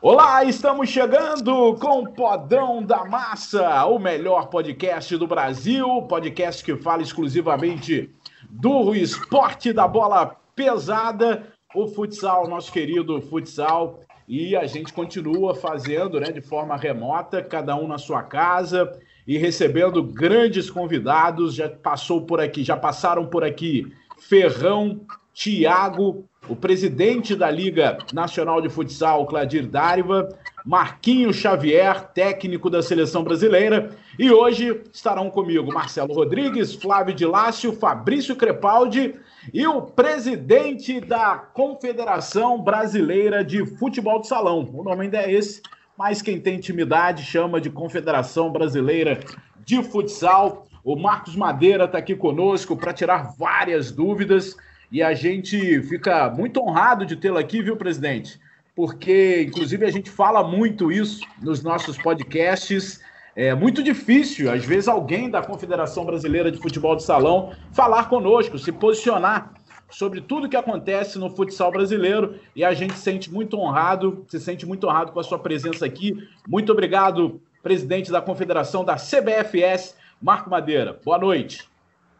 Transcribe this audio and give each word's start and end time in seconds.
Olá, 0.00 0.42
estamos 0.44 0.88
chegando 0.88 1.76
com 1.76 2.00
o 2.00 2.12
Podão 2.12 2.82
da 2.82 3.04
Massa, 3.04 3.84
o 3.86 4.00
melhor 4.00 4.48
podcast 4.48 5.16
do 5.16 5.28
Brasil, 5.28 6.02
podcast 6.08 6.64
que 6.64 6.76
fala 6.76 7.02
exclusivamente 7.02 8.10
do 8.50 8.96
esporte 8.96 9.72
da 9.72 9.86
bola 9.86 10.36
pesada, 10.56 11.46
o 11.72 11.86
futsal, 11.86 12.48
nosso 12.48 12.72
querido 12.72 13.20
futsal, 13.22 14.00
e 14.26 14.56
a 14.56 14.66
gente 14.66 14.92
continua 14.92 15.54
fazendo, 15.54 16.18
né, 16.18 16.32
de 16.32 16.40
forma 16.40 16.76
remota, 16.76 17.40
cada 17.40 17.76
um 17.76 17.86
na 17.86 17.98
sua 17.98 18.24
casa 18.24 18.92
e 19.24 19.38
recebendo 19.38 20.02
grandes 20.02 20.68
convidados. 20.68 21.54
Já 21.54 21.68
passou 21.68 22.26
por 22.26 22.40
aqui, 22.40 22.64
já 22.64 22.76
passaram 22.76 23.26
por 23.26 23.44
aqui 23.44 23.92
Ferrão, 24.18 25.00
Tiago, 25.32 26.24
o 26.48 26.56
presidente 26.56 27.34
da 27.34 27.50
Liga 27.50 27.98
Nacional 28.12 28.60
de 28.60 28.68
Futsal, 28.68 29.26
Cladir 29.26 29.66
Dáriva, 29.66 30.28
Marquinho 30.64 31.32
Xavier, 31.32 32.08
técnico 32.12 32.68
da 32.68 32.82
seleção 32.82 33.24
brasileira, 33.24 33.90
e 34.18 34.30
hoje 34.30 34.80
estarão 34.92 35.30
comigo 35.30 35.72
Marcelo 35.72 36.14
Rodrigues, 36.14 36.74
Flávio 36.74 37.14
de 37.14 37.24
Lácio, 37.24 37.72
Fabrício 37.72 38.36
Crepaldi 38.36 39.14
e 39.52 39.66
o 39.66 39.82
presidente 39.82 41.00
da 41.00 41.36
Confederação 41.36 42.62
Brasileira 42.62 43.44
de 43.44 43.64
Futebol 43.64 44.20
de 44.20 44.28
Salão. 44.28 44.68
O 44.72 44.84
nome 44.84 45.04
ainda 45.04 45.18
é 45.18 45.32
esse, 45.32 45.62
mas 45.96 46.22
quem 46.22 46.40
tem 46.40 46.56
intimidade 46.56 47.24
chama 47.24 47.60
de 47.60 47.70
Confederação 47.70 48.50
Brasileira 48.50 49.20
de 49.64 49.82
Futsal. 49.82 50.66
O 50.84 50.96
Marcos 50.96 51.36
Madeira 51.36 51.84
está 51.84 51.98
aqui 51.98 52.14
conosco 52.14 52.76
para 52.76 52.92
tirar 52.92 53.34
várias 53.38 53.90
dúvidas 53.90 54.56
e 54.92 55.02
a 55.02 55.14
gente 55.14 55.82
fica 55.84 56.28
muito 56.28 56.60
honrado 56.60 57.06
de 57.06 57.16
tê-lo 57.16 57.38
aqui, 57.38 57.62
viu, 57.62 57.78
presidente? 57.78 58.38
Porque, 58.76 59.42
inclusive, 59.48 59.86
a 59.86 59.90
gente 59.90 60.10
fala 60.10 60.46
muito 60.46 60.92
isso 60.92 61.26
nos 61.40 61.62
nossos 61.62 61.96
podcasts. 61.96 63.00
É 63.34 63.54
muito 63.54 63.82
difícil, 63.82 64.52
às 64.52 64.62
vezes, 64.66 64.88
alguém 64.88 65.30
da 65.30 65.40
Confederação 65.40 66.04
Brasileira 66.04 66.52
de 66.52 66.58
Futebol 66.58 66.94
de 66.94 67.04
Salão 67.04 67.54
falar 67.72 68.10
conosco, 68.10 68.58
se 68.58 68.70
posicionar 68.70 69.54
sobre 69.88 70.20
tudo 70.20 70.48
que 70.48 70.56
acontece 70.56 71.18
no 71.18 71.30
futsal 71.30 71.70
brasileiro 71.70 72.38
e 72.54 72.62
a 72.62 72.74
gente 72.74 72.92
se 72.92 73.00
sente 73.00 73.32
muito 73.32 73.58
honrado, 73.58 74.26
se 74.28 74.38
sente 74.38 74.66
muito 74.66 74.86
honrado 74.86 75.12
com 75.12 75.20
a 75.20 75.24
sua 75.24 75.38
presença 75.38 75.86
aqui. 75.86 76.28
Muito 76.46 76.70
obrigado, 76.70 77.40
presidente 77.62 78.12
da 78.12 78.20
Confederação 78.20 78.84
da 78.84 78.96
CBFS, 78.96 79.94
Marco 80.20 80.50
Madeira. 80.50 80.98
Boa 81.02 81.18
noite. 81.18 81.66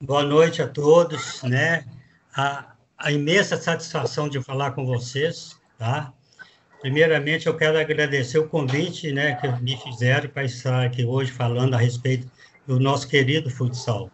Boa 0.01 0.23
noite 0.23 0.63
a 0.63 0.69
todos, 0.69 1.43
né? 1.43 1.85
A, 2.35 2.75
a 2.99 3.13
imensa 3.13 3.57
satisfação 3.57 4.29
de 4.29 4.41
falar 4.41 4.73
com 4.73 4.87
vocês, 4.87 5.59
tá? 5.79 6.13
Primeiramente, 6.81 7.47
eu 7.47 7.57
quero 7.57 7.79
agradecer 7.79 8.39
o 8.39 8.49
convite, 8.49 9.13
né, 9.13 9.37
que 9.37 9.47
me 9.63 9.77
fizeram 9.77 10.29
para 10.29 10.45
estar 10.45 10.85
aqui 10.85 11.05
hoje 11.05 11.31
falando 11.31 11.75
a 11.75 11.79
respeito 11.79 12.29
do 12.67 12.81
nosso 12.81 13.07
querido 13.09 13.49
futsal. 13.49 14.11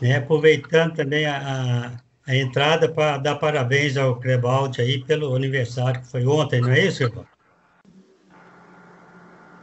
Né? 0.00 0.16
Aproveitando 0.16 0.94
também 0.94 1.26
a, 1.26 1.92
a 2.26 2.34
entrada 2.34 2.88
para 2.88 3.18
dar 3.18 3.36
parabéns 3.36 3.96
ao 3.96 4.16
Crebaldi 4.16 4.80
aí 4.80 5.04
pelo 5.04 5.34
aniversário 5.34 6.00
que 6.00 6.08
foi 6.08 6.26
ontem, 6.26 6.60
não 6.60 6.70
é 6.70 6.80
isso, 6.80 7.02
irmão? 7.02 7.26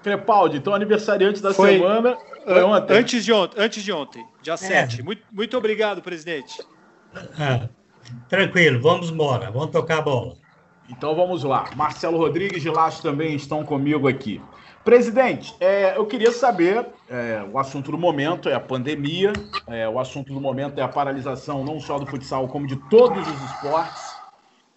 Crepaldi, 0.04 0.58
então 0.58 0.76
aniversariante 0.76 1.42
da 1.42 1.54
foi, 1.54 1.78
semana 1.78 2.18
foi 2.44 2.62
ontem. 2.62 2.98
Antes 2.98 3.24
de 3.24 3.32
ontem, 3.32 3.62
antes 3.62 3.84
de 3.84 3.92
ontem, 3.92 4.26
dia 4.42 4.54
é. 4.54 4.58
7. 4.58 5.02
Muito, 5.02 5.24
muito 5.32 5.58
obrigado, 5.58 6.02
presidente. 6.02 6.62
Ah, 7.40 7.70
tranquilo, 8.28 8.82
vamos 8.82 9.10
embora, 9.10 9.52
vamos 9.52 9.72
tocar 9.72 10.00
a 10.00 10.02
bola. 10.02 10.34
Então 10.90 11.16
vamos 11.16 11.44
lá. 11.44 11.70
Marcelo 11.76 12.18
Rodrigues 12.18 12.62
de 12.62 12.70
Lacho 12.70 13.02
também 13.02 13.36
estão 13.36 13.64
comigo 13.64 14.08
aqui. 14.08 14.42
Presidente, 14.84 15.56
é, 15.62 15.98
eu 15.98 16.06
queria 16.06 16.32
saber, 16.32 16.86
é, 17.10 17.42
o 17.50 17.58
assunto 17.58 17.90
do 17.90 17.98
momento 17.98 18.50
é 18.50 18.54
a 18.54 18.60
pandemia, 18.60 19.32
é, 19.68 19.88
o 19.88 19.98
assunto 19.98 20.34
do 20.34 20.42
momento 20.42 20.78
é 20.78 20.82
a 20.82 20.90
paralisação 20.90 21.64
não 21.64 21.80
só 21.80 21.98
do 21.98 22.06
futsal, 22.06 22.50
como 22.50 22.68
de 22.68 22.76
todos 22.90 23.26
os 23.26 23.42
esportes. 23.44 24.14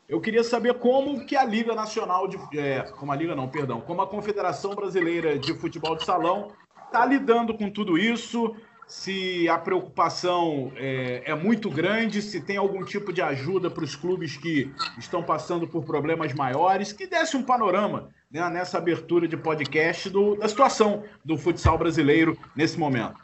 Eu 0.09 0.21
queria 0.21 0.45
saber 0.45 0.75
como 0.75 1.27
que 1.27 1.35
a 1.35 1.45
Liga 1.45 1.75
Nacional 1.75 2.29
de... 2.29 2.39
É, 2.57 2.83
como 2.83 3.11
a 3.11 3.17
Liga 3.17 3.35
não, 3.35 3.49
perdão, 3.49 3.81
como 3.81 4.01
a 4.01 4.07
Confederação 4.07 4.77
Brasileira 4.77 5.37
de 5.37 5.53
Futebol 5.55 5.97
de 5.97 6.05
Salão 6.05 6.53
está 6.85 7.05
lidando 7.05 7.53
com 7.53 7.69
tudo 7.69 7.99
isso, 7.99 8.55
se 8.87 9.49
a 9.49 9.59
preocupação 9.59 10.73
é, 10.77 11.23
é, 11.27 11.35
muito 11.35 11.69
grande, 11.69 12.23
se 12.23 12.41
tem 12.41 12.57
algum 12.57 12.85
tipo 12.85 13.13
de 13.13 13.21
ajuda 13.21 13.69
para 13.69 13.83
os 13.83 13.97
clubes 13.97 14.37
que 14.37 14.73
estão 14.97 15.23
passando 15.23 15.67
por 15.67 15.85
problemas 15.85 16.33
maiores, 16.33 16.93
que 16.93 17.07
desse 17.07 17.37
um 17.37 17.43
panorama 17.43 18.09
né, 18.31 18.49
nessa 18.49 18.79
abertura 18.79 19.27
de 19.27 19.37
podcast 19.37 20.09
do, 20.09 20.37
da 20.37 20.49
situação 20.49 21.03
do 21.25 21.37
futsal 21.37 21.77
brasileiro 21.77 22.39
nesse 22.55 22.79
momento. 22.79 23.17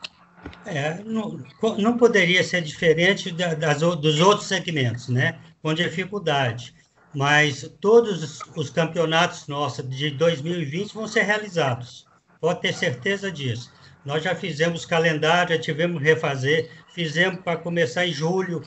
É, 0.66 1.00
não, 1.04 1.40
não 1.78 1.96
poderia 1.96 2.42
ser 2.42 2.62
diferente 2.62 3.30
das, 3.30 3.80
dos 3.80 4.20
outros 4.20 4.48
segmentos, 4.48 5.08
né? 5.08 5.38
Com 5.62 5.72
dificuldade. 5.72 6.74
Mas 7.14 7.70
todos 7.80 8.40
os 8.56 8.70
campeonatos 8.70 9.46
nossos 9.46 9.88
de 9.88 10.10
2020 10.10 10.94
vão 10.94 11.06
ser 11.06 11.22
realizados. 11.22 12.06
Pode 12.40 12.60
ter 12.60 12.74
certeza 12.74 13.30
disso. 13.30 13.72
Nós 14.04 14.22
já 14.22 14.34
fizemos 14.34 14.84
calendário, 14.84 15.54
já 15.54 15.60
tivemos 15.60 15.98
que 15.98 16.08
refazer, 16.08 16.70
fizemos 16.92 17.40
para 17.40 17.56
começar 17.56 18.06
em 18.06 18.12
julho, 18.12 18.62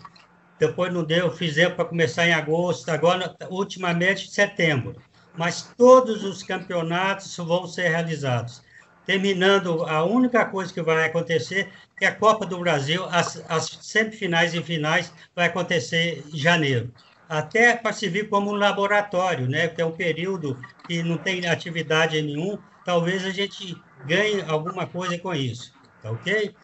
depois 0.58 0.94
não 0.94 1.04
deu, 1.04 1.30
fizemos 1.32 1.76
para 1.76 1.86
começar 1.86 2.26
em 2.28 2.34
agosto, 2.34 2.90
agora, 2.90 3.36
ultimamente, 3.50 4.32
setembro. 4.32 4.96
Mas 5.38 5.74
todos 5.78 6.24
os 6.24 6.42
campeonatos 6.42 7.36
vão 7.36 7.68
ser 7.68 7.90
realizados. 7.90 8.64
Terminando, 9.06 9.84
a 9.84 10.04
única 10.04 10.46
coisa 10.46 10.74
que 10.74 10.82
vai 10.82 11.06
acontecer 11.06 11.70
é 12.02 12.08
a 12.08 12.16
Copa 12.16 12.46
do 12.46 12.58
Brasil, 12.60 13.06
as, 13.12 13.44
as 13.50 13.78
semifinais 13.82 14.54
e 14.54 14.64
finais, 14.64 15.14
vai 15.36 15.48
acontecer 15.48 16.24
em 16.34 16.38
janeiro. 16.38 16.92
Até 17.28 17.76
para 17.76 17.92
servir 17.92 18.30
como 18.30 18.52
um 18.52 18.56
laboratório, 18.56 19.48
né? 19.48 19.68
que 19.68 19.82
é 19.82 19.86
um 19.86 19.92
período 19.92 20.60
que 20.88 21.04
não 21.04 21.18
tem 21.18 21.46
atividade 21.46 22.20
nenhum, 22.22 22.58
talvez 22.86 23.26
a 23.26 23.32
gente 23.32 23.76
ganhe 24.06 24.42
alguma 24.48 24.86
coisa 24.86 25.18
com 25.18 25.34
isso, 25.34 25.74
tá 26.02 26.12
ok? 26.12 26.56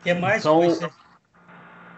O 0.00 0.02
que 0.02 0.14
mais? 0.14 0.40
Então, 0.40 0.60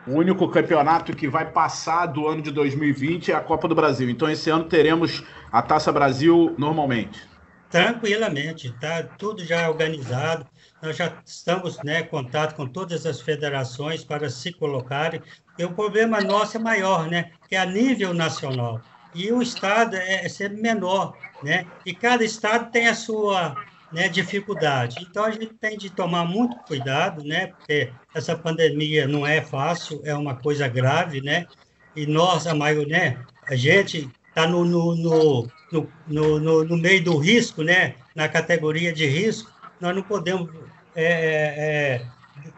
o 0.06 0.12
único 0.12 0.48
campeonato 0.48 1.16
que 1.16 1.26
vai 1.26 1.50
passar 1.50 2.06
do 2.06 2.28
ano 2.28 2.42
de 2.42 2.50
2020 2.50 3.32
é 3.32 3.34
a 3.34 3.40
Copa 3.40 3.66
do 3.66 3.74
Brasil. 3.74 4.10
Então, 4.10 4.28
esse 4.28 4.50
ano 4.50 4.64
teremos 4.64 5.24
a 5.50 5.62
Taça 5.62 5.90
Brasil 5.90 6.54
normalmente. 6.58 7.26
Tranquilamente, 7.70 8.70
tá 8.78 9.02
tudo 9.02 9.44
já 9.44 9.68
organizado. 9.68 10.46
Nós 10.82 10.96
já 10.96 11.12
estamos 11.24 11.82
né, 11.82 12.00
em 12.00 12.06
contato 12.06 12.54
com 12.54 12.66
todas 12.66 13.06
as 13.06 13.20
federações 13.20 14.04
para 14.04 14.28
se 14.28 14.52
colocarem. 14.52 15.22
E 15.58 15.64
o 15.64 15.72
problema 15.72 16.20
nosso 16.20 16.56
é 16.56 16.60
maior, 16.60 17.08
né? 17.08 17.32
Que 17.48 17.56
é 17.56 17.58
a 17.58 17.66
nível 17.66 18.12
nacional. 18.12 18.80
E 19.14 19.32
o 19.32 19.40
estado 19.40 19.96
é, 19.96 20.26
é 20.26 20.28
sempre 20.28 20.60
menor, 20.60 21.16
né? 21.42 21.66
E 21.86 21.94
cada 21.94 22.24
estado 22.24 22.70
tem 22.70 22.88
a 22.88 22.94
sua 22.94 23.56
né, 23.94 24.08
dificuldade. 24.08 24.96
Então, 25.08 25.24
a 25.24 25.30
gente 25.30 25.54
tem 25.54 25.78
de 25.78 25.88
tomar 25.88 26.24
muito 26.24 26.56
cuidado, 26.66 27.22
né, 27.22 27.46
porque 27.46 27.90
essa 28.12 28.36
pandemia 28.36 29.06
não 29.06 29.24
é 29.24 29.40
fácil, 29.40 30.00
é 30.04 30.12
uma 30.14 30.34
coisa 30.34 30.66
grave, 30.66 31.20
né, 31.20 31.46
e 31.94 32.04
nós, 32.04 32.46
a 32.48 32.54
maioria, 32.54 32.98
né, 32.98 33.18
a 33.46 33.54
gente 33.54 34.10
está 34.28 34.48
no, 34.48 34.64
no, 34.64 34.96
no, 34.96 35.48
no, 36.08 36.40
no, 36.40 36.64
no 36.64 36.76
meio 36.76 37.04
do 37.04 37.16
risco, 37.16 37.62
né, 37.62 37.94
na 38.16 38.28
categoria 38.28 38.92
de 38.92 39.06
risco, 39.06 39.50
nós 39.80 39.94
não 39.94 40.02
podemos 40.02 40.50
é, 40.96 41.04
é, 41.04 41.94
é 41.94 42.06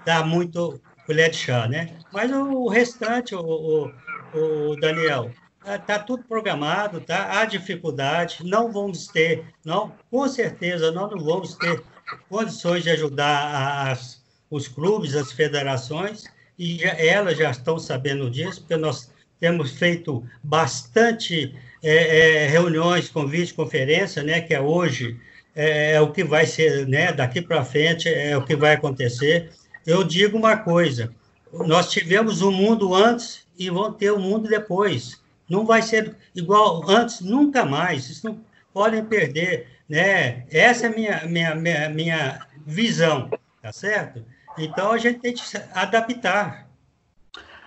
dar 0.07 0.27
muito 0.27 0.81
colher 1.05 1.31
de 1.31 1.37
chá, 1.37 1.69
né? 1.69 1.99
Mas 2.13 2.31
o 2.33 2.69
restante, 2.69 3.35
o, 3.35 3.41
o, 3.41 4.71
o 4.71 4.77
Daniel, 4.77 5.31
Está 5.67 5.99
tudo 5.99 6.23
programado, 6.23 7.01
tá? 7.01 7.41
Há 7.41 7.45
dificuldade, 7.45 8.39
não 8.45 8.71
vamos 8.71 9.09
ter, 9.09 9.45
não, 9.65 9.93
com 10.09 10.29
certeza, 10.29 10.93
nós 10.93 11.11
não 11.11 11.19
vamos 11.19 11.57
ter 11.57 11.83
condições 12.29 12.85
de 12.85 12.91
ajudar 12.91 13.91
as, 13.91 14.23
os 14.49 14.69
clubes, 14.69 15.17
as 15.17 15.33
federações, 15.33 16.25
e 16.57 16.79
já, 16.79 16.91
elas 16.91 17.37
já 17.37 17.51
estão 17.51 17.81
sabendo 17.81 18.31
disso, 18.31 18.61
porque 18.61 18.77
nós 18.77 19.11
temos 19.41 19.73
feito 19.73 20.25
bastante 20.41 21.53
é, 21.83 22.45
é, 22.45 22.47
reuniões 22.47 23.09
com 23.09 23.27
videoconferência, 23.27 24.23
né, 24.23 24.41
que 24.41 24.55
é 24.55 24.61
hoje, 24.61 25.19
é, 25.55 25.95
é 25.95 26.01
o 26.01 26.13
que 26.13 26.23
vai 26.23 26.47
ser, 26.47 26.87
né, 26.87 27.13
daqui 27.13 27.43
para 27.43 27.65
frente 27.65 28.09
é 28.09 28.37
o 28.39 28.45
que 28.45 28.55
vai 28.55 28.75
acontecer. 28.75 29.51
Eu 29.85 30.05
digo 30.05 30.39
uma 30.39 30.57
coisa, 30.57 31.13
nós 31.53 31.91
tivemos 31.91 32.41
um 32.41 32.53
mundo 32.53 32.95
antes 32.95 33.45
e 33.59 33.69
vamos 33.69 33.97
ter 33.97 34.13
o 34.13 34.17
um 34.17 34.21
mundo 34.21 34.49
depois. 34.49 35.26
Não 35.49 35.65
vai 35.65 35.83
ser 35.83 36.17
igual 36.35 36.83
antes, 36.89 37.21
nunca 37.21 37.65
mais. 37.65 38.09
Isso 38.11 38.27
não 38.27 38.41
podem 38.73 39.05
perder, 39.05 39.69
né? 39.89 40.45
Essa 40.51 40.87
é 40.87 40.91
a 40.91 40.95
minha, 40.95 41.27
minha, 41.27 41.55
minha, 41.55 41.89
minha 41.89 42.47
visão, 42.67 43.31
tá 43.63 43.73
certo? 43.73 44.25
Então 44.59 44.93
a 44.93 44.99
gente 44.99 45.21
tem 45.21 45.33
que 45.35 45.47
se 45.47 45.57
adaptar. 45.73 46.67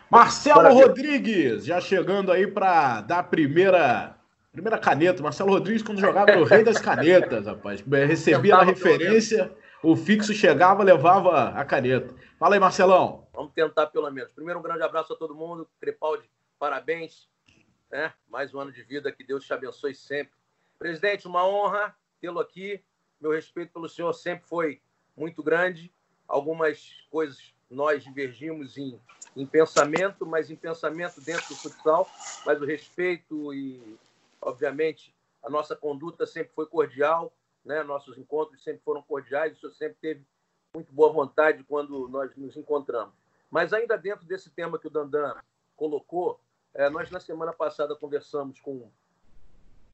Marcelo 0.09 0.73
Rodrigues, 0.73 1.65
já 1.65 1.79
chegando 1.79 2.31
aí 2.31 2.47
para 2.47 3.01
dar 3.01 3.19
a 3.19 3.23
primeira, 3.23 4.15
primeira 4.51 4.77
caneta. 4.77 5.21
Marcelo 5.21 5.51
Rodrigues, 5.51 5.83
quando 5.83 5.99
jogava 6.01 6.35
no 6.35 6.43
Rei 6.43 6.63
das 6.63 6.79
Canetas, 6.79 7.45
rapaz. 7.45 7.81
Recebia 7.81 8.55
a 8.55 8.63
referência, 8.63 9.51
o 9.83 9.95
fixo 9.95 10.33
chegava, 10.33 10.83
levava 10.83 11.49
a 11.49 11.63
caneta. 11.63 12.13
Fala 12.39 12.55
aí, 12.55 12.59
Marcelão. 12.59 13.27
Vamos 13.33 13.53
tentar 13.53 13.87
pelo 13.87 14.09
menos. 14.09 14.31
Primeiro, 14.31 14.59
um 14.59 14.63
grande 14.63 14.81
abraço 14.81 15.13
a 15.13 15.15
todo 15.15 15.35
mundo. 15.35 15.67
Crepaldi, 15.79 16.23
parabéns. 16.57 17.28
Né? 17.91 18.13
Mais 18.27 18.53
um 18.53 18.59
ano 18.59 18.71
de 18.71 18.83
vida, 18.83 19.11
que 19.11 19.23
Deus 19.23 19.45
te 19.45 19.53
abençoe 19.53 19.95
sempre. 19.95 20.33
Presidente, 20.77 21.27
uma 21.27 21.45
honra 21.45 21.95
tê-lo 22.21 22.39
aqui. 22.39 22.83
Meu 23.19 23.31
respeito 23.31 23.73
pelo 23.73 23.89
senhor 23.89 24.13
sempre 24.13 24.47
foi 24.47 24.81
muito 25.15 25.41
grande. 25.41 25.91
Algumas 26.27 27.05
coisas 27.09 27.53
nós 27.69 28.03
divergimos 28.03 28.77
em, 28.77 28.99
em 29.35 29.45
pensamento, 29.45 30.25
mas 30.25 30.49
em 30.49 30.55
pensamento 30.55 31.19
dentro 31.21 31.47
do 31.49 31.55
futsal. 31.55 32.09
Mas 32.45 32.61
o 32.61 32.65
respeito 32.65 33.53
e, 33.53 33.97
obviamente, 34.41 35.13
a 35.41 35.49
nossa 35.49 35.75
conduta 35.75 36.25
sempre 36.25 36.53
foi 36.53 36.67
cordial. 36.67 37.33
Né? 37.65 37.83
Nossos 37.83 38.17
encontros 38.17 38.63
sempre 38.63 38.81
foram 38.83 39.01
cordiais. 39.01 39.57
O 39.57 39.59
senhor 39.59 39.73
sempre 39.73 39.97
teve 39.99 40.25
muito 40.73 40.93
boa 40.93 41.11
vontade 41.11 41.63
quando 41.63 42.07
nós 42.07 42.35
nos 42.35 42.55
encontramos. 42.55 43.13
Mas 43.49 43.73
ainda 43.73 43.97
dentro 43.97 44.25
desse 44.25 44.51
tema 44.51 44.77
que 44.77 44.87
o 44.87 44.91
Dandan 44.91 45.35
colocou, 45.75 46.39
é, 46.73 46.89
nós 46.89 47.09
na 47.09 47.19
semana 47.19 47.53
passada 47.53 47.95
conversamos 47.95 48.59
com 48.59 48.89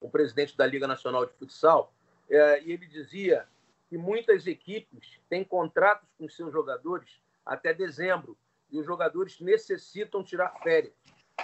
o 0.02 0.10
presidente 0.10 0.56
da 0.56 0.66
Liga 0.66 0.88
Nacional 0.88 1.26
de 1.26 1.34
Futsal 1.34 1.94
é, 2.30 2.62
e 2.64 2.72
ele 2.72 2.86
dizia 2.86 3.48
que 3.90 3.98
muitas 3.98 4.48
equipes 4.48 5.20
têm 5.30 5.44
contratos 5.44 6.08
com 6.18 6.28
seus 6.28 6.52
jogadores 6.52 7.22
até 7.46 7.74
dezembro 7.74 8.38
e 8.72 8.80
os 8.80 8.86
jogadores 8.86 9.40
necessitam 9.40 10.24
tirar 10.24 10.54
férias. 10.62 10.94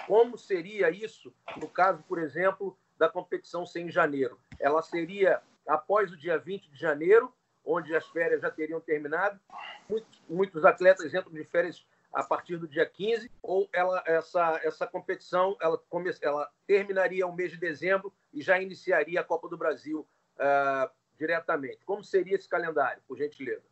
Como 0.07 0.37
seria 0.37 0.89
isso 0.89 1.33
no 1.57 1.67
caso, 1.67 2.03
por 2.07 2.19
exemplo, 2.19 2.77
da 2.97 3.09
competição 3.09 3.65
sem 3.65 3.91
janeiro? 3.91 4.39
Ela 4.59 4.81
seria 4.81 5.41
após 5.67 6.11
o 6.11 6.17
dia 6.17 6.37
20 6.37 6.69
de 6.69 6.79
janeiro, 6.79 7.31
onde 7.63 7.95
as 7.95 8.05
férias 8.07 8.41
já 8.41 8.49
teriam 8.49 8.79
terminado. 8.79 9.39
Muitos, 9.87 10.21
muitos 10.27 10.65
atletas 10.65 11.13
entram 11.13 11.31
de 11.31 11.43
férias 11.43 11.85
a 12.13 12.23
partir 12.23 12.57
do 12.57 12.67
dia 12.67 12.85
15, 12.85 13.31
ou 13.41 13.69
ela, 13.73 14.03
essa, 14.05 14.59
essa 14.63 14.87
competição 14.87 15.55
ela, 15.61 15.77
come, 15.89 16.11
ela 16.21 16.49
terminaria 16.67 17.25
o 17.25 17.35
mês 17.35 17.51
de 17.51 17.57
dezembro 17.57 18.13
e 18.33 18.41
já 18.41 18.59
iniciaria 18.61 19.21
a 19.21 19.23
Copa 19.23 19.47
do 19.47 19.57
Brasil 19.57 20.07
uh, 20.37 20.89
diretamente. 21.17 21.79
Como 21.85 22.03
seria 22.03 22.35
esse 22.35 22.49
calendário, 22.49 23.01
por 23.07 23.17
gentileza? 23.17 23.63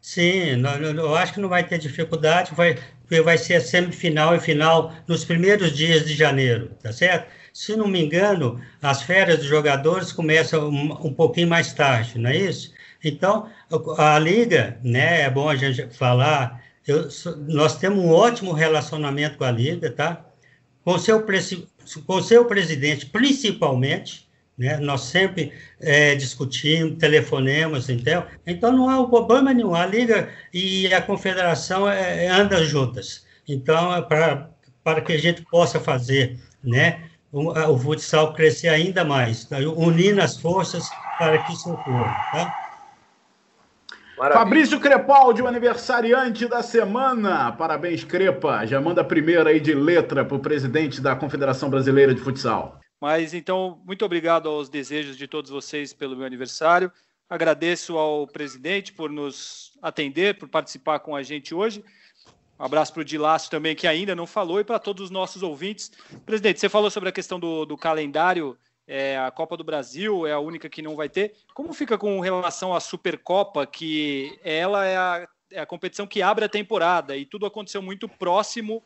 Sim, 0.00 0.62
eu 0.96 1.14
acho 1.14 1.34
que 1.34 1.40
não 1.40 1.48
vai 1.48 1.66
ter 1.66 1.78
dificuldade, 1.78 2.54
vai, 2.54 2.76
vai 3.22 3.38
ser 3.38 3.54
a 3.54 3.60
semifinal 3.60 4.34
e 4.34 4.40
final 4.40 4.92
nos 5.06 5.24
primeiros 5.24 5.72
dias 5.72 6.04
de 6.04 6.14
janeiro, 6.14 6.74
tá 6.82 6.92
certo? 6.92 7.30
Se 7.52 7.76
não 7.76 7.86
me 7.88 8.04
engano, 8.04 8.60
as 8.82 9.02
férias 9.02 9.38
dos 9.38 9.46
jogadores 9.46 10.12
começam 10.12 10.68
um, 10.68 11.06
um 11.06 11.14
pouquinho 11.14 11.48
mais 11.48 11.72
tarde, 11.72 12.18
não 12.18 12.30
é 12.30 12.36
isso? 12.36 12.74
Então, 13.02 13.50
a 13.98 14.18
Liga, 14.18 14.78
né, 14.82 15.22
é 15.22 15.30
bom 15.30 15.48
a 15.48 15.56
gente 15.56 15.86
falar, 15.94 16.63
eu, 16.86 17.08
nós 17.46 17.78
temos 17.78 18.04
um 18.04 18.10
ótimo 18.10 18.52
relacionamento 18.52 19.38
com 19.38 19.44
a 19.44 19.50
Liga, 19.50 19.90
tá? 19.90 20.24
Com 20.84 20.98
seu, 20.98 21.24
com 22.06 22.22
seu 22.22 22.44
presidente, 22.44 23.06
principalmente, 23.06 24.28
né? 24.56 24.76
Nós 24.78 25.02
sempre 25.02 25.52
é, 25.80 26.14
discutimos, 26.14 26.98
telefonemos, 26.98 27.88
então, 27.88 28.24
então 28.46 28.72
não 28.72 28.88
há 28.88 29.08
problema 29.08 29.52
nenhum. 29.52 29.74
A 29.74 29.86
Liga 29.86 30.28
e 30.52 30.92
a 30.92 31.02
Confederação 31.02 31.88
é, 31.88 32.26
é 32.26 32.28
andam 32.28 32.64
juntas. 32.64 33.24
Então, 33.48 33.94
é 33.94 34.02
para, 34.02 35.00
que 35.00 35.12
a 35.12 35.18
gente 35.18 35.42
possa 35.42 35.80
fazer 35.80 36.38
né, 36.62 37.02
o, 37.32 37.50
o 37.50 37.78
futsal 37.78 38.32
crescer 38.32 38.68
ainda 38.68 39.04
mais, 39.04 39.44
tá? 39.44 39.58
unindo 39.58 40.22
as 40.22 40.36
forças 40.36 40.88
para 41.18 41.42
que 41.42 41.52
isso 41.52 41.72
ocorra. 41.72 42.14
Tá? 42.32 42.63
Maravilha. 44.16 44.44
Fabrício 44.44 44.80
Crepaldi, 44.80 45.42
o 45.42 45.46
aniversariante 45.46 46.46
da 46.46 46.62
semana. 46.62 47.50
Parabéns, 47.52 48.04
Crepa. 48.04 48.64
Já 48.64 48.80
manda 48.80 49.00
a 49.00 49.04
primeira 49.04 49.50
aí 49.50 49.58
de 49.58 49.74
letra 49.74 50.24
para 50.24 50.36
o 50.36 50.40
presidente 50.40 51.00
da 51.00 51.16
Confederação 51.16 51.68
Brasileira 51.68 52.14
de 52.14 52.20
Futsal. 52.20 52.80
Mas 53.00 53.34
então, 53.34 53.82
muito 53.84 54.04
obrigado 54.04 54.48
aos 54.48 54.68
desejos 54.68 55.16
de 55.16 55.26
todos 55.26 55.50
vocês 55.50 55.92
pelo 55.92 56.16
meu 56.16 56.24
aniversário. 56.24 56.90
Agradeço 57.28 57.98
ao 57.98 58.26
presidente 58.26 58.92
por 58.92 59.10
nos 59.10 59.72
atender, 59.82 60.38
por 60.38 60.48
participar 60.48 61.00
com 61.00 61.16
a 61.16 61.22
gente 61.22 61.54
hoje. 61.54 61.84
Um 62.58 62.64
abraço 62.64 62.92
para 62.92 63.02
o 63.02 63.04
Dilácio 63.04 63.50
também, 63.50 63.74
que 63.74 63.86
ainda 63.86 64.14
não 64.14 64.26
falou, 64.26 64.60
e 64.60 64.64
para 64.64 64.78
todos 64.78 65.04
os 65.04 65.10
nossos 65.10 65.42
ouvintes. 65.42 65.90
Presidente, 66.24 66.60
você 66.60 66.68
falou 66.68 66.90
sobre 66.90 67.08
a 67.08 67.12
questão 67.12 67.40
do, 67.40 67.64
do 67.64 67.76
calendário 67.76 68.56
é, 68.86 69.18
a 69.18 69.30
Copa 69.30 69.56
do 69.56 69.64
Brasil 69.64 70.26
é 70.26 70.32
a 70.32 70.38
única 70.38 70.68
que 70.68 70.82
não 70.82 70.96
vai 70.96 71.08
ter. 71.08 71.34
Como 71.54 71.72
fica 71.72 71.96
com 71.96 72.20
relação 72.20 72.74
à 72.74 72.80
Supercopa, 72.80 73.66
que 73.66 74.38
ela 74.44 74.84
é 74.84 74.96
a, 74.96 75.28
é 75.50 75.60
a 75.60 75.66
competição 75.66 76.06
que 76.06 76.20
abre 76.20 76.44
a 76.44 76.48
temporada 76.48 77.16
e 77.16 77.24
tudo 77.24 77.46
aconteceu 77.46 77.80
muito 77.80 78.08
próximo 78.08 78.82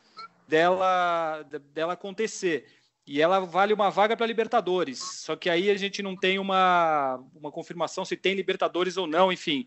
dela, 0.47 1.43
dela 1.73 1.93
acontecer. 1.93 2.65
E 3.05 3.21
ela 3.21 3.39
vale 3.39 3.73
uma 3.73 3.89
vaga 3.89 4.15
para 4.15 4.25
Libertadores. 4.25 4.99
Só 4.99 5.35
que 5.35 5.49
aí 5.49 5.69
a 5.69 5.75
gente 5.75 6.01
não 6.01 6.15
tem 6.15 6.37
uma, 6.39 7.19
uma 7.35 7.51
confirmação 7.51 8.05
se 8.05 8.15
tem 8.15 8.35
Libertadores 8.35 8.97
ou 8.97 9.07
não, 9.07 9.31
enfim. 9.31 9.65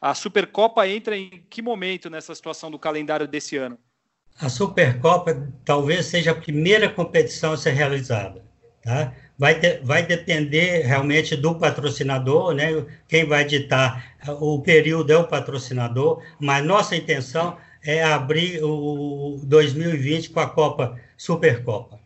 A 0.00 0.14
Supercopa 0.14 0.86
entra 0.86 1.16
em 1.16 1.44
que 1.48 1.62
momento 1.62 2.10
nessa 2.10 2.34
situação 2.34 2.70
do 2.70 2.78
calendário 2.78 3.26
desse 3.26 3.56
ano? 3.56 3.78
A 4.40 4.48
Supercopa 4.48 5.48
talvez 5.64 6.06
seja 6.06 6.32
a 6.32 6.34
primeira 6.34 6.88
competição 6.88 7.52
a 7.52 7.56
ser 7.56 7.70
realizada. 7.70 8.44
Tá? 8.82 9.12
vai, 9.42 9.58
de, 9.58 9.78
vai 9.78 10.06
depender 10.06 10.86
realmente 10.86 11.36
do 11.36 11.56
patrocinador, 11.56 12.54
né? 12.54 12.84
Quem 13.08 13.26
vai 13.26 13.44
ditar 13.44 14.14
o 14.40 14.60
período 14.62 15.12
é 15.12 15.16
o 15.16 15.26
patrocinador, 15.26 16.22
mas 16.38 16.64
nossa 16.64 16.94
intenção 16.94 17.56
é 17.84 18.04
abrir 18.04 18.62
o 18.62 19.40
2020 19.42 20.30
com 20.30 20.38
a 20.38 20.48
Copa 20.48 20.96
Supercopa. 21.16 21.98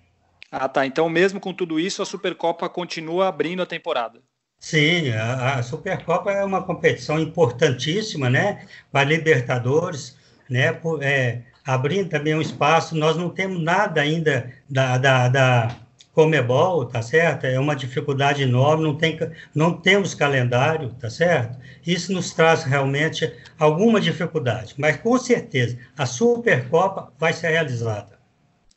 Ah, 0.50 0.66
tá. 0.66 0.86
Então, 0.86 1.10
mesmo 1.10 1.38
com 1.38 1.52
tudo 1.52 1.78
isso, 1.78 2.00
a 2.00 2.06
Supercopa 2.06 2.70
continua 2.70 3.28
abrindo 3.28 3.62
a 3.62 3.66
temporada. 3.66 4.20
Sim, 4.58 5.10
a, 5.10 5.56
a 5.56 5.62
Supercopa 5.62 6.32
é 6.32 6.42
uma 6.42 6.62
competição 6.62 7.20
importantíssima, 7.20 8.30
né? 8.30 8.66
Para 8.90 9.04
Libertadores, 9.04 10.16
né? 10.48 10.72
Por, 10.72 11.02
é, 11.02 11.42
abrindo 11.66 12.08
também 12.08 12.34
um 12.34 12.40
espaço. 12.40 12.96
Nós 12.96 13.14
não 13.14 13.28
temos 13.28 13.62
nada 13.62 14.00
ainda 14.00 14.50
da, 14.70 14.96
da, 14.96 15.28
da 15.28 15.76
Comebol, 16.16 16.86
tá 16.86 17.02
certo? 17.02 17.44
É 17.44 17.60
uma 17.60 17.76
dificuldade 17.76 18.42
enorme, 18.42 18.84
não, 18.84 18.96
tem, 18.96 19.18
não 19.54 19.70
temos 19.74 20.14
calendário, 20.14 20.88
tá 20.94 21.10
certo? 21.10 21.58
Isso 21.86 22.10
nos 22.10 22.32
traz 22.32 22.64
realmente 22.64 23.30
alguma 23.58 24.00
dificuldade, 24.00 24.74
mas 24.78 24.96
com 24.96 25.18
certeza 25.18 25.78
a 25.94 26.06
Supercopa 26.06 27.12
vai 27.18 27.34
ser 27.34 27.50
realizada. 27.50 28.18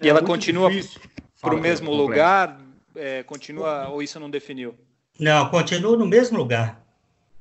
E 0.01 0.09
ela 0.09 0.19
é 0.19 0.21
continua 0.21 0.69
para 1.39 1.55
o 1.55 1.61
mesmo 1.61 1.93
lugar? 1.93 2.59
É, 2.93 3.23
continua 3.23 3.87
ou 3.87 4.03
isso 4.03 4.19
não 4.19 4.29
definiu? 4.29 4.75
Não, 5.17 5.49
continua 5.49 5.95
no 5.95 6.05
mesmo 6.05 6.37
lugar. 6.37 6.83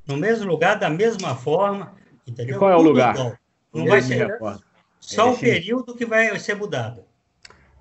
No 0.07 0.17
mesmo 0.17 0.47
lugar, 0.47 0.79
da 0.79 0.89
mesma 0.89 1.35
forma, 1.35 1.97
entendeu? 2.25 2.55
E 2.55 2.59
qual 2.61 2.71
é 2.71 2.77
o 2.77 2.83
lugar? 2.83 3.37
Não 3.75 3.85
vai 3.85 4.01
ser 4.01 4.39
só 5.01 5.33
o 5.33 5.37
período 5.37 5.93
que 5.97 6.07
vai 6.07 6.39
ser 6.39 6.55
mudado. 6.55 7.03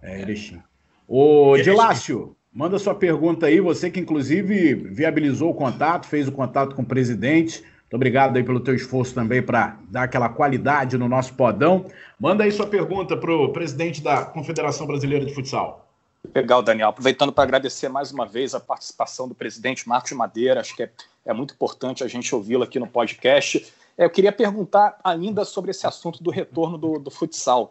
É 0.01 0.19
Erechim. 0.19 0.63
Ô, 1.07 1.55
Dilácio, 1.57 2.35
manda 2.51 2.77
sua 2.77 2.93
pergunta 2.93 3.45
aí, 3.45 3.61
você 3.61 3.89
que 3.89 3.99
inclusive 3.99 4.73
viabilizou 4.73 5.51
o 5.51 5.53
contato, 5.53 6.07
fez 6.07 6.27
o 6.27 6.31
contato 6.31 6.75
com 6.75 6.81
o 6.81 6.85
presidente. 6.85 7.61
Muito 7.61 7.95
obrigado 7.95 8.35
aí 8.35 8.43
pelo 8.43 8.59
teu 8.59 8.75
esforço 8.75 9.13
também 9.13 9.41
para 9.41 9.79
dar 9.89 10.03
aquela 10.03 10.27
qualidade 10.27 10.97
no 10.97 11.07
nosso 11.07 11.33
podão. 11.35 11.85
Manda 12.19 12.43
aí 12.43 12.51
sua 12.51 12.67
pergunta 12.67 13.15
para 13.15 13.31
o 13.31 13.53
presidente 13.53 14.01
da 14.01 14.25
Confederação 14.25 14.85
Brasileira 14.85 15.25
de 15.25 15.33
Futsal. 15.33 15.87
Legal, 16.35 16.61
Daniel. 16.61 16.89
Aproveitando 16.89 17.31
para 17.31 17.45
agradecer 17.45 17.87
mais 17.87 18.11
uma 18.11 18.25
vez 18.25 18.53
a 18.53 18.59
participação 18.59 19.29
do 19.29 19.33
presidente 19.33 19.87
Marcos 19.87 20.11
Madeira, 20.11 20.59
acho 20.59 20.75
que 20.75 20.83
é, 20.83 20.91
é 21.25 21.33
muito 21.33 21.53
importante 21.53 22.03
a 22.03 22.07
gente 22.09 22.33
ouvi-lo 22.35 22.63
aqui 22.63 22.77
no 22.77 22.87
podcast. 22.87 23.65
É, 23.97 24.05
eu 24.05 24.09
queria 24.09 24.31
perguntar 24.31 24.99
ainda 25.03 25.43
sobre 25.43 25.71
esse 25.71 25.87
assunto 25.87 26.21
do 26.21 26.29
retorno 26.29 26.77
do, 26.77 26.99
do 26.99 27.09
futsal, 27.09 27.69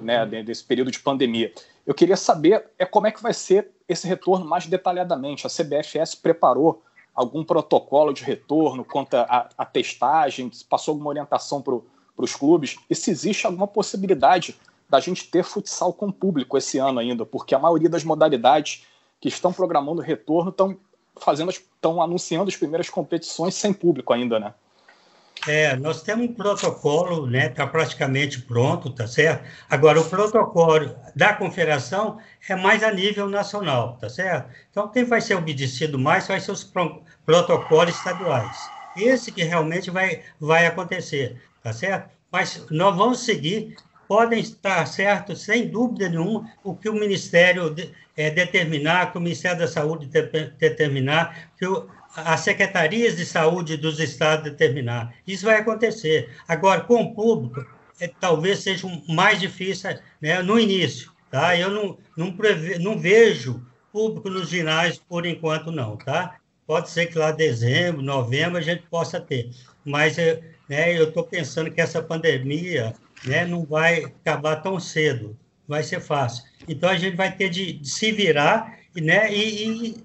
né, 0.00 0.24
desse 0.24 0.62
período 0.62 0.90
de 0.90 1.00
pandemia. 1.00 1.52
Eu 1.84 1.94
queria 1.94 2.16
saber 2.16 2.66
é 2.78 2.86
como 2.86 3.06
é 3.06 3.10
que 3.10 3.22
vai 3.22 3.34
ser 3.34 3.70
esse 3.88 4.06
retorno 4.06 4.46
mais 4.46 4.66
detalhadamente. 4.66 5.46
A 5.46 5.50
CBFS 5.50 6.14
preparou 6.14 6.82
algum 7.14 7.44
protocolo 7.44 8.12
de 8.12 8.24
retorno 8.24 8.84
quanto 8.84 9.14
à, 9.14 9.64
testagem, 9.64 10.50
passou 10.68 10.92
alguma 10.92 11.10
orientação 11.10 11.60
para 11.60 11.74
os 12.16 12.34
clubes, 12.34 12.76
e 12.88 12.94
se 12.94 13.10
existe 13.10 13.46
alguma 13.46 13.66
possibilidade 13.66 14.56
da 14.88 15.00
gente 15.00 15.28
ter 15.28 15.44
futsal 15.44 15.92
com 15.92 16.10
público 16.10 16.56
esse 16.56 16.78
ano 16.78 16.98
ainda, 17.00 17.24
porque 17.24 17.54
a 17.54 17.58
maioria 17.58 17.88
das 17.88 18.04
modalidades 18.04 18.86
que 19.20 19.28
estão 19.28 19.52
programando 19.52 20.02
retorno 20.02 20.50
estão 20.50 20.76
fazendo, 21.16 21.50
estão 21.50 22.02
anunciando 22.02 22.48
as 22.48 22.56
primeiras 22.56 22.90
competições 22.90 23.54
sem 23.54 23.72
público 23.72 24.12
ainda, 24.12 24.40
né? 24.40 24.54
É, 25.46 25.76
nós 25.76 26.02
temos 26.02 26.26
um 26.26 26.32
protocolo, 26.32 27.26
né, 27.26 27.48
está 27.48 27.66
praticamente 27.66 28.40
pronto, 28.40 28.88
tá 28.88 29.06
certo? 29.06 29.44
Agora, 29.68 30.00
o 30.00 30.08
protocolo 30.08 30.96
da 31.14 31.34
confederação 31.34 32.18
é 32.48 32.56
mais 32.56 32.82
a 32.82 32.90
nível 32.90 33.28
nacional, 33.28 33.98
tá 34.00 34.08
certo? 34.08 34.48
Então, 34.70 34.88
quem 34.88 35.04
vai 35.04 35.20
ser 35.20 35.34
obedecido 35.34 35.98
mais 35.98 36.26
vai 36.26 36.40
ser 36.40 36.52
os 36.52 36.64
pro 36.64 37.02
protocolos 37.26 37.94
estaduais. 37.94 38.56
Esse 38.96 39.32
que 39.32 39.42
realmente 39.42 39.90
vai, 39.90 40.22
vai 40.40 40.66
acontecer, 40.66 41.40
tá 41.62 41.72
certo? 41.72 42.10
Mas 42.30 42.66
nós 42.70 42.96
vamos 42.96 43.24
seguir, 43.24 43.76
podem 44.08 44.40
estar 44.40 44.86
certos, 44.86 45.42
sem 45.42 45.68
dúvida 45.68 46.08
nenhuma, 46.08 46.50
o 46.62 46.74
que 46.74 46.88
o 46.88 46.94
Ministério 46.94 47.70
de, 47.70 47.92
é, 48.16 48.30
determinar, 48.30 49.12
que 49.12 49.18
o 49.18 49.20
Ministério 49.20 49.58
da 49.58 49.68
Saúde 49.68 50.06
de, 50.06 50.22
determinar, 50.58 51.50
que 51.58 51.66
o, 51.66 51.88
as 52.16 52.40
secretarias 52.40 53.16
de 53.16 53.26
saúde 53.26 53.76
dos 53.76 53.98
estados 53.98 54.44
determinar. 54.44 55.14
Isso 55.26 55.44
vai 55.44 55.58
acontecer. 55.58 56.30
Agora, 56.46 56.80
com 56.80 57.02
o 57.02 57.14
público, 57.14 57.66
é, 58.00 58.08
talvez 58.08 58.60
seja 58.60 58.86
mais 59.08 59.40
difícil 59.40 59.90
né, 60.20 60.42
no 60.42 60.58
início. 60.58 61.12
Tá? 61.30 61.58
Eu 61.58 61.70
não, 61.70 61.98
não, 62.16 62.32
preve, 62.32 62.78
não 62.78 62.98
vejo 62.98 63.64
público 63.92 64.28
nos 64.30 64.48
ginásios 64.48 65.02
por 65.08 65.26
enquanto, 65.26 65.72
não. 65.72 65.96
Tá? 65.96 66.36
Pode 66.66 66.90
ser 66.90 67.06
que 67.06 67.18
lá 67.18 67.32
dezembro, 67.32 68.02
novembro, 68.02 68.58
a 68.58 68.62
gente 68.62 68.84
possa 68.88 69.20
ter. 69.20 69.50
Mas 69.84 70.16
é, 70.18 70.40
né, 70.68 70.96
eu 70.96 71.08
estou 71.08 71.24
pensando 71.24 71.70
que 71.70 71.80
essa 71.80 72.02
pandemia 72.02 72.94
né, 73.24 73.44
não 73.44 73.64
vai 73.64 74.04
acabar 74.04 74.56
tão 74.56 74.78
cedo. 74.78 75.36
Vai 75.66 75.82
ser 75.82 76.00
fácil. 76.00 76.44
Então, 76.68 76.90
a 76.90 76.96
gente 76.96 77.16
vai 77.16 77.34
ter 77.34 77.48
de, 77.48 77.72
de 77.72 77.88
se 77.88 78.12
virar 78.12 78.78
né, 78.94 79.32
e, 79.32 79.88
e 79.88 80.04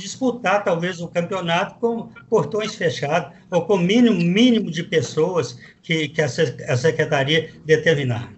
disputar 0.00 0.64
talvez 0.64 1.00
o 1.00 1.08
campeonato 1.08 1.76
com 1.78 2.08
portões 2.28 2.74
fechados 2.74 3.32
ou 3.50 3.64
com 3.64 3.76
mínimo 3.76 4.20
mínimo 4.20 4.70
de 4.70 4.82
pessoas 4.82 5.58
que, 5.82 6.08
que 6.08 6.22
a, 6.22 6.28
secretaria 6.28 7.50
determinar. 7.64 8.32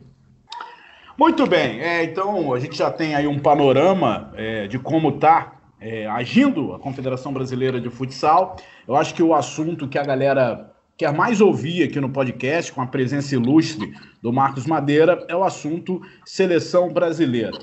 Muito 1.17 1.47
bem, 1.47 1.81
é, 1.81 2.05
então 2.05 2.53
a 2.53 2.59
gente 2.59 2.77
já 2.77 2.91
tem 2.91 3.15
aí 3.15 3.27
um 3.27 3.39
panorama 3.39 4.33
é, 4.35 4.67
de 4.67 4.79
como 4.79 5.11
está 5.11 5.61
é, 5.81 6.07
agindo 6.07 6.75
a 6.75 6.79
Confederação 6.79 7.33
Brasileira 7.33 7.81
de 7.81 7.91
Futsal. 7.91 8.57
Eu 8.87 8.97
acho 8.97 9.15
que 9.15 9.23
o 9.23 9.35
assunto 9.35 9.89
que 9.89 9.99
a 9.99 10.05
galera 10.05 10.73
quer 10.97 11.13
mais 11.13 11.41
ouvir 11.41 11.83
aqui 11.83 12.01
no 12.01 12.11
podcast, 12.11 12.73
com 12.73 12.81
a 12.81 12.87
presença 12.87 13.35
ilustre 13.35 13.93
do 14.23 14.33
Marcos 14.33 14.67
Madeira, 14.67 15.25
é 15.29 15.37
o 15.37 15.45
assunto 15.45 16.01
seleção 16.25 16.93
brasileira. 16.93 17.59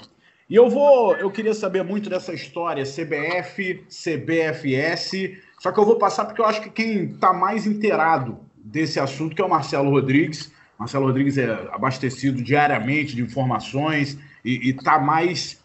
E 0.50 0.56
eu 0.56 0.68
vou, 0.68 1.15
eu 1.15 1.29
queria 1.29 1.53
saber 1.53 1.84
muito 1.84 2.10
dessa 2.10 2.34
história 2.34 2.84
CBF, 2.84 3.86
CBFS, 3.88 5.38
só 5.60 5.72
que 5.72 5.79
eu 5.79 5.86
vou 5.86 5.98
passar 5.98 6.25
porque 6.25 6.41
eu 6.41 6.46
acho 6.46 6.62
que 6.62 6.72
quem 6.72 7.12
está 7.12 7.32
mais 7.32 7.68
inteirado 7.68 8.39
desse 8.58 9.00
assunto 9.00 9.36
que 9.36 9.41
é 9.44 9.46
o 9.46 9.50
Marcelo 9.50 9.91
Rodrigues. 9.91 10.51
Marcelo 10.77 11.06
Rodrigues 11.06 11.38
é 11.38 11.51
abastecido 11.72 12.41
diariamente 12.41 13.15
de 13.15 13.22
informações 13.22 14.18
e 14.44 14.72
está 14.72 14.98
mais 14.98 15.58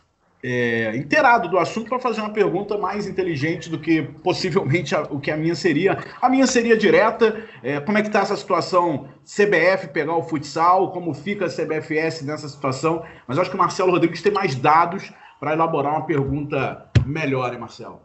é, 0.46 0.94
inteirado 0.94 1.48
do 1.48 1.58
assunto 1.58 1.88
para 1.88 1.98
fazer 1.98 2.20
uma 2.20 2.30
pergunta 2.30 2.76
mais 2.76 3.06
inteligente 3.06 3.70
do 3.70 3.78
que 3.78 4.02
possivelmente 4.02 4.94
a, 4.94 5.00
o 5.04 5.18
que 5.18 5.30
a 5.30 5.36
minha 5.38 5.54
seria. 5.54 5.96
A 6.20 6.28
minha 6.28 6.46
seria 6.46 6.76
direta: 6.76 7.42
é, 7.62 7.80
como 7.80 7.96
é 7.96 8.02
que 8.02 8.08
está 8.08 8.20
essa 8.20 8.36
situação 8.36 9.08
CBF 9.24 9.88
pegar 9.88 10.14
o 10.14 10.22
futsal, 10.22 10.92
como 10.92 11.14
fica 11.14 11.46
a 11.46 11.48
CBFS 11.48 12.20
nessa 12.26 12.46
situação? 12.46 13.06
Mas 13.26 13.38
acho 13.38 13.48
que 13.48 13.56
o 13.56 13.58
Marcelo 13.58 13.90
Rodrigues 13.90 14.20
tem 14.20 14.30
mais 14.30 14.54
dados 14.54 15.10
para 15.40 15.54
elaborar 15.54 15.92
uma 15.92 16.04
pergunta 16.04 16.90
melhor, 17.06 17.50
hein, 17.50 17.58
Marcelo? 17.58 18.02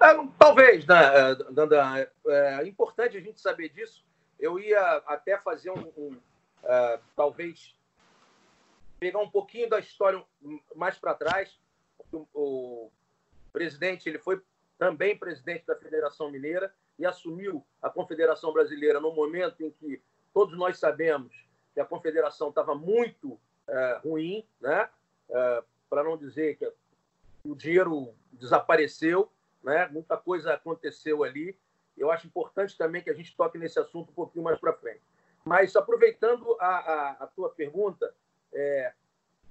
É, 0.00 0.16
talvez, 0.38 0.86
né, 0.86 1.34
Dandan? 1.50 1.96
É, 1.96 2.08
é 2.60 2.68
importante 2.68 3.16
a 3.16 3.20
gente 3.20 3.40
saber 3.40 3.68
disso. 3.70 4.04
Eu 4.38 4.60
ia 4.60 5.02
até 5.08 5.36
fazer 5.38 5.72
um, 5.72 5.92
um 5.98 6.16
uh, 6.62 7.00
talvez 7.16 7.74
pegar 9.00 9.18
um 9.18 9.28
pouquinho 9.28 9.68
da 9.68 9.80
história 9.80 10.22
mais 10.76 10.96
para 10.96 11.14
trás 11.14 11.58
o 12.12 12.90
presidente 13.52 14.08
ele 14.08 14.18
foi 14.18 14.40
também 14.78 15.16
presidente 15.16 15.66
da 15.66 15.76
Federação 15.76 16.30
Mineira 16.30 16.72
e 16.98 17.04
assumiu 17.04 17.64
a 17.82 17.90
Confederação 17.90 18.52
Brasileira 18.52 19.00
no 19.00 19.12
momento 19.12 19.62
em 19.62 19.70
que 19.70 20.02
todos 20.32 20.56
nós 20.56 20.78
sabemos 20.78 21.34
que 21.74 21.80
a 21.80 21.84
Confederação 21.84 22.48
estava 22.48 22.74
muito 22.74 23.38
é, 23.68 24.00
ruim, 24.02 24.46
né? 24.60 24.88
É, 25.28 25.62
para 25.88 26.04
não 26.04 26.16
dizer 26.16 26.56
que 26.56 26.72
o 27.44 27.54
dinheiro 27.54 28.14
desapareceu, 28.32 29.30
né? 29.62 29.88
Muita 29.88 30.16
coisa 30.16 30.54
aconteceu 30.54 31.22
ali. 31.22 31.56
Eu 31.96 32.10
acho 32.10 32.26
importante 32.26 32.76
também 32.76 33.02
que 33.02 33.10
a 33.10 33.14
gente 33.14 33.36
toque 33.36 33.58
nesse 33.58 33.78
assunto 33.78 34.10
um 34.10 34.14
pouquinho 34.14 34.44
mais 34.44 34.58
para 34.58 34.72
frente. 34.72 35.02
Mas 35.44 35.74
aproveitando 35.76 36.56
a, 36.60 36.66
a, 36.66 37.10
a 37.24 37.26
tua 37.26 37.50
pergunta, 37.50 38.14
é, 38.52 38.92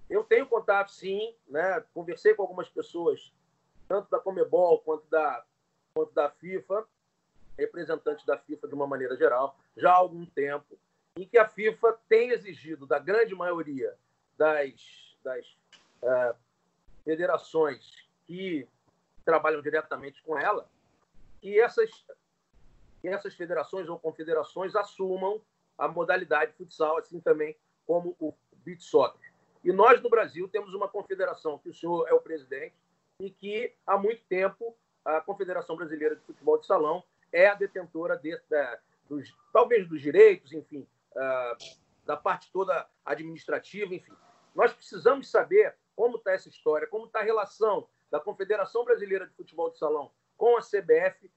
eu 0.10 0.24
tenho 0.24 0.48
contato, 0.48 0.92
sim, 0.92 1.36
né? 1.48 1.84
Conversei 1.94 2.34
com 2.34 2.42
algumas 2.42 2.68
pessoas, 2.68 3.32
tanto 3.88 4.10
da 4.10 4.20
Comebol 4.20 4.80
quanto 4.80 5.06
da, 5.10 5.46
quanto 5.94 6.14
da 6.14 6.30
FIFA, 6.30 6.86
representantes 7.58 8.26
da 8.26 8.38
FIFA 8.38 8.68
de 8.68 8.74
uma 8.74 8.88
maneira 8.88 9.16
geral, 9.16 9.58
já 9.78 9.92
há 9.92 9.96
algum 9.96 10.26
tempo, 10.26 10.80
em 11.16 11.28
que 11.28 11.38
a 11.38 11.48
FIFA 11.48 12.00
tem 12.08 12.32
exigido 12.32 12.88
da 12.88 12.98
grande 12.98 13.36
maioria 13.36 13.96
das, 14.38 15.18
das 15.24 15.46
uh, 16.02 16.36
federações 17.04 18.08
que 18.26 18.68
trabalham 19.26 19.62
diretamente 19.62 20.22
com 20.24 20.38
ela, 20.38 20.68
que 21.42 21.60
essas, 21.60 21.90
que 23.02 23.08
essas 23.08 23.36
federações 23.36 23.88
ou 23.90 24.00
confederações 24.00 24.76
assumam 24.76 25.42
a 25.78 25.88
modalidade 25.88 26.54
futsal, 26.54 26.98
assim 26.98 27.20
também 27.20 27.56
como 27.86 28.16
o 28.20 28.34
beach 28.64 28.84
soccer. 28.84 29.29
E 29.64 29.72
nós, 29.72 30.02
no 30.02 30.10
Brasil, 30.10 30.48
temos 30.48 30.74
uma 30.74 30.88
confederação 30.88 31.58
que 31.58 31.70
o 31.70 31.74
senhor 31.74 32.08
é 32.08 32.14
o 32.14 32.22
presidente 32.22 32.76
e 33.20 33.30
que, 33.30 33.76
há 33.86 33.98
muito 33.98 34.24
tempo, 34.26 34.76
a 35.04 35.20
Confederação 35.22 35.76
Brasileira 35.76 36.16
de 36.16 36.22
Futebol 36.24 36.58
de 36.58 36.66
Salão 36.66 37.04
é 37.32 37.48
a 37.48 37.56
detentora 37.56 38.18
de, 38.18 38.40
da, 38.50 38.80
dos, 39.08 39.36
talvez 39.52 39.88
dos 39.88 40.02
direitos, 40.02 40.54
enfim, 40.54 40.88
uh, 41.12 41.80
da 42.06 42.16
parte 42.16 42.52
toda 42.52 42.88
administrativa, 43.06 43.94
enfim. 43.94 44.14
Nós 44.56 44.74
precisamos 44.74 45.30
saber 45.30 45.76
como 45.96 46.18
está 46.18 46.32
essa 46.32 46.50
história, 46.50 46.88
como 46.88 47.06
está 47.06 47.20
a 47.20 47.24
relação 47.24 47.88
da 48.10 48.20
Confederação 48.20 48.86
Brasileira 48.86 49.28
de 49.28 49.34
Futebol 49.34 49.70
de 49.70 49.78
Salão 49.78 50.12
com 50.38 50.58
a 50.58 50.62
CBF, 50.62 51.28
uh, 51.28 51.32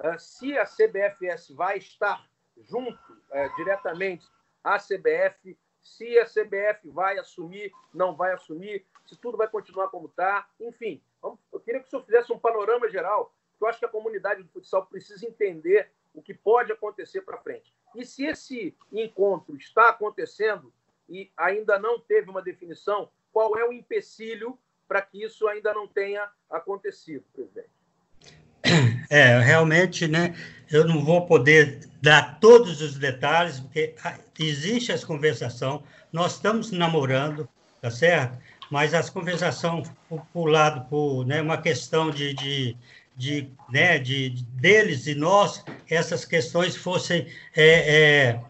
ah, 0.00 0.18
se 0.18 0.58
a 0.58 0.64
CBFS 0.64 1.50
vai 1.50 1.78
estar 1.78 2.28
junto 2.56 3.12
uh, 3.12 3.56
diretamente 3.56 4.26
à 4.64 4.78
CBF, 4.78 5.56
se 5.88 6.18
a 6.18 6.26
CBF 6.26 6.88
vai 6.90 7.18
assumir, 7.18 7.72
não 7.92 8.14
vai 8.14 8.32
assumir, 8.32 8.84
se 9.06 9.16
tudo 9.16 9.38
vai 9.38 9.48
continuar 9.48 9.88
como 9.88 10.06
está. 10.06 10.48
Enfim, 10.60 11.02
eu 11.22 11.60
queria 11.60 11.80
que 11.80 11.86
o 11.86 11.90
senhor 11.90 12.04
fizesse 12.04 12.32
um 12.32 12.38
panorama 12.38 12.88
geral, 12.88 13.34
que 13.56 13.64
eu 13.64 13.68
acho 13.68 13.78
que 13.78 13.86
a 13.86 13.88
comunidade 13.88 14.42
do 14.42 14.48
futsal 14.50 14.86
precisa 14.86 15.26
entender 15.26 15.90
o 16.14 16.22
que 16.22 16.34
pode 16.34 16.70
acontecer 16.72 17.22
para 17.22 17.38
frente. 17.38 17.74
E 17.94 18.04
se 18.04 18.26
esse 18.26 18.76
encontro 18.92 19.56
está 19.56 19.88
acontecendo 19.88 20.72
e 21.08 21.32
ainda 21.36 21.78
não 21.78 21.98
teve 21.98 22.30
uma 22.30 22.42
definição, 22.42 23.10
qual 23.32 23.56
é 23.56 23.64
o 23.64 23.72
empecilho 23.72 24.58
para 24.86 25.00
que 25.00 25.22
isso 25.22 25.48
ainda 25.48 25.72
não 25.72 25.88
tenha 25.88 26.30
acontecido, 26.50 27.24
presidente? 27.32 27.77
É, 29.10 29.38
realmente, 29.40 30.06
né? 30.06 30.34
Eu 30.70 30.86
não 30.86 31.02
vou 31.02 31.24
poder 31.26 31.88
dar 32.00 32.38
todos 32.40 32.80
os 32.80 32.96
detalhes, 32.96 33.60
porque 33.60 33.94
existe 34.38 34.92
essa 34.92 35.06
conversação, 35.06 35.82
nós 36.12 36.34
estamos 36.34 36.70
namorando, 36.70 37.48
tá 37.80 37.90
certo? 37.90 38.38
Mas 38.70 38.92
as 38.92 39.08
conversações 39.08 39.90
por, 40.32 40.46
lado, 40.46 40.88
por 40.88 41.26
né, 41.26 41.40
uma 41.40 41.58
questão 41.58 42.10
de, 42.10 42.34
de, 42.34 42.76
de, 43.16 43.50
né, 43.70 43.98
de, 43.98 44.30
deles 44.52 45.06
e 45.06 45.14
nós, 45.14 45.64
essas 45.88 46.24
questões 46.24 46.76
fossem, 46.76 47.26
é, 47.56 48.36
é, 48.36 48.40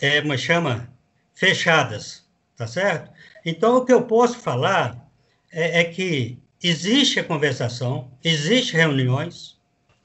é, 0.00 0.20
como 0.20 0.36
chama? 0.36 0.92
Fechadas, 1.34 2.26
tá 2.56 2.66
certo? 2.66 3.10
Então, 3.44 3.76
o 3.76 3.84
que 3.84 3.92
eu 3.92 4.02
posso 4.02 4.38
falar 4.38 5.08
é, 5.50 5.80
é 5.80 5.84
que 5.84 6.38
existe 6.62 7.20
a 7.20 7.24
conversação, 7.24 8.10
existe 8.22 8.74
reuniões, 8.74 9.56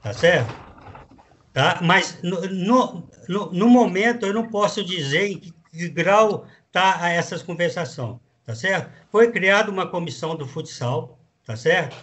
tá 0.08 0.14
certo? 0.14 0.56
Tá? 1.52 1.80
Mas 1.82 2.20
no, 2.24 2.42
no, 3.28 3.52
no, 3.52 3.68
momento 3.68 4.26
eu 4.26 4.34
não 4.34 4.48
posso 4.48 4.82
dizer 4.82 5.28
em 5.28 5.38
que, 5.38 5.54
que 5.70 5.90
grau 5.90 6.48
está 6.68 7.10
essas 7.10 7.44
conversações, 7.44 8.18
tá 8.46 8.56
certo? 8.56 8.90
Foi 9.12 9.30
criada 9.32 9.70
uma 9.70 9.86
comissão 9.86 10.34
do 10.36 10.48
futsal, 10.48 11.20
tá 11.46 11.58
certo? 11.58 11.98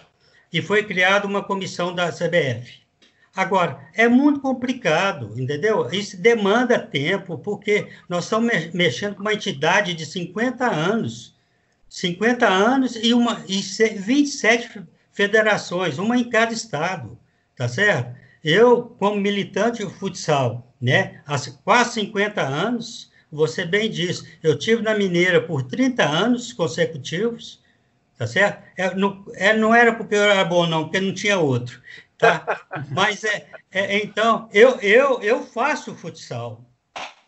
E 0.53 0.61
foi 0.61 0.85
criada 0.85 1.27
uma 1.27 1.43
comissão 1.43 1.95
da 1.95 2.13
CBF. 2.13 2.83
Agora, 3.35 3.81
é 3.95 4.07
muito 4.07 4.41
complicado, 4.41 5.33
entendeu? 5.41 5.89
Isso 5.91 6.21
demanda 6.21 6.79
tempo, 6.79 7.39
porque 7.39 7.89
nós 8.07 8.25
estamos 8.25 8.71
mexendo 8.75 9.15
com 9.15 9.23
uma 9.23 9.33
entidade 9.33 9.95
de 9.95 10.05
50 10.05 10.67
anos, 10.67 11.35
50 11.89 12.47
anos 12.47 12.97
e, 12.97 13.15
uma, 13.15 13.43
e 13.49 13.61
27 13.63 14.83
federações, 15.11 15.99
uma 15.99 16.19
em 16.19 16.29
cada 16.29 16.53
estado, 16.53 17.19
tá 17.57 17.69
certo? 17.69 18.15
Eu, 18.43 18.83
como 18.99 19.21
militante 19.21 19.83
do 19.83 19.91
futsal, 19.91 20.75
né? 20.81 21.23
Há 21.27 21.37
quase 21.65 21.95
50 21.95 22.43
anos, 22.43 23.11
você 23.33 23.65
bem 23.65 23.91
disse, 23.91 24.39
eu 24.43 24.59
tive 24.59 24.83
na 24.83 24.95
Mineira 24.95 25.41
por 25.41 25.63
30 25.63 26.05
anos 26.05 26.53
consecutivos, 26.53 27.61
tá 28.17 28.27
certo? 28.27 28.63
É, 28.77 28.95
não, 28.95 29.25
é, 29.35 29.55
não 29.55 29.75
era 29.75 29.95
porque 29.95 30.15
eu 30.15 30.23
era 30.23 30.45
bom, 30.45 30.67
não, 30.67 30.85
porque 30.85 31.01
não 31.01 31.15
tinha 31.15 31.39
outro, 31.39 31.81
tá? 32.19 32.67
Mas, 32.93 33.25
é, 33.25 33.47
é, 33.73 33.97
então, 34.05 34.49
eu, 34.53 34.79
eu, 34.81 35.23
eu 35.23 35.43
faço 35.43 35.95
futsal, 35.95 36.65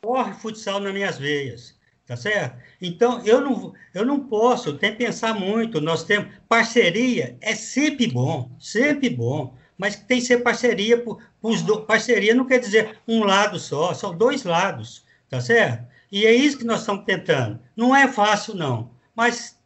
corre 0.03 0.35
futsal 0.35 0.79
nas 0.79 0.93
minhas 0.93 1.19
veias, 1.19 1.75
tá 2.07 2.17
certo? 2.17 2.57
Então, 2.81 3.25
eu 3.25 3.41
não, 3.41 3.73
eu 3.95 4.05
não 4.05 4.21
posso, 4.21 4.79
tem 4.79 4.93
que 4.93 4.99
pensar 4.99 5.35
muito, 5.35 5.81
nós 5.81 6.05
temos, 6.05 6.29
parceria 6.49 7.37
é 7.41 7.55
sempre 7.55 8.07
bom, 8.07 8.51
sempre 8.61 9.11
bom, 9.11 9.57
mas 9.79 9.97
tem 9.97 10.19
que 10.19 10.27
ser 10.27 10.39
parceria, 10.39 11.03
por, 11.03 11.23
por 11.41 11.61
do, 11.63 11.83
parceria 11.83 12.35
não 12.35 12.47
quer 12.47 12.59
dizer 12.59 12.99
um 13.07 13.25
lado 13.25 13.59
só, 13.59 13.93
são 13.93 14.17
dois 14.17 14.45
lados, 14.45 15.05
tá 15.29 15.41
certo? 15.41 15.87
E 16.11 16.25
é 16.25 16.33
isso 16.33 16.59
que 16.59 16.65
nós 16.65 16.81
estamos 16.81 17.05
tentando. 17.05 17.61
Não 17.77 17.95
é 17.95 18.09
fácil, 18.09 18.55
não, 18.55 18.91
mas 19.15 19.59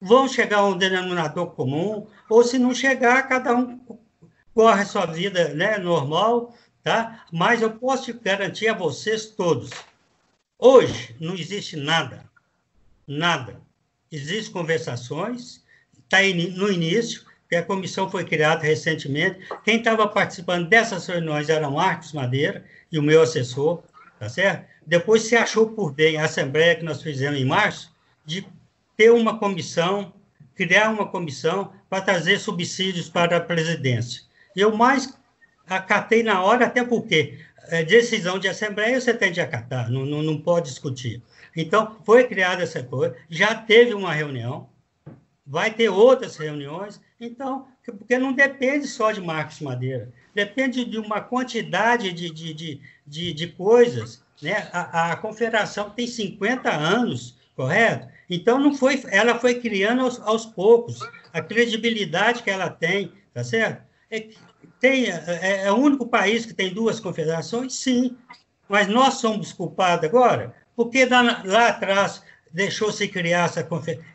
vão 0.00 0.28
chegar 0.28 0.58
a 0.58 0.66
um 0.66 0.76
denominador 0.76 1.52
comum, 1.52 2.06
ou 2.28 2.44
se 2.44 2.58
não 2.58 2.74
chegar, 2.74 3.26
cada 3.28 3.54
um 3.54 3.80
corre 4.54 4.82
a 4.82 4.86
sua 4.86 5.06
vida 5.06 5.54
né, 5.54 5.78
normal, 5.78 6.54
tá? 6.82 7.24
Mas 7.32 7.62
eu 7.62 7.70
posso 7.70 8.12
garantir 8.20 8.68
a 8.68 8.74
vocês 8.74 9.26
todos, 9.26 9.70
hoje 10.58 11.16
não 11.20 11.34
existe 11.34 11.76
nada, 11.76 12.24
nada. 13.06 13.60
Existem 14.12 14.52
conversações, 14.52 15.64
está 15.98 16.18
no 16.56 16.70
início, 16.70 17.24
que 17.48 17.56
a 17.56 17.62
comissão 17.62 18.10
foi 18.10 18.24
criada 18.24 18.62
recentemente. 18.62 19.40
Quem 19.64 19.78
estava 19.78 20.06
participando 20.08 20.68
dessas 20.68 21.06
reuniões 21.06 21.48
era 21.48 21.68
o 21.68 21.74
Marcos 21.74 22.12
Madeira 22.12 22.64
e 22.90 22.98
o 22.98 23.02
meu 23.02 23.22
assessor, 23.22 23.82
tá 24.18 24.28
certo? 24.28 24.66
Depois 24.86 25.22
se 25.22 25.36
achou 25.36 25.70
por 25.70 25.92
bem 25.92 26.16
a 26.16 26.24
assembleia 26.24 26.74
que 26.74 26.84
nós 26.84 27.02
fizemos 27.02 27.40
em 27.40 27.44
março 27.44 27.94
de 28.24 28.46
ter 28.96 29.10
uma 29.10 29.38
comissão, 29.38 30.12
criar 30.54 30.90
uma 30.90 31.06
comissão 31.06 31.72
para 31.88 32.02
trazer 32.02 32.38
subsídios 32.38 33.08
para 33.08 33.36
a 33.36 33.40
presidência. 33.40 34.22
Eu 34.54 34.76
mais 34.76 35.12
acatei 35.66 36.22
na 36.22 36.42
hora, 36.42 36.66
até 36.66 36.84
porque 36.84 37.38
é, 37.68 37.82
decisão 37.82 38.38
de 38.38 38.48
assembleia 38.48 39.00
você 39.00 39.14
tem 39.14 39.32
de 39.32 39.40
acatar, 39.40 39.90
não, 39.90 40.04
não, 40.04 40.22
não 40.22 40.40
pode 40.40 40.68
discutir. 40.68 41.22
Então, 41.56 41.96
foi 42.04 42.24
criada 42.24 42.62
essa 42.62 42.82
coisa, 42.82 43.16
já 43.28 43.54
teve 43.54 43.94
uma 43.94 44.12
reunião, 44.12 44.68
vai 45.46 45.72
ter 45.72 45.88
outras 45.88 46.36
reuniões, 46.36 47.00
então, 47.20 47.68
porque 47.84 48.18
não 48.18 48.32
depende 48.32 48.86
só 48.86 49.12
de 49.12 49.20
Marcos 49.20 49.60
Madeira, 49.60 50.12
depende 50.34 50.84
de 50.84 50.98
uma 50.98 51.20
quantidade 51.20 52.12
de, 52.12 52.30
de, 52.30 52.54
de, 52.54 52.80
de, 53.06 53.32
de 53.32 53.46
coisas. 53.48 54.24
Né? 54.42 54.68
A, 54.72 55.12
a 55.12 55.16
confederação 55.16 55.90
tem 55.90 56.06
50 56.06 56.70
anos, 56.70 57.38
correto? 57.54 58.08
Então, 58.28 58.58
não 58.58 58.74
foi, 58.74 59.02
ela 59.08 59.38
foi 59.38 59.60
criando 59.60 60.02
aos, 60.02 60.20
aos 60.20 60.46
poucos 60.46 61.00
a 61.32 61.40
credibilidade 61.40 62.42
que 62.42 62.50
ela 62.50 62.68
tem, 62.68 63.12
tá 63.32 63.44
certo? 63.44 63.82
É, 64.10 64.28
tem, 64.80 65.06
é, 65.10 65.64
é 65.64 65.72
o 65.72 65.76
único 65.76 66.06
país 66.06 66.44
que 66.44 66.54
tem 66.54 66.72
duas 66.72 67.00
confederações? 67.00 67.74
Sim. 67.74 68.16
Mas 68.68 68.88
nós 68.88 69.14
somos 69.14 69.52
culpados 69.52 70.04
agora? 70.04 70.54
Porque 70.74 71.04
lá, 71.04 71.42
lá 71.44 71.68
atrás 71.68 72.22
deixou-se 72.52 73.06
criar 73.08 73.44
essa, 73.44 73.66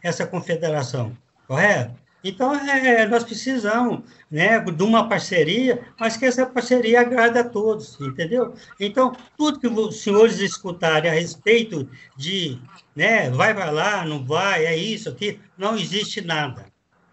essa 0.02 0.28
confederação, 0.28 1.16
correto? 1.48 1.96
Então, 2.24 2.54
é, 2.54 3.08
nós 3.08 3.24
precisamos 3.24 4.04
né, 4.30 4.60
de 4.60 4.84
uma 4.84 5.08
parceria, 5.08 5.88
mas 5.98 6.18
que 6.18 6.26
essa 6.26 6.46
parceria 6.46 7.02
agrade 7.02 7.38
a 7.38 7.48
todos, 7.48 8.00
entendeu? 8.02 8.54
Então, 8.80 9.16
tudo 9.38 9.60
que 9.60 9.68
os 9.68 10.02
senhores 10.02 10.40
escutarem 10.40 11.10
a 11.10 11.14
respeito 11.14 11.90
de 12.18 12.60
né, 12.96 13.30
vai 13.30 13.54
para 13.54 13.72
lá, 13.72 14.04
não 14.04 14.26
vai, 14.26 14.66
é 14.66 14.76
isso 14.76 15.10
aqui, 15.10 15.40
não 15.58 15.78
existe 15.78 16.20
nada. 16.22 16.66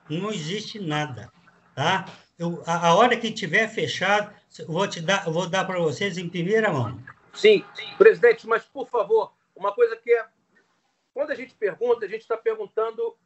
Não 0.09 0.31
existe 0.31 0.81
nada, 0.81 1.33
tá? 1.75 2.07
Eu, 2.39 2.63
a, 2.67 2.89
a, 2.89 2.95
hora 2.95 3.17
que 3.17 3.31
tiver 3.31 3.69
fechado, 3.69 4.33
vou 4.67 4.87
te 4.87 5.01
dar, 5.01 5.25
vou 5.31 5.49
dar 5.49 5.65
para 5.65 5.79
vocês 5.79 6.19
em 6.19 6.29
primeira 6.29 6.73
mão. 6.73 7.01
Sim, 7.33 7.65
presidente, 7.97 8.47
mas 8.47 8.65
por 8.65 8.89
favor, 8.89 9.33
uma 9.55 9.73
coisa 9.73 9.97
que 9.97 10.13
é 10.13 10.25
quando 11.17 11.31
a 11.31 11.35
gente 11.35 11.55
pergunta, 11.55 12.05
a 12.05 12.09
gente 12.09 12.21
está 12.21 12.37
perguntando 12.37 13.17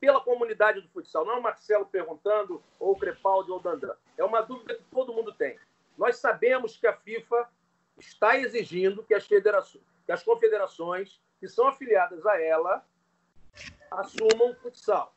pela 0.00 0.20
comunidade 0.20 0.80
do 0.80 0.88
futsal. 0.88 1.24
Não 1.24 1.34
é 1.34 1.38
o 1.38 1.42
Marcelo 1.42 1.86
perguntando, 1.86 2.62
ou 2.78 2.92
o 2.92 2.98
Crepaldi, 2.98 3.50
ou 3.50 3.58
o 3.58 3.60
Dandan. 3.60 3.94
É 4.16 4.24
uma 4.24 4.40
dúvida 4.40 4.74
que 4.74 4.84
todo 4.90 5.12
mundo 5.12 5.32
tem. 5.32 5.58
Nós 5.96 6.16
sabemos 6.16 6.76
que 6.76 6.86
a 6.86 6.96
FIFA 6.96 7.48
está 7.98 8.38
exigindo 8.38 9.02
que 9.02 9.14
as, 9.14 9.26
federações, 9.26 9.84
que 10.06 10.12
as 10.12 10.22
confederações 10.22 11.20
que 11.40 11.48
são 11.48 11.66
afiliadas 11.66 12.24
a 12.26 12.40
ela 12.40 12.86
assumam 13.90 14.50
o 14.50 14.54
futsal. 14.54 15.14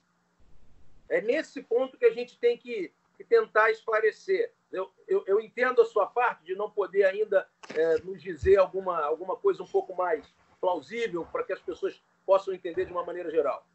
É 1.09 1.21
nesse 1.21 1.61
ponto 1.61 1.97
que 1.97 2.05
a 2.05 2.11
gente 2.11 2.37
tem 2.39 2.57
que 2.57 2.91
que 3.21 3.23
tentar 3.23 3.69
esclarecer. 3.69 4.51
Eu, 4.71 4.91
eu, 5.07 5.23
eu, 5.27 5.39
entendo 5.39 5.81
a 5.81 5.85
sua 5.85 6.07
parte 6.07 6.43
de 6.43 6.55
não 6.55 6.71
poder 6.71 7.03
ainda 7.03 7.47
é, 7.75 7.97
nos 7.99 8.21
dizer 8.21 8.57
alguma, 8.57 8.99
alguma 9.01 9.35
coisa 9.35 9.61
um 9.61 9.67
pouco 9.67 9.95
mais 9.95 10.25
plausível 10.59 11.25
para 11.31 11.43
que 11.43 11.53
as 11.53 11.59
pessoas 11.59 12.01
possam 12.25 12.53
entender 12.53 12.85
de 12.85 12.91
uma 12.91 13.03
maneira 13.03 13.29
geral. 13.29 13.65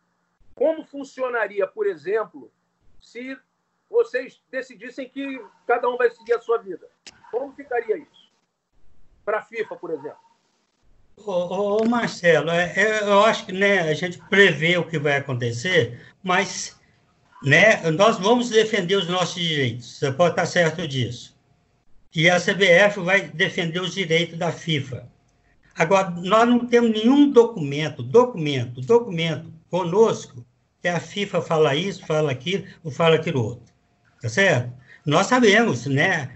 Como 0.56 0.84
funcionaria, 0.84 1.68
por 1.68 1.86
exemplo, 1.86 2.50
se 3.00 3.38
vocês 3.88 4.42
decidissem 4.50 5.08
que 5.08 5.40
cada 5.68 5.88
um 5.88 5.96
vai 5.96 6.10
seguir 6.10 6.32
a 6.32 6.40
sua 6.40 6.58
vida? 6.58 6.88
Como 7.30 7.52
ficaria 7.52 7.96
isso? 7.96 8.32
Para 9.24 9.38
a 9.38 9.42
FIFA, 9.42 9.76
por 9.76 9.90
exemplo. 9.90 10.18
Ô, 11.18 11.82
ô 11.82 11.84
Marcelo, 11.84 12.50
é, 12.50 12.72
é, 12.74 13.02
eu 13.02 13.24
acho 13.24 13.46
que 13.46 13.52
né, 13.52 13.82
a 13.82 13.94
gente 13.94 14.18
prevê 14.28 14.76
o 14.76 14.88
que 14.88 14.98
vai 14.98 15.16
acontecer, 15.16 16.14
mas 16.24 16.76
né? 17.42 17.90
Nós 17.92 18.18
vamos 18.18 18.50
defender 18.50 18.96
os 18.96 19.08
nossos 19.08 19.40
direitos, 19.40 19.98
você 19.98 20.10
pode 20.10 20.32
estar 20.32 20.46
certo 20.46 20.86
disso. 20.86 21.36
E 22.14 22.30
a 22.30 22.40
CBF 22.40 23.00
vai 23.00 23.28
defender 23.28 23.80
os 23.80 23.92
direitos 23.92 24.38
da 24.38 24.50
FIFA. 24.50 25.08
Agora, 25.74 26.10
nós 26.10 26.48
não 26.48 26.66
temos 26.66 26.90
nenhum 26.90 27.30
documento, 27.30 28.02
documento, 28.02 28.80
documento 28.80 29.52
conosco 29.76 30.44
que 30.80 30.88
a 30.88 31.00
FIFA 31.00 31.42
fala 31.42 31.74
isso, 31.74 32.06
fala 32.06 32.30
aquilo, 32.30 32.64
ou 32.82 32.90
fala 32.90 33.16
aquilo 33.16 33.42
outro. 33.42 33.72
Tá 34.22 34.28
certo? 34.28 34.72
Nós 35.04 35.26
sabemos, 35.26 35.86
né? 35.86 36.30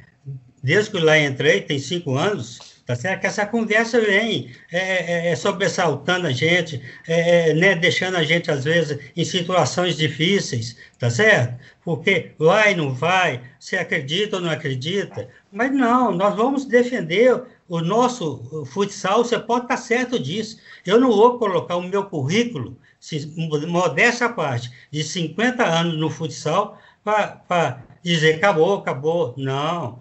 Desde 0.62 0.90
que 0.90 0.98
lá 0.98 1.18
entrei, 1.18 1.62
tem 1.62 1.78
cinco 1.78 2.16
anos, 2.16 2.58
Tá 2.90 2.96
certo? 2.96 3.20
Que 3.20 3.28
essa 3.28 3.46
conversa 3.46 4.00
vem 4.00 4.50
é, 4.72 5.28
é, 5.28 5.30
é 5.30 5.36
sobressaltando 5.36 6.26
a 6.26 6.32
gente, 6.32 6.82
é, 7.06 7.50
é, 7.50 7.54
né, 7.54 7.76
deixando 7.76 8.16
a 8.16 8.24
gente, 8.24 8.50
às 8.50 8.64
vezes, 8.64 8.98
em 9.16 9.24
situações 9.24 9.96
difíceis, 9.96 10.76
tá 10.98 11.08
certo? 11.08 11.54
Porque 11.84 12.32
vai, 12.36 12.74
não 12.74 12.92
vai, 12.92 13.42
você 13.60 13.76
acredita 13.76 14.38
ou 14.38 14.42
não 14.42 14.50
acredita, 14.50 15.28
mas 15.52 15.70
não, 15.70 16.10
nós 16.10 16.34
vamos 16.34 16.64
defender 16.64 17.40
o 17.68 17.80
nosso 17.80 18.66
futsal, 18.66 19.22
você 19.22 19.38
pode 19.38 19.66
estar 19.66 19.76
certo 19.76 20.18
disso. 20.18 20.58
Eu 20.84 20.98
não 20.98 21.12
vou 21.12 21.38
colocar 21.38 21.76
o 21.76 21.82
meu 21.82 22.02
currículo, 22.06 22.76
se, 23.00 23.26
modéstia 23.66 24.28
parte, 24.28 24.70
de 24.90 25.02
50 25.02 25.64
anos 25.64 25.98
no 25.98 26.10
futsal, 26.10 26.78
para 27.02 27.82
dizer 28.02 28.34
acabou, 28.36 28.78
acabou. 28.78 29.34
Não 29.36 29.98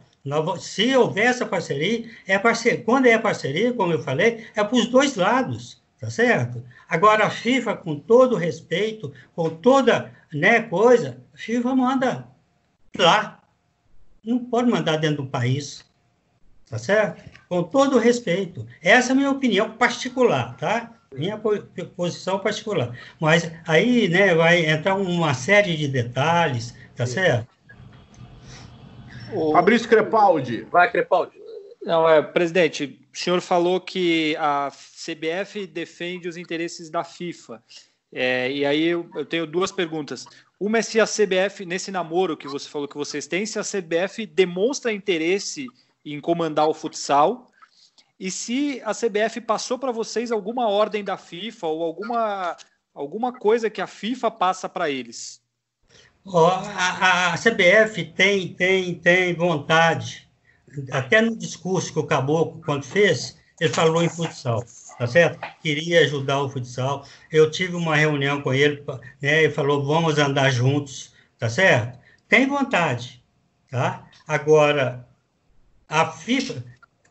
se 0.60 0.96
houver 0.96 1.26
essa 1.26 1.46
parceria, 1.46 2.10
é 2.28 2.38
parceria, 2.38 2.84
quando 2.84 3.06
é 3.06 3.18
parceria, 3.18 3.74
como 3.74 3.94
eu 3.94 4.04
falei, 4.04 4.46
é 4.56 4.64
para 4.64 4.76
os 4.76 4.88
dois 4.88 5.16
lados, 5.16 5.82
tá 6.00 6.10
certo? 6.10 6.64
Agora, 6.88 7.26
a 7.26 7.30
FIFA, 7.30 7.76
com 7.78 7.98
todo 7.98 8.36
respeito, 8.36 9.14
com 9.36 9.50
toda 9.50 10.12
né, 10.34 10.62
coisa, 10.62 11.22
a 11.34 11.38
FIFA 11.38 11.76
manda 11.76 12.28
lá. 12.98 13.42
Não 14.24 14.40
pode 14.40 14.70
mandar 14.70 14.98
dentro 14.98 15.24
do 15.24 15.30
país, 15.30 15.86
tá 16.70 16.78
certo? 16.78 17.24
Com 17.48 17.64
todo 17.64 17.98
respeito. 17.98 18.68
Essa 18.82 19.10
é 19.10 19.14
a 19.14 19.16
minha 19.16 19.32
opinião 19.32 19.72
particular, 19.72 20.58
tá? 20.58 20.99
Minha 21.14 21.40
posição 21.96 22.40
particular. 22.40 22.98
Mas 23.20 23.52
aí, 23.68 24.08
né, 24.08 24.36
vai 24.36 24.66
entrar 24.66 24.96
uma 24.96 25.34
série 25.34 25.76
de 25.76 25.88
detalhes, 25.88 26.76
tá 26.96 27.06
certo? 27.06 27.48
O... 29.34 29.52
Fabrício 29.52 29.90
Crepaldi. 29.90 30.68
Vai, 30.72 30.92
Crepaldi. 30.92 31.40
Não, 31.82 32.08
é, 32.08 32.22
presidente, 32.22 33.00
o 33.14 33.18
senhor 33.18 33.42
falou 33.42 33.80
que 33.80 34.36
a 34.38 34.70
CBF 34.72 35.66
defende 35.66 36.28
os 36.28 36.38
interesses 36.38 36.90
da 36.90 37.04
FIFA. 37.04 37.64
É, 38.12 38.52
e 38.52 38.66
aí 38.66 38.86
eu, 38.86 39.10
eu, 39.16 39.26
tenho 39.26 39.48
duas 39.48 39.72
perguntas. 39.72 40.26
Uma 40.60 40.80
é 40.80 40.82
se 40.82 41.00
a 41.00 41.06
CBF, 41.06 41.66
nesse 41.66 41.92
namoro 41.92 42.36
que 42.36 42.48
você 42.48 42.68
falou 42.68 42.88
que 42.88 42.98
vocês 42.98 43.28
têm, 43.28 43.46
se 43.46 43.58
a 43.58 43.64
CBF 43.64 44.26
demonstra 44.26 44.92
interesse 44.92 45.68
em 46.04 46.20
comandar 46.20 46.68
o 46.68 46.74
futsal 46.74 47.49
e 48.20 48.30
se 48.30 48.82
a 48.84 48.94
CBF 48.94 49.40
passou 49.42 49.80
para 49.80 49.92
vocês 49.92 50.32
alguma 50.32 50.68
ordem 50.68 51.04
da 51.04 51.18
FIFA 51.18 51.68
ou 51.68 51.84
alguma, 51.84 52.58
alguma 52.94 53.32
coisa 53.32 53.70
que 53.70 53.82
a 53.82 53.88
FIFA 53.88 54.30
passa 54.30 54.68
para 54.68 54.90
eles. 54.90 55.42
Oh, 56.26 56.46
a, 56.46 57.34
a, 57.34 57.38
CBF 57.38 58.04
tem, 58.14 58.54
tem, 58.54 58.96
tem 58.96 59.34
vontade 59.34 60.30
até 60.92 61.22
no 61.22 61.36
discurso 61.36 61.92
que 61.92 62.00
o 62.00 62.06
Caboclo, 62.06 62.62
quando 62.64 62.84
fez, 62.84 63.38
ele 63.60 63.74
falou 63.74 64.04
em 64.04 64.10
futsal, 64.10 64.64
tá 64.98 65.08
certo? 65.08 65.40
Queria 65.62 66.02
ajudar 66.02 66.42
o 66.42 66.50
futsal. 66.50 67.06
Eu 67.32 67.50
tive 67.50 67.76
uma 67.76 67.96
reunião 67.96 68.42
com 68.42 68.54
ele, 68.54 68.84
né? 69.22 69.44
Ele 69.44 69.54
falou, 69.54 69.84
vamos 69.84 70.18
andar 70.18 70.52
juntos, 70.52 71.14
tá 71.38 71.50
certo? 71.50 72.00
Tem 72.28 72.48
vontade, 72.48 73.24
tá? 73.70 74.08
Agora, 74.28 75.08
a 75.88 76.06
FIFA, 76.06 76.64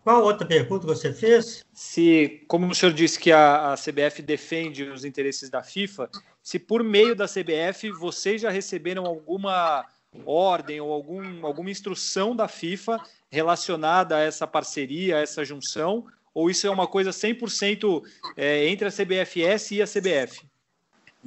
qual 0.02 0.24
outra 0.24 0.46
pergunta 0.46 0.86
você 0.86 1.12
fez? 1.12 1.64
Se, 1.72 2.44
como 2.48 2.66
o 2.66 2.74
senhor 2.74 2.92
disse 2.92 3.18
que 3.18 3.30
a, 3.30 3.72
a, 3.72 3.76
CBF 3.76 4.22
defende 4.22 4.84
os 4.84 5.04
interesses 5.04 5.50
da 5.50 5.62
FIFA, 5.62 6.08
se 6.42 6.58
por 6.58 6.82
meio 6.82 7.14
da 7.14 7.26
CBF 7.26 7.90
vocês 7.90 8.40
já 8.40 8.50
receberam 8.50 9.04
alguma 9.04 9.84
ordem 10.24 10.80
ou 10.80 10.92
algum, 10.92 11.44
alguma 11.44 11.70
instrução 11.70 12.34
da 12.34 12.48
FIFA 12.48 12.98
relacionada 13.30 14.16
a 14.16 14.20
essa 14.20 14.46
parceria, 14.46 15.16
a 15.16 15.20
essa 15.20 15.44
junção, 15.44 16.06
ou 16.34 16.48
isso 16.48 16.66
é 16.66 16.70
uma 16.70 16.86
coisa 16.86 17.10
100% 17.10 18.02
é, 18.36 18.68
entre 18.68 18.88
a 18.88 18.92
CBFS 18.92 19.72
e 19.72 19.82
a 19.82 19.86
CBF? 19.86 20.46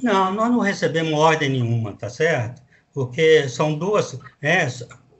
Não, 0.01 0.33
nós 0.33 0.49
não 0.49 0.59
recebemos 0.59 1.13
ordem 1.13 1.49
nenhuma, 1.49 1.93
tá 1.93 2.09
certo? 2.09 2.61
Porque 2.93 3.47
são 3.49 3.77
duas, 3.77 4.17
né, 4.41 4.67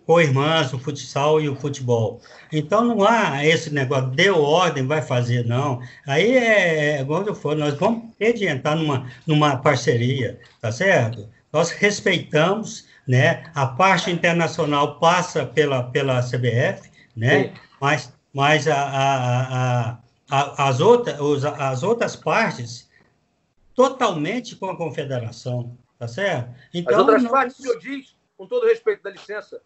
co-irmãs, 0.06 0.74
o 0.74 0.80
futsal 0.80 1.40
e 1.40 1.48
o 1.48 1.56
futebol. 1.56 2.22
Então 2.52 2.84
não 2.84 3.04
há 3.04 3.46
esse 3.46 3.74
negócio, 3.74 4.10
deu 4.10 4.42
ordem, 4.42 4.86
vai 4.86 5.02
fazer, 5.02 5.46
não. 5.46 5.82
Aí 6.08 6.36
é, 6.36 7.04
quando 7.06 7.32
é, 7.32 7.36
for, 7.36 7.56
nós 7.56 7.76
vamos 7.76 8.16
ter 8.18 8.34
de 8.34 8.46
entrar 8.46 8.76
numa, 8.76 9.10
numa 9.26 9.58
parceria, 9.58 10.40
tá 10.60 10.72
certo? 10.72 11.30
Nós 11.52 11.72
respeitamos, 11.72 12.88
né? 13.08 13.44
A 13.54 13.68
parte 13.68 14.10
internacional 14.12 15.00
passa 15.00 15.46
pela, 15.46 15.84
pela 15.84 16.22
CBF, 16.22 16.90
né? 17.16 17.44
Sim. 17.44 17.54
Mas, 17.80 18.14
mas 18.34 18.68
a, 18.68 18.82
a, 18.82 19.98
a, 20.30 20.68
as, 20.68 20.80
outras, 20.80 21.46
as 21.46 21.84
outras 21.84 22.16
partes 22.16 22.90
totalmente 23.76 24.56
com 24.56 24.70
a 24.70 24.78
confederação, 24.78 25.78
tá 25.98 26.08
certo? 26.08 26.54
Então, 26.74 26.94
as 26.94 27.00
outras 27.00 27.24
nós... 27.24 27.32
partes, 27.32 27.60
o 27.60 27.62
senhor 27.62 27.80
diz, 27.80 28.16
com 28.38 28.48
todo 28.48 28.66
respeito, 28.68 29.04
da 29.04 29.10
licença, 29.10 29.62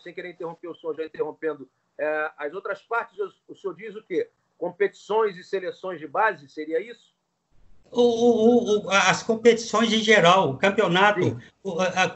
sem 0.00 0.12
querer 0.12 0.30
interromper 0.30 0.68
o 0.68 0.74
senhor, 0.74 0.96
já 0.96 1.04
interrompendo, 1.04 1.64
uh, 1.64 2.30
as 2.36 2.52
outras 2.52 2.82
partes, 2.82 3.16
o 3.48 3.54
senhor 3.54 3.74
diz 3.74 3.94
o 3.94 4.02
quê? 4.02 4.28
Competições 4.56 5.36
e 5.36 5.44
seleções 5.44 6.00
de 6.00 6.06
base, 6.06 6.48
seria 6.48 6.80
isso? 6.80 7.16
O, 7.90 8.02
o, 8.02 8.86
o, 8.86 8.90
as 8.90 9.22
competições 9.22 9.92
em 9.92 10.00
geral, 10.00 10.50
o 10.50 10.58
campeonato, 10.58 11.40
o, 11.62 11.80
a, 11.80 12.04
a, 12.04 12.10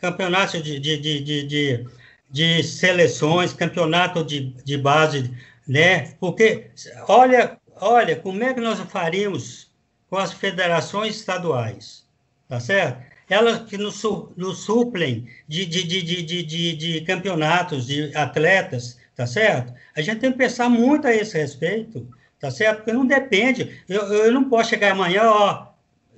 campeonato 0.00 0.62
de, 0.62 0.78
de, 0.78 0.98
de, 0.98 1.42
de, 1.46 1.86
de 2.30 2.62
seleções, 2.62 3.52
campeonato 3.52 4.24
de, 4.24 4.52
de 4.62 4.78
base, 4.78 5.30
né? 5.66 6.12
Porque, 6.18 6.70
olha, 7.08 7.60
olha, 7.76 8.16
como 8.16 8.42
é 8.42 8.54
que 8.54 8.60
nós 8.60 8.78
faríamos 8.80 9.70
com 10.08 10.16
as 10.16 10.32
federações 10.32 11.16
estaduais, 11.16 12.06
tá 12.48 12.58
certo? 12.58 13.07
Elas 13.28 13.60
que 13.68 13.76
nos, 13.76 14.02
nos 14.36 14.60
suplem 14.64 15.26
de, 15.46 15.66
de, 15.66 15.82
de, 15.84 16.02
de, 16.02 16.42
de, 16.42 16.76
de 16.76 17.00
campeonatos, 17.02 17.86
de 17.86 18.14
atletas, 18.16 18.98
tá 19.14 19.26
certo? 19.26 19.72
A 19.94 20.00
gente 20.00 20.20
tem 20.20 20.32
que 20.32 20.38
pensar 20.38 20.68
muito 20.68 21.06
a 21.06 21.14
esse 21.14 21.36
respeito, 21.36 22.08
tá 22.40 22.50
certo? 22.50 22.78
Porque 22.78 22.92
não 22.92 23.06
depende. 23.06 23.82
Eu, 23.88 24.02
eu 24.12 24.32
não 24.32 24.48
posso 24.48 24.70
chegar 24.70 24.92
amanhã, 24.92 25.22
ó, 25.24 25.66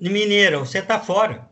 Mineira, 0.00 0.58
você 0.58 0.78
está 0.78 1.00
fora, 1.00 1.48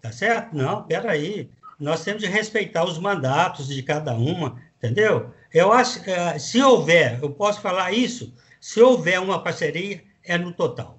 tá 0.00 0.12
certo? 0.12 0.56
Não, 0.56 0.84
peraí. 0.84 1.50
Nós 1.78 2.02
temos 2.02 2.22
de 2.22 2.28
respeitar 2.28 2.84
os 2.84 2.98
mandatos 2.98 3.68
de 3.68 3.82
cada 3.82 4.14
uma, 4.14 4.60
entendeu? 4.78 5.32
Eu 5.52 5.72
acho 5.72 6.00
eh, 6.08 6.38
se 6.38 6.60
houver, 6.62 7.18
eu 7.22 7.30
posso 7.30 7.60
falar 7.60 7.92
isso, 7.92 8.34
se 8.60 8.80
houver 8.80 9.20
uma 9.20 9.42
parceria, 9.42 10.02
é 10.24 10.36
no 10.36 10.52
total. 10.52 10.97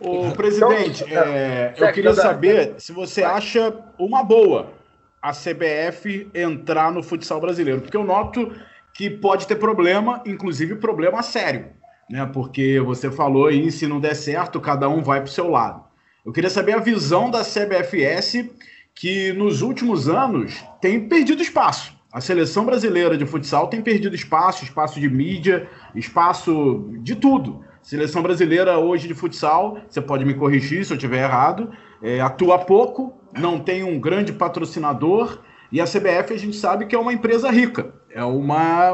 O 0.00 0.30
presidente, 0.32 1.04
então, 1.04 1.22
é, 1.22 1.74
eu 1.76 1.92
queria 1.92 2.14
saber 2.14 2.74
se 2.78 2.92
você 2.92 3.24
acha 3.24 3.74
uma 3.98 4.22
boa 4.22 4.72
a 5.20 5.32
CBF 5.32 6.30
entrar 6.32 6.92
no 6.92 7.02
futsal 7.02 7.40
brasileiro, 7.40 7.80
porque 7.80 7.96
eu 7.96 8.04
noto 8.04 8.52
que 8.94 9.10
pode 9.10 9.46
ter 9.46 9.56
problema, 9.56 10.22
inclusive 10.24 10.76
problema 10.76 11.22
sério, 11.22 11.66
né? 12.08 12.28
Porque 12.32 12.78
você 12.80 13.10
falou 13.10 13.46
aí, 13.46 13.72
se 13.72 13.86
não 13.88 14.00
der 14.00 14.14
certo, 14.14 14.60
cada 14.60 14.88
um 14.88 15.02
vai 15.02 15.20
para 15.20 15.28
o 15.28 15.32
seu 15.32 15.50
lado. 15.50 15.82
Eu 16.24 16.32
queria 16.32 16.50
saber 16.50 16.74
a 16.74 16.78
visão 16.78 17.30
da 17.30 17.42
CBFS, 17.42 18.48
que 18.94 19.32
nos 19.32 19.62
últimos 19.62 20.08
anos 20.08 20.64
tem 20.80 21.08
perdido 21.08 21.42
espaço. 21.42 21.96
A 22.12 22.20
seleção 22.20 22.64
brasileira 22.64 23.16
de 23.16 23.26
futsal 23.26 23.68
tem 23.68 23.82
perdido 23.82 24.14
espaço, 24.14 24.64
espaço 24.64 24.98
de 24.98 25.08
mídia, 25.08 25.68
espaço 25.94 26.88
de 27.00 27.14
tudo. 27.14 27.64
Seleção 27.88 28.20
brasileira 28.20 28.78
hoje 28.78 29.08
de 29.08 29.14
futsal, 29.14 29.78
você 29.88 29.98
pode 29.98 30.22
me 30.22 30.34
corrigir 30.34 30.84
se 30.84 30.92
eu 30.92 30.96
estiver 30.98 31.22
errado, 31.22 31.72
é, 32.02 32.20
atua 32.20 32.58
pouco, 32.58 33.18
não 33.32 33.58
tem 33.58 33.82
um 33.82 33.98
grande 33.98 34.30
patrocinador, 34.30 35.38
e 35.72 35.80
a 35.80 35.86
CBF 35.86 36.34
a 36.34 36.36
gente 36.36 36.54
sabe 36.54 36.84
que 36.84 36.94
é 36.94 36.98
uma 36.98 37.14
empresa 37.14 37.50
rica. 37.50 37.94
É 38.10 38.22
uma. 38.22 38.90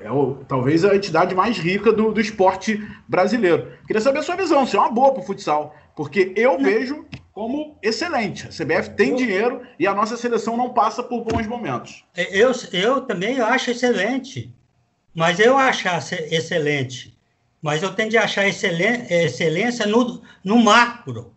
É, 0.00 0.06
é, 0.06 0.08
é 0.08 0.10
talvez 0.48 0.84
a 0.84 0.96
entidade 0.96 1.36
mais 1.36 1.56
rica 1.56 1.92
do, 1.92 2.10
do 2.10 2.20
esporte 2.20 2.84
brasileiro. 3.06 3.68
Queria 3.86 4.02
saber 4.02 4.18
a 4.18 4.22
sua 4.22 4.34
visão, 4.34 4.66
se 4.66 4.74
é 4.74 4.80
uma 4.80 4.90
boa 4.90 5.12
para 5.12 5.22
o 5.22 5.26
futsal, 5.26 5.72
porque 5.94 6.32
eu 6.34 6.58
vejo 6.58 7.06
como 7.32 7.78
excelente. 7.80 8.48
A 8.48 8.50
CBF 8.50 8.90
tem 8.96 9.14
dinheiro 9.14 9.62
e 9.78 9.86
a 9.86 9.94
nossa 9.94 10.16
seleção 10.16 10.56
não 10.56 10.70
passa 10.70 11.00
por 11.00 11.22
bons 11.22 11.46
momentos. 11.46 12.04
Eu, 12.16 12.50
eu 12.72 13.02
também 13.02 13.40
acho 13.40 13.70
excelente, 13.70 14.52
mas 15.14 15.38
eu 15.38 15.56
acho 15.56 15.86
excelente 16.28 17.16
mas 17.60 17.82
eu 17.82 17.92
tendo 17.92 18.10
de 18.10 18.18
achar 18.18 18.46
excelência 18.46 19.86
no, 19.86 20.22
no 20.44 20.58
macro, 20.58 21.34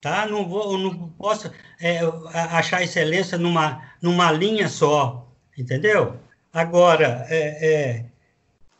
tá? 0.00 0.26
Não 0.26 0.48
vou, 0.48 0.76
não 0.78 1.08
posso 1.10 1.50
é, 1.80 2.00
achar 2.32 2.82
excelência 2.82 3.38
numa, 3.38 3.82
numa 4.00 4.30
linha 4.30 4.68
só, 4.68 5.26
entendeu? 5.56 6.16
Agora, 6.52 7.26
é, 7.28 7.36
é, 7.38 8.04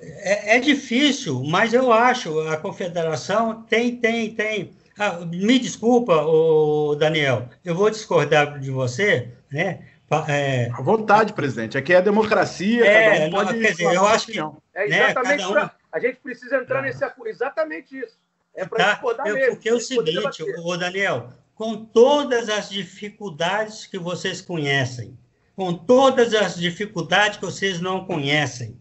é, 0.00 0.56
é 0.56 0.60
difícil, 0.60 1.42
mas 1.44 1.72
eu 1.72 1.92
acho 1.92 2.40
a 2.48 2.56
confederação 2.56 3.62
tem, 3.62 3.96
tem, 3.96 4.34
tem. 4.34 4.72
Ah, 4.98 5.18
me 5.20 5.58
desculpa, 5.58 6.14
o 6.22 6.94
Daniel, 6.94 7.48
eu 7.64 7.74
vou 7.74 7.90
discordar 7.90 8.58
de 8.58 8.70
você, 8.70 9.28
né? 9.50 9.80
É, 10.28 10.70
à 10.72 10.80
vontade, 10.80 11.32
presidente. 11.32 11.76
Aqui 11.76 11.92
é 11.92 12.00
democracia, 12.00 12.86
é, 12.86 13.10
cada 13.10 13.26
um 13.26 13.30
pode 13.30 13.52
não, 13.52 13.60
quer 13.60 13.70
dizer, 13.72 13.94
eu 13.94 14.06
acho 14.06 14.26
que 14.26 14.38
é 14.38 14.88
né, 14.88 15.10
exatamente 15.10 15.52
né, 15.52 15.64
um... 15.64 15.70
A 15.96 15.98
gente 15.98 16.18
precisa 16.18 16.56
entrar 16.58 16.82
nesse 16.82 17.02
exatamente 17.24 17.98
isso. 17.98 18.18
É 18.54 18.66
para 18.66 18.84
tá? 18.84 18.92
discordar 18.92 19.32
mesmo. 19.32 19.54
Porque 19.54 19.70
é 19.70 19.72
o 19.72 19.80
seguinte, 19.80 20.42
o 20.42 20.76
Daniel, 20.76 21.32
com 21.54 21.86
todas 21.86 22.50
as 22.50 22.68
dificuldades 22.68 23.86
que 23.86 23.98
vocês 23.98 24.42
conhecem, 24.42 25.18
com 25.56 25.72
todas 25.72 26.34
as 26.34 26.56
dificuldades 26.56 27.38
que 27.38 27.46
vocês 27.46 27.80
não 27.80 28.04
conhecem, 28.04 28.78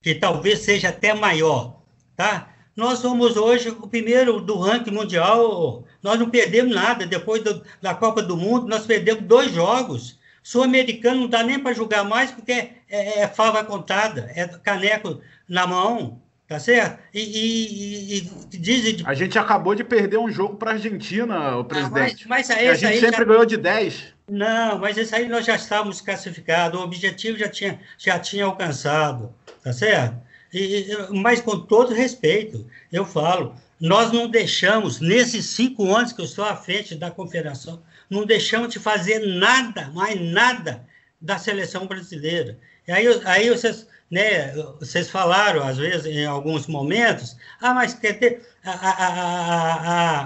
que 0.00 0.14
talvez 0.14 0.60
seja 0.60 0.90
até 0.90 1.12
maior, 1.12 1.82
tá? 2.14 2.54
Nós 2.76 3.00
somos 3.00 3.36
hoje 3.36 3.70
o 3.70 3.88
primeiro 3.88 4.40
do 4.40 4.56
ranking 4.56 4.92
mundial, 4.92 5.84
nós 6.00 6.16
não 6.16 6.30
perdemos 6.30 6.72
nada. 6.72 7.04
Depois 7.04 7.42
do, 7.42 7.60
da 7.80 7.92
Copa 7.92 8.22
do 8.22 8.36
Mundo, 8.36 8.68
nós 8.68 8.86
perdemos 8.86 9.24
dois 9.24 9.50
jogos. 9.50 10.16
Sul-americano 10.44 11.22
não 11.22 11.28
dá 11.28 11.42
nem 11.42 11.58
para 11.58 11.74
jogar 11.74 12.04
mais, 12.04 12.30
porque 12.30 12.52
é, 12.52 12.74
é, 12.88 13.18
é 13.22 13.26
fava 13.26 13.64
contada, 13.64 14.30
é 14.32 14.46
caneco 14.46 15.20
na 15.48 15.66
mão. 15.66 16.22
Tá 16.52 16.60
certo? 16.60 16.98
E, 17.14 17.20
e, 17.20 18.18
e, 18.18 18.58
dizem. 18.58 18.98
A 19.06 19.14
gente 19.14 19.38
acabou 19.38 19.74
de 19.74 19.82
perder 19.82 20.18
um 20.18 20.30
jogo 20.30 20.56
para 20.56 20.72
a 20.72 20.74
Argentina, 20.74 21.56
o 21.56 21.64
presidente. 21.64 22.24
Ah, 22.24 22.28
mas, 22.28 22.48
mas 22.48 22.50
a 22.50 22.74
gente 22.74 23.00
sempre 23.00 23.20
já... 23.20 23.24
ganhou 23.24 23.46
de 23.46 23.56
10. 23.56 24.04
Não, 24.28 24.78
mas 24.78 24.98
esse 24.98 25.14
aí 25.14 25.30
nós 25.30 25.46
já 25.46 25.56
estávamos 25.56 26.02
classificados, 26.02 26.78
o 26.78 26.84
objetivo 26.84 27.38
já 27.38 27.48
tinha, 27.48 27.80
já 27.96 28.18
tinha 28.18 28.44
alcançado, 28.44 29.34
tá 29.64 29.72
certo? 29.72 30.14
E, 30.52 30.94
mas 31.08 31.40
com 31.40 31.58
todo 31.58 31.94
respeito, 31.94 32.66
eu 32.92 33.06
falo, 33.06 33.56
nós 33.80 34.12
não 34.12 34.28
deixamos, 34.28 35.00
nesses 35.00 35.46
cinco 35.46 35.90
anos 35.96 36.12
que 36.12 36.20
eu 36.20 36.26
estou 36.26 36.44
à 36.44 36.54
frente 36.54 36.94
da 36.94 37.10
confederação, 37.10 37.82
não 38.10 38.26
deixamos 38.26 38.68
de 38.68 38.78
fazer 38.78 39.20
nada, 39.20 39.90
mais 39.94 40.20
nada 40.20 40.86
da 41.18 41.38
seleção 41.38 41.86
brasileira. 41.86 42.58
E 42.86 42.92
aí, 42.92 43.06
aí 43.24 43.48
vocês 43.48 43.86
né, 44.12 44.52
vocês 44.78 45.08
falaram, 45.08 45.66
às 45.66 45.78
vezes, 45.78 46.04
em 46.04 46.26
alguns 46.26 46.66
momentos, 46.66 47.34
ah, 47.58 47.72
mas 47.72 47.94
quer 47.94 48.18
ter 48.18 48.46
a, 48.62 48.70
a, 48.70 49.04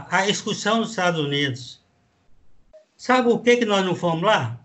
a, 0.01 0.19
a, 0.19 0.29
excursão 0.29 0.81
dos 0.81 0.91
Estados 0.91 1.21
Unidos. 1.21 1.81
Sabe 2.97 3.29
o 3.29 3.39
que, 3.39 3.59
que 3.59 3.65
nós 3.65 3.85
não 3.85 3.95
fomos 3.95 4.25
lá? 4.25 4.59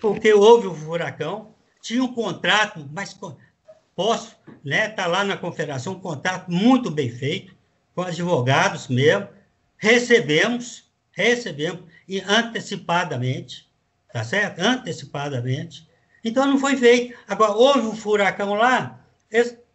Porque 0.00 0.32
houve 0.32 0.66
o 0.66 0.72
um 0.72 0.74
furacão, 0.74 1.54
tinha 1.82 2.02
um 2.02 2.14
contrato, 2.14 2.88
mas 2.90 3.14
posso, 3.94 4.34
né, 4.64 4.88
tá 4.88 5.06
lá 5.06 5.24
na 5.24 5.36
confederação, 5.36 5.92
um 5.92 6.00
contrato 6.00 6.50
muito 6.50 6.90
bem 6.90 7.10
feito, 7.10 7.54
com 7.94 8.00
advogados 8.00 8.88
mesmo, 8.88 9.28
recebemos, 9.76 10.90
recebemos, 11.10 11.82
e 12.08 12.18
antecipadamente, 12.22 13.68
tá 14.10 14.24
certo? 14.24 14.58
Antecipadamente, 14.58 15.86
Então 16.24 16.46
não 16.46 16.58
foi 16.58 16.76
feito. 16.76 17.16
Agora, 17.26 17.52
houve 17.52 17.80
um 17.80 17.96
furacão 17.96 18.54
lá, 18.54 19.00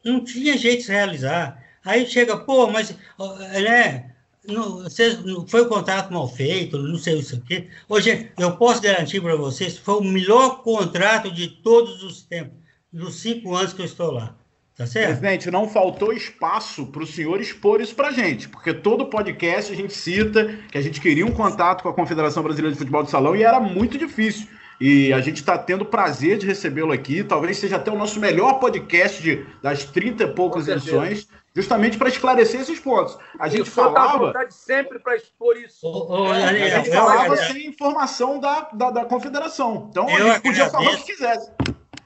não 0.03 0.23
tinha 0.23 0.57
jeito 0.57 0.86
de 0.86 0.91
realizar. 0.91 1.62
Aí 1.83 2.05
chega, 2.05 2.38
pô, 2.38 2.67
mas 2.67 2.95
né, 3.17 4.12
não, 4.47 4.83
vocês, 4.83 5.19
foi 5.47 5.62
o 5.62 5.67
contrato 5.67 6.12
mal 6.12 6.27
feito, 6.27 6.77
não 6.77 6.97
sei 6.97 7.19
isso 7.19 7.36
aqui. 7.36 7.67
Hoje, 7.88 8.31
eu 8.38 8.55
posso 8.55 8.81
garantir 8.81 9.21
para 9.21 9.36
vocês, 9.36 9.77
foi 9.77 9.95
o 9.95 10.03
melhor 10.03 10.62
contrato 10.63 11.31
de 11.31 11.47
todos 11.47 12.01
os 12.03 12.23
tempos, 12.23 12.57
dos 12.91 13.19
cinco 13.19 13.53
anos 13.55 13.73
que 13.73 13.81
eu 13.81 13.86
estou 13.86 14.12
lá. 14.12 14.36
Tá 14.77 14.86
certo? 14.86 15.07
Presidente, 15.07 15.49
não 15.49 15.67
faltou 15.67 16.13
espaço 16.13 16.86
para 16.86 17.01
o 17.01 17.07
senhor 17.07 17.41
expor 17.41 17.81
isso 17.81 17.95
para 17.95 18.12
gente, 18.12 18.47
porque 18.47 18.71
todo 18.71 19.07
podcast 19.07 19.73
a 19.73 19.75
gente 19.75 19.91
cita 19.91 20.60
que 20.71 20.77
a 20.77 20.81
gente 20.81 21.01
queria 21.01 21.25
um 21.25 21.31
contato 21.31 21.81
com 21.81 21.89
a 21.89 21.93
Confederação 21.93 22.43
Brasileira 22.43 22.73
de 22.73 22.77
Futebol 22.77 23.01
de 23.01 23.10
Salão 23.10 23.36
e 23.36 23.41
era 23.41 23.60
muito 23.60 23.97
difícil. 23.97 24.47
E 24.79 25.11
a 25.11 25.19
gente 25.21 25.37
está 25.37 25.57
tendo 25.57 25.85
prazer 25.85 26.37
de 26.37 26.45
recebê-lo 26.45 26.91
aqui. 26.91 27.23
Talvez 27.23 27.57
seja 27.57 27.77
até 27.77 27.91
o 27.91 27.97
nosso 27.97 28.19
melhor 28.19 28.59
podcast 28.59 29.21
de, 29.21 29.45
das 29.61 29.85
30 29.85 30.23
e 30.23 30.27
poucas 30.27 30.67
edições, 30.67 31.27
justamente 31.55 31.97
para 31.97 32.09
esclarecer 32.09 32.61
esses 32.61 32.79
pontos. 32.79 33.17
A 33.39 33.47
gente 33.47 33.69
falava. 33.69 34.31
Tá 34.31 34.49
sempre 34.51 34.99
para 34.99 35.15
expor 35.15 35.57
isso. 35.57 35.79
Oh, 35.83 36.07
oh, 36.09 36.33
é, 36.33 36.45
a 36.45 36.77
gente 36.77 36.91
falava 36.91 37.35
sem 37.37 37.65
informação 37.65 38.39
da, 38.39 38.69
da, 38.71 38.91
da, 38.91 39.05
confederação. 39.05 39.87
Então 39.89 40.07
a 40.07 40.19
gente 40.19 40.41
podia 40.41 40.69
falar 40.69 40.91
o 40.91 40.97
que 40.97 41.03
quisesse. 41.05 41.51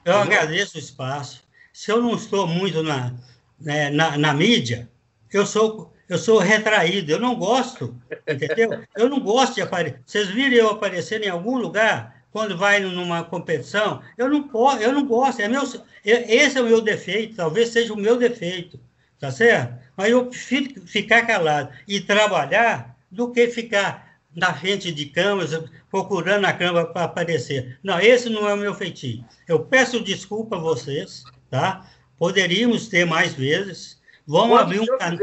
Eu 0.04 0.16
agradeço 0.16 0.76
o 0.76 0.80
espaço. 0.80 1.44
Se 1.72 1.90
eu 1.90 2.00
não 2.00 2.14
estou 2.14 2.46
muito 2.46 2.82
na, 2.82 3.12
né, 3.60 3.90
na, 3.90 4.16
na 4.16 4.32
mídia, 4.32 4.90
eu 5.30 5.44
sou 5.44 5.92
eu 6.08 6.18
sou 6.18 6.38
retraído, 6.38 7.10
eu 7.10 7.18
não 7.18 7.34
gosto, 7.34 7.96
entendeu? 8.28 8.82
Eu 8.94 9.08
não 9.08 9.18
gosto 9.18 9.54
de 9.54 9.62
aparecer. 9.62 9.98
Vocês 10.04 10.28
viram 10.28 10.56
eu 10.56 10.68
aparecer 10.68 11.22
em 11.22 11.30
algum 11.30 11.56
lugar 11.56 12.21
quando 12.32 12.56
vai 12.56 12.80
numa 12.80 13.22
competição? 13.22 14.02
Eu 14.16 14.28
não 14.28 14.48
posso, 14.48 14.82
eu 14.82 14.92
não 14.92 15.06
gosto. 15.06 15.40
É 15.40 15.48
meu, 15.48 15.62
esse 16.04 16.58
é 16.58 16.60
o 16.60 16.66
meu 16.66 16.80
defeito, 16.80 17.36
talvez 17.36 17.68
seja 17.68 17.92
o 17.92 17.96
meu 17.96 18.16
defeito, 18.16 18.80
tá 19.20 19.30
certo? 19.30 19.78
Mas 19.96 20.10
eu 20.10 20.26
prefiro 20.26 20.80
ficar 20.86 21.26
calado 21.26 21.70
e 21.86 22.00
trabalhar 22.00 22.96
do 23.10 23.30
que 23.30 23.48
ficar 23.48 24.18
na 24.34 24.54
frente 24.54 24.90
de 24.90 25.06
câmeras 25.06 25.62
procurando 25.90 26.46
a 26.46 26.52
câmera 26.52 26.86
para 26.86 27.04
aparecer. 27.04 27.78
Não, 27.82 28.00
esse 28.00 28.30
não 28.30 28.48
é 28.48 28.54
o 28.54 28.58
meu 28.58 28.74
feitio. 28.74 29.22
Eu 29.46 29.60
peço 29.60 30.02
desculpa 30.02 30.56
a 30.56 30.60
vocês, 30.60 31.22
tá? 31.50 31.86
Poderíamos 32.16 32.88
ter 32.88 33.04
mais 33.04 33.34
vezes. 33.34 34.00
Vamos 34.26 34.58
abrir 34.58 34.80
um 34.80 34.86
canal. 34.86 35.18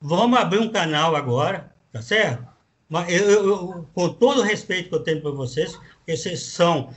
Vamos 0.00 0.38
abrir 0.38 0.58
um 0.58 0.68
canal 0.68 1.14
agora, 1.14 1.72
tá 1.92 2.02
certo? 2.02 2.44
Eu, 3.08 3.30
eu, 3.30 3.48
eu, 3.48 3.88
com 3.94 4.08
todo 4.10 4.40
o 4.40 4.44
respeito 4.44 4.88
que 4.88 4.94
eu 4.94 5.02
tenho 5.02 5.22
por 5.22 5.34
vocês, 5.34 5.78
vocês 6.06 6.40
são 6.40 6.90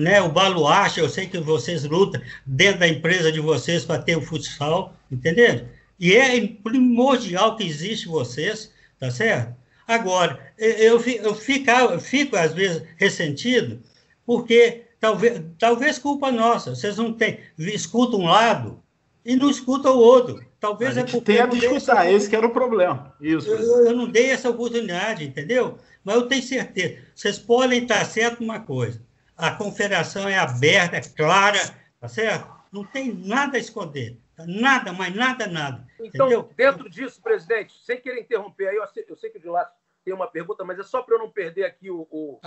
né, 0.00 0.20
o 0.20 0.28
baluarte, 0.28 1.00
eu 1.00 1.08
sei 1.08 1.26
que 1.26 1.38
vocês 1.38 1.84
lutam 1.84 2.20
dentro 2.46 2.80
da 2.80 2.88
empresa 2.88 3.32
de 3.32 3.40
vocês 3.40 3.84
para 3.84 4.00
ter 4.00 4.16
o 4.16 4.22
futsal, 4.22 4.94
entendeu? 5.10 5.66
E 5.98 6.14
é 6.14 6.46
primordial 6.46 7.56
que 7.56 7.64
existe 7.64 8.08
vocês, 8.08 8.72
tá 8.98 9.10
certo? 9.10 9.54
Agora, 9.86 10.38
eu, 10.56 10.70
eu, 10.70 11.00
fico, 11.00 11.26
eu 11.26 12.00
fico, 12.00 12.36
às 12.36 12.52
vezes, 12.52 12.82
ressentido, 12.96 13.80
porque 14.24 14.82
talvez, 15.00 15.42
talvez 15.58 15.98
culpa 15.98 16.30
nossa, 16.30 16.74
vocês 16.74 16.96
não 16.96 17.12
têm, 17.12 17.40
escutam 17.58 18.20
um 18.20 18.26
lado 18.26 18.80
e 19.24 19.36
não 19.36 19.50
escutam 19.50 19.96
o 19.96 20.00
outro. 20.00 20.42
Talvez 20.60 20.96
a 20.96 21.00
é 21.00 21.06
gente 21.06 21.16
é 21.16 21.20
tenha 21.20 21.46
de 21.46 21.58
escutar, 21.58 22.10
esse 22.10 22.30
que 22.30 22.36
era 22.36 22.46
o 22.46 22.50
problema. 22.50 23.14
Isso. 23.20 23.48
Eu, 23.48 23.86
eu, 23.86 23.96
não 23.96 24.08
dei 24.08 24.30
essa 24.30 24.48
oportunidade, 24.48 25.24
entendeu? 25.24 25.76
Mas 26.04 26.16
eu 26.16 26.28
tenho 26.28 26.42
certeza. 26.42 27.02
Vocês 27.14 27.38
podem 27.38 27.82
estar 27.82 28.04
certo 28.04 28.42
uma 28.42 28.60
coisa. 28.60 29.04
A 29.36 29.52
confederação 29.52 30.28
é 30.28 30.38
aberta, 30.38 30.96
é 30.96 31.00
clara, 31.00 31.58
tá 32.00 32.08
certo? 32.08 32.50
Não 32.70 32.84
tem 32.84 33.12
nada 33.12 33.56
a 33.56 33.60
esconder. 33.60 34.18
Nada, 34.38 34.92
mas 34.92 35.14
nada, 35.14 35.46
nada. 35.46 35.86
Então, 36.00 36.26
entendeu? 36.26 36.50
dentro 36.56 36.90
disso, 36.90 37.20
presidente, 37.22 37.74
sem 37.84 38.00
querer 38.00 38.20
interromper 38.20 38.68
aí, 38.68 38.76
eu 38.76 38.86
sei, 38.88 39.04
eu 39.08 39.16
sei 39.16 39.30
que 39.30 39.38
o 39.38 39.40
de 39.40 39.48
lá 39.48 39.70
tem 40.04 40.12
uma 40.12 40.26
pergunta, 40.26 40.64
mas 40.64 40.78
é 40.78 40.82
só 40.82 41.02
para 41.02 41.14
eu 41.14 41.18
não 41.18 41.30
perder 41.30 41.64
aqui 41.64 41.90
o, 41.90 42.08
o, 42.10 42.40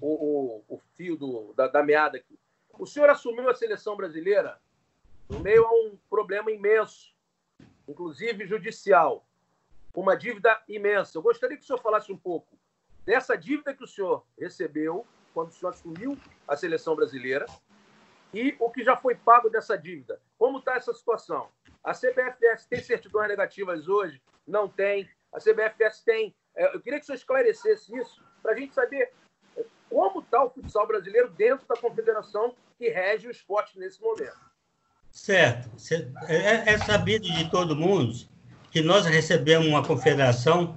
o, 0.00 0.06
o, 0.06 0.64
o 0.68 0.80
fio 0.94 1.16
do, 1.16 1.52
da, 1.54 1.66
da 1.66 1.82
meada 1.82 2.18
aqui. 2.18 2.38
O 2.78 2.86
senhor 2.86 3.10
assumiu 3.10 3.48
a 3.48 3.54
seleção 3.54 3.96
brasileira 3.96 4.60
no 5.28 5.40
meio 5.40 5.64
a 5.64 5.70
um 5.70 5.98
problema 6.08 6.50
imenso 6.50 7.12
inclusive 7.88 8.46
judicial, 8.46 9.26
uma 10.00 10.16
dívida 10.16 10.60
imensa. 10.68 11.18
Eu 11.18 11.22
gostaria 11.22 11.56
que 11.56 11.62
o 11.62 11.66
senhor 11.66 11.80
falasse 11.80 12.12
um 12.12 12.16
pouco 12.16 12.58
dessa 13.04 13.36
dívida 13.36 13.74
que 13.74 13.84
o 13.84 13.88
senhor 13.88 14.24
recebeu 14.38 15.06
quando 15.34 15.48
o 15.48 15.52
senhor 15.52 15.70
assumiu 15.70 16.18
a 16.46 16.56
seleção 16.56 16.94
brasileira 16.94 17.46
e 18.32 18.56
o 18.58 18.70
que 18.70 18.82
já 18.82 18.96
foi 18.96 19.14
pago 19.14 19.50
dessa 19.50 19.76
dívida. 19.76 20.20
Como 20.38 20.58
está 20.58 20.76
essa 20.76 20.92
situação? 20.92 21.48
A 21.84 21.92
CBFS 21.92 22.66
tem 22.66 22.82
certidões 22.82 23.28
negativas 23.28 23.88
hoje? 23.88 24.22
Não 24.46 24.68
tem. 24.68 25.08
A 25.32 25.38
CBFS 25.38 26.02
tem. 26.02 26.34
É, 26.54 26.74
eu 26.74 26.80
queria 26.80 26.98
que 26.98 27.04
o 27.04 27.06
senhor 27.06 27.16
esclarecesse 27.16 27.96
isso 27.96 28.22
para 28.42 28.52
a 28.52 28.56
gente 28.56 28.74
saber 28.74 29.12
é, 29.56 29.64
como 29.90 30.20
está 30.20 30.42
o 30.44 30.50
futsal 30.50 30.86
brasileiro 30.86 31.28
dentro 31.30 31.66
da 31.66 31.76
confederação 31.76 32.54
que 32.78 32.88
rege 32.88 33.28
o 33.28 33.30
esporte 33.30 33.78
nesse 33.78 34.00
momento. 34.00 34.52
Certo. 35.10 35.70
É, 36.26 36.72
é 36.72 36.78
sabido 36.78 37.24
de 37.24 37.50
todo 37.50 37.76
mundo 37.76 38.14
que 38.72 38.80
nós 38.80 39.04
recebemos 39.04 39.68
uma 39.68 39.84
confederação 39.84 40.74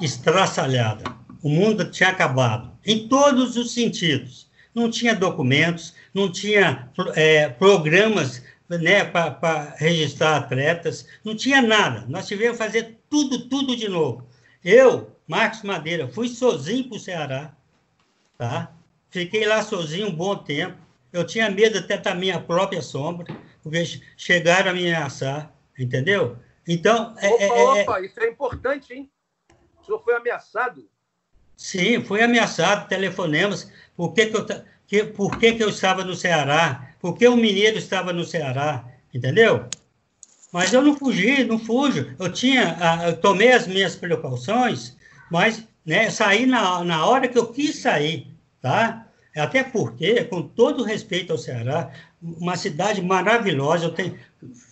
estraçalhada. 0.00 1.04
O 1.40 1.48
mundo 1.48 1.88
tinha 1.90 2.08
acabado, 2.08 2.76
em 2.84 3.06
todos 3.06 3.56
os 3.56 3.72
sentidos. 3.72 4.48
Não 4.74 4.90
tinha 4.90 5.14
documentos, 5.14 5.94
não 6.12 6.30
tinha 6.30 6.90
é, 7.14 7.48
programas 7.48 8.42
né, 8.68 9.04
para 9.04 9.74
registrar 9.78 10.36
atletas, 10.36 11.06
não 11.24 11.34
tinha 11.34 11.62
nada. 11.62 12.04
Nós 12.08 12.26
tivemos 12.26 12.58
que 12.58 12.64
fazer 12.64 12.98
tudo, 13.08 13.48
tudo 13.48 13.76
de 13.76 13.88
novo. 13.88 14.28
Eu, 14.64 15.16
Marcos 15.26 15.62
Madeira, 15.62 16.08
fui 16.08 16.28
sozinho 16.28 16.88
para 16.88 16.96
o 16.96 17.00
Ceará, 17.00 17.52
tá? 18.36 18.72
Fiquei 19.10 19.46
lá 19.46 19.62
sozinho 19.62 20.08
um 20.08 20.14
bom 20.14 20.36
tempo. 20.36 20.76
Eu 21.12 21.24
tinha 21.24 21.50
medo 21.50 21.78
até 21.78 21.96
da 21.96 22.14
minha 22.14 22.38
própria 22.40 22.82
sombra 22.82 23.26
porque 23.62 24.00
chegaram 24.16 24.70
a 24.70 24.74
me 24.74 24.80
ameaçar, 24.80 25.52
entendeu? 25.78 26.36
Então. 26.68 27.14
É, 27.18 27.28
opa, 27.28 27.42
é, 27.42 27.48
é, 27.48 27.82
opa, 27.82 28.00
isso 28.02 28.20
é 28.20 28.28
importante, 28.28 28.92
hein? 28.92 29.10
O 29.80 29.84
senhor 29.84 30.04
foi 30.04 30.14
ameaçado? 30.14 30.86
Sim, 31.56 32.04
fui 32.04 32.22
ameaçado, 32.22 32.86
telefonemas. 32.86 33.72
Por 33.96 34.12
que, 34.12 34.26
que, 34.26 34.36
eu, 34.36 34.46
que, 34.86 35.04
por 35.04 35.38
que, 35.38 35.54
que 35.54 35.64
eu 35.64 35.70
estava 35.70 36.04
no 36.04 36.14
Ceará? 36.14 36.94
Por 37.00 37.16
que 37.16 37.26
o 37.26 37.36
mineiro 37.36 37.78
estava 37.78 38.12
no 38.12 38.24
Ceará? 38.24 38.84
Entendeu? 39.12 39.66
Mas 40.52 40.72
eu 40.72 40.82
não 40.82 40.96
fugi, 40.96 41.42
não 41.44 41.58
fujo. 41.58 42.14
Eu 42.18 42.30
tinha, 42.30 42.76
eu 43.06 43.16
tomei 43.16 43.52
as 43.52 43.66
minhas 43.66 43.96
precauções, 43.96 44.96
mas 45.30 45.66
né, 45.84 46.10
saí 46.10 46.46
na, 46.46 46.84
na 46.84 47.06
hora 47.06 47.28
que 47.28 47.38
eu 47.38 47.46
quis 47.46 47.78
sair, 47.78 48.26
tá? 48.60 49.06
Até 49.36 49.62
porque, 49.62 50.24
com 50.24 50.42
todo 50.42 50.84
respeito 50.84 51.32
ao 51.32 51.38
Ceará, 51.38 51.92
uma 52.20 52.56
cidade 52.56 53.00
maravilhosa, 53.00 53.86
eu 53.86 53.92
tenho, 53.92 54.18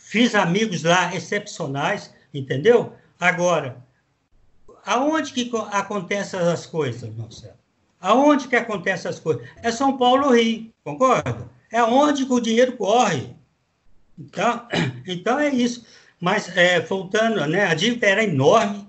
fiz 0.06 0.36
amigos 0.36 0.84
lá 0.84 1.12
excepcionais, 1.14 2.14
entendeu? 2.32 2.92
Agora, 3.18 3.84
aonde 4.84 5.32
que 5.32 5.50
acontecem 5.72 6.38
as 6.38 6.64
coisas, 6.64 7.12
Marcelo? 7.16 7.56
Aonde 8.00 8.46
que 8.46 8.54
acontecem 8.54 9.10
as 9.10 9.18
coisas? 9.18 9.48
É 9.60 9.72
São 9.72 9.96
Paulo 9.96 10.32
Rio, 10.32 10.72
concorda? 10.84 11.50
É 11.72 11.82
onde 11.82 12.24
que 12.24 12.32
o 12.32 12.40
dinheiro 12.40 12.76
corre. 12.76 13.34
Então, 14.16 14.68
então 15.08 15.40
é 15.40 15.48
isso. 15.48 15.84
Mas, 16.20 16.56
é, 16.56 16.78
voltando, 16.78 17.44
né, 17.46 17.64
a 17.64 17.74
dívida 17.74 18.06
era 18.06 18.22
enorme, 18.22 18.86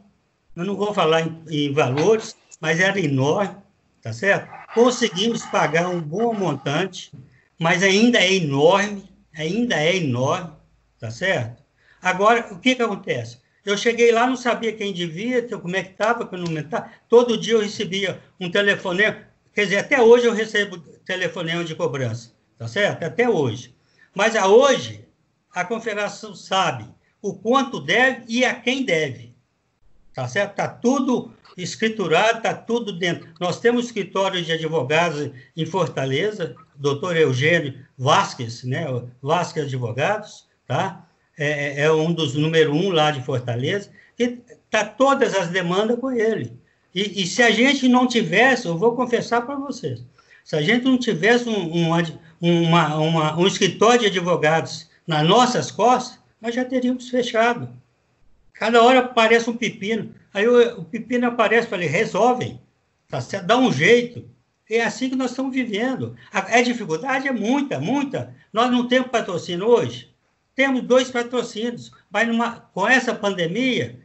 eu 0.56 0.63
não 0.65 0.75
vou 0.75 0.93
falar 0.93 1.21
em, 1.21 1.43
em 1.49 1.73
valores, 1.73 2.36
mas 2.62 2.80
era 2.80 2.99
enorme, 2.99 3.56
tá 4.03 4.13
certo? 4.13 4.47
Conseguimos 4.73 5.43
pagar 5.47 5.89
um 5.89 5.99
bom 5.99 6.32
montante, 6.34 7.12
mas 7.58 7.82
ainda 7.82 8.19
é 8.19 8.36
enorme, 8.36 9.03
ainda 9.36 9.75
é 9.75 9.97
enorme, 9.97 10.57
tá 10.99 11.12
certo? 11.12 11.63
Agora, 12.01 12.53
o 12.53 12.60
que 12.60 12.75
que 12.75 12.81
acontece? 12.81 13.39
Eu 13.65 13.77
cheguei 13.77 14.12
lá, 14.12 14.25
não 14.25 14.38
sabia 14.38 14.71
quem 14.71 14.93
devia, 14.93 15.45
como 15.60 15.75
é 15.75 15.83
que 15.83 15.91
estava, 15.91 16.25
como 16.25 16.49
não 16.49 16.62
estava. 16.62 16.89
Todo 17.10 17.38
dia 17.38 17.55
eu 17.55 17.62
recebia 17.62 18.21
um 18.39 18.49
telefonema, 18.49 19.17
quer 19.53 19.65
dizer, 19.65 19.79
até 19.79 20.01
hoje 20.01 20.25
eu 20.25 20.33
recebo 20.33 20.77
telefonema 21.05 21.63
de 21.63 21.75
cobrança, 21.75 22.31
tá 22.57 22.67
certo? 22.67 23.03
Até 23.03 23.29
hoje. 23.29 23.75
Mas 24.15 24.36
a 24.36 24.47
hoje, 24.47 25.05
a 25.53 25.65
confederação 25.65 26.33
sabe 26.33 26.88
o 27.21 27.33
quanto 27.33 27.81
deve 27.81 28.23
e 28.27 28.45
a 28.45 28.55
quem 28.55 28.86
deve, 28.86 29.36
tá 30.13 30.27
certo? 30.27 30.51
Está 30.51 30.67
tudo 30.67 31.33
escriturado, 31.57 32.38
está 32.38 32.53
tudo 32.53 32.93
dentro. 32.93 33.27
Nós 33.39 33.60
temos 33.60 33.86
escritório 33.88 34.41
de 34.41 34.51
advogados 34.51 35.31
em 35.55 35.65
Fortaleza, 35.65 36.55
doutor 36.75 37.17
Eugênio 37.17 37.86
Vasques, 37.97 38.63
né? 38.63 38.86
Vasques 39.21 39.63
Advogados, 39.63 40.46
tá? 40.67 41.08
É, 41.38 41.82
é, 41.82 41.82
é 41.84 41.91
um 41.91 42.12
dos 42.12 42.34
número 42.36 42.73
um 42.73 42.89
lá 42.89 43.12
de 43.12 43.23
Fortaleza, 43.23 43.89
e 44.19 44.38
tá 44.69 44.84
todas 44.84 45.36
as 45.36 45.47
demandas 45.47 45.99
com 45.99 46.12
ele. 46.12 46.51
E, 46.93 47.21
e 47.21 47.27
se 47.27 47.41
a 47.41 47.51
gente 47.51 47.88
não 47.88 48.08
tivesse, 48.08 48.65
eu 48.65 48.77
vou 48.77 48.95
confessar 48.95 49.45
para 49.45 49.56
vocês, 49.56 50.03
se 50.43 50.56
a 50.56 50.62
gente 50.62 50.86
não 50.86 50.97
tivesse 50.97 51.47
um, 51.47 51.73
um, 51.73 52.63
uma, 52.63 52.95
uma, 52.95 53.39
um 53.39 53.45
escritório 53.45 54.01
de 54.01 54.08
advogados 54.08 54.89
nas 55.06 55.27
nossas 55.27 55.71
costas, 55.71 56.19
nós 56.41 56.56
já 56.56 56.65
teríamos 56.65 57.10
fechado. 57.10 57.69
Cada 58.53 58.82
hora 58.82 58.99
aparece 58.99 59.49
um 59.49 59.56
pepino. 59.56 60.13
Aí 60.34 60.47
o, 60.47 60.82
o 60.82 60.86
pepino 60.86 61.27
aparece, 61.27 61.67
falei, 61.67 61.88
resolvem, 61.88 62.60
tá 63.08 63.19
dá 63.43 63.58
um 63.58 63.71
jeito. 63.71 64.25
É 64.69 64.82
assim 64.82 65.10
que 65.10 65.15
nós 65.15 65.32
estamos 65.32 65.53
vivendo. 65.53 66.15
A, 66.32 66.39
a 66.58 66.62
dificuldade 66.62 67.27
é 67.27 67.32
muita, 67.32 67.80
muita. 67.80 68.36
Nós 68.51 68.69
não 68.71 68.88
temos 68.88 69.10
patrocínio 69.10 69.67
hoje. 69.67 70.10
Temos 70.58 70.82
dois 70.82 71.12
patrocínios, 71.12 71.91
mas 72.10 72.28
numa, 72.28 72.62
com 72.74 72.88
essa 72.88 73.13
pandemia, 73.13 74.02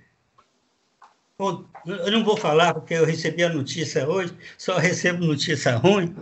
eu 1.39 2.13
não 2.13 2.23
vou 2.23 2.37
falar 2.37 2.75
porque 2.75 2.93
eu 2.93 3.07
recebi 3.07 3.43
a 3.43 3.49
notícia 3.49 4.07
hoje, 4.07 4.37
só 4.59 4.77
recebo 4.77 5.25
notícia 5.25 5.75
ruim, 5.77 6.15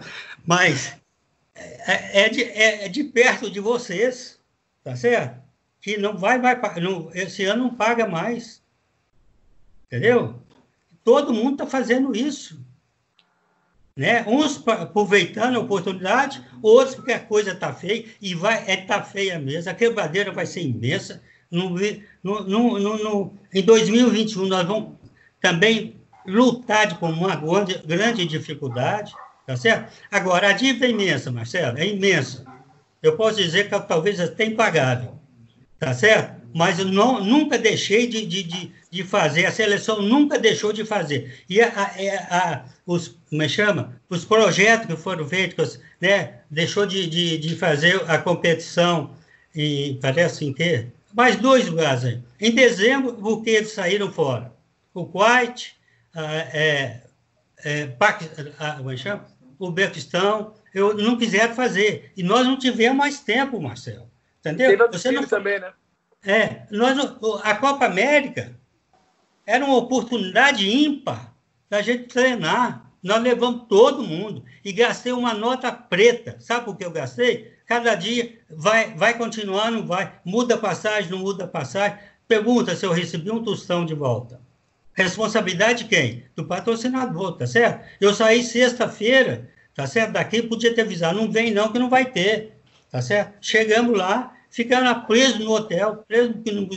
mas 0.47 0.97
é, 1.53 2.27
é, 2.27 2.29
de, 2.29 2.45
é, 2.45 2.85
é 2.85 2.89
de 2.89 3.03
perto 3.03 3.51
de 3.51 3.59
vocês, 3.59 4.39
tá 4.85 4.95
certo? 4.95 5.43
Que 5.81 5.97
não 5.97 6.17
vai, 6.17 6.39
vai 6.39 6.57
não, 6.81 7.11
esse 7.13 7.45
ano 7.45 7.65
não 7.65 7.75
paga 7.75 8.07
mais, 8.07 8.63
entendeu? 9.89 10.41
Todo 11.03 11.35
mundo 11.35 11.55
está 11.55 11.67
fazendo 11.67 12.15
isso, 12.15 12.65
né? 13.97 14.25
Uns 14.27 14.63
aproveitando 14.67 15.57
a 15.57 15.61
oportunidade, 15.61 16.43
outros 16.63 16.95
porque 16.95 17.13
a 17.13 17.21
coisa 17.21 17.53
está 17.53 17.73
feia 17.73 18.05
e 18.21 18.35
vai 18.35 18.65
é 18.67 18.77
tá 18.77 19.03
feia 19.03 19.39
mesmo. 19.39 19.71
A 19.71 19.75
quebradeira 19.75 20.33
vai 20.33 20.47
ser 20.47 20.63
imensa. 20.63 21.23
No, 21.51 21.71
no, 22.23 22.45
no, 22.45 22.79
no, 22.79 23.35
em 23.53 23.63
2021 23.63 24.47
nós 24.47 24.67
vamos 24.67 24.93
também 25.41 25.97
lutar 26.27 26.99
com 26.99 27.11
uma 27.11 27.35
grande, 27.35 27.79
grande 27.85 28.25
dificuldade, 28.25 29.13
tá 29.47 29.57
certo? 29.57 29.93
Agora, 30.11 30.49
a 30.49 30.53
dívida 30.53 30.87
é 30.87 30.91
imensa, 30.91 31.33
Marcelo, 31.33 31.79
é 31.79 31.87
imensa. 31.87 32.45
Eu 33.03 33.17
posso 33.17 33.39
dizer 33.39 33.69
que 33.69 33.81
talvez 33.81 34.21
até 34.21 34.45
impagável, 34.45 35.19
tá 35.79 35.93
certo? 35.93 36.40
Mas 36.55 36.79
eu 36.79 36.87
não, 36.87 37.23
nunca 37.23 37.59
deixei 37.59 38.07
de, 38.07 38.27
de, 38.27 38.43
de, 38.43 38.73
de, 38.91 39.05
fazer, 39.05 39.47
a 39.47 39.53
seleção 39.53 40.03
nunca 40.03 40.39
deixou 40.39 40.73
de 40.73 40.85
fazer. 40.85 41.43
E 41.49 41.61
a, 41.61 41.69
a, 41.69 42.39
a, 42.39 42.65
os, 42.87 43.17
como 43.29 43.43
é 43.43 43.49
chama? 43.49 44.01
Os 44.09 44.25
projetos 44.25 44.87
que 44.87 44.97
foram 44.97 45.27
feitos, 45.29 45.81
né? 46.01 46.41
Deixou 46.51 46.87
de, 46.87 47.07
de, 47.07 47.39
de 47.39 47.57
fazer 47.57 48.03
a 48.11 48.19
competição 48.19 49.11
e 49.55 49.99
parece 50.01 50.53
que 50.53 50.87
mais 51.15 51.37
dois 51.37 51.69
lugares 51.69 52.05
aí. 52.05 52.21
Em 52.41 52.53
dezembro, 52.53 53.15
porque 53.15 53.51
eles 53.51 53.73
saíram 53.73 54.13
fora 54.13 54.53
o 54.95 55.07
Kuwait, 55.07 55.77
é, 56.15 57.01
é, 57.65 57.87
como 58.77 58.91
é 58.91 58.97
chama? 58.97 59.27
o 59.59 59.71
Bequistão, 59.71 60.55
eu 60.75 60.95
não 60.95 61.19
quiseram 61.19 61.55
fazer. 61.55 62.13
E 62.17 62.23
nós 62.23 62.47
não 62.47 62.59
tivemos 62.59 62.97
mais 62.97 63.21
tempo, 63.21 63.61
Marcelo. 63.61 64.11
Entendeu? 64.41 64.89
Você 64.91 65.11
não 65.11 65.27
também, 65.27 65.61
né? 65.61 65.73
É, 66.25 66.63
nós, 66.71 66.99
a 67.43 67.55
Copa 67.55 67.87
América 67.87 68.55
era 69.47 69.65
uma 69.65 69.77
oportunidade 69.77 70.69
ímpar 70.69 71.35
da 71.69 71.81
gente 71.81 72.05
treinar. 72.05 72.91
Nós 73.03 73.23
levamos 73.23 73.65
todo 73.69 74.03
mundo 74.03 74.45
e 74.63 74.73
gastei 74.73 75.13
uma 75.13 75.33
nota 75.33 75.73
preta. 75.73 76.37
Sabe 76.39 76.67
por 76.67 76.77
que 76.77 76.85
eu 76.85 76.91
gastei? 76.91 77.55
Cada 77.65 77.95
dia 77.95 78.39
vai, 78.51 78.93
vai 78.95 79.17
continuar, 79.17 79.71
não 79.71 79.87
vai. 79.87 80.13
Muda 80.25 80.59
passagem, 80.59 81.11
não 81.11 81.19
muda 81.19 81.47
passagem. 81.47 81.97
Pergunta 82.29 82.77
se 82.77 82.85
eu 82.85 82.93
recebi 82.93 83.31
um 83.31 83.43
tostão 83.43 83.87
de 83.87 83.95
volta. 83.95 84.41
Responsabilidade 84.93 85.85
de 85.85 85.89
quem? 85.89 86.25
Do 86.37 86.45
patrocinador, 86.45 87.33
tá 87.39 87.47
certo? 87.47 87.87
Eu 88.01 88.13
saí 88.13 88.43
sexta-feira, 88.43 89.49
tá 89.75 89.87
certo? 89.87 90.13
Daqui 90.13 90.43
podia 90.43 90.75
ter 90.75 90.83
avisado, 90.83 91.19
não 91.19 91.31
vem 91.31 91.53
não, 91.53 91.73
que 91.73 91.79
não 91.79 91.89
vai 91.89 92.05
ter, 92.05 92.61
tá 92.91 93.01
certo? 93.01 93.35
Chegamos 93.41 93.97
lá, 93.97 94.37
ficaram 94.51 95.03
presos 95.03 95.39
no 95.39 95.53
hotel, 95.53 96.05
presos 96.07 96.37
que 96.45 96.53
não, 96.53 96.69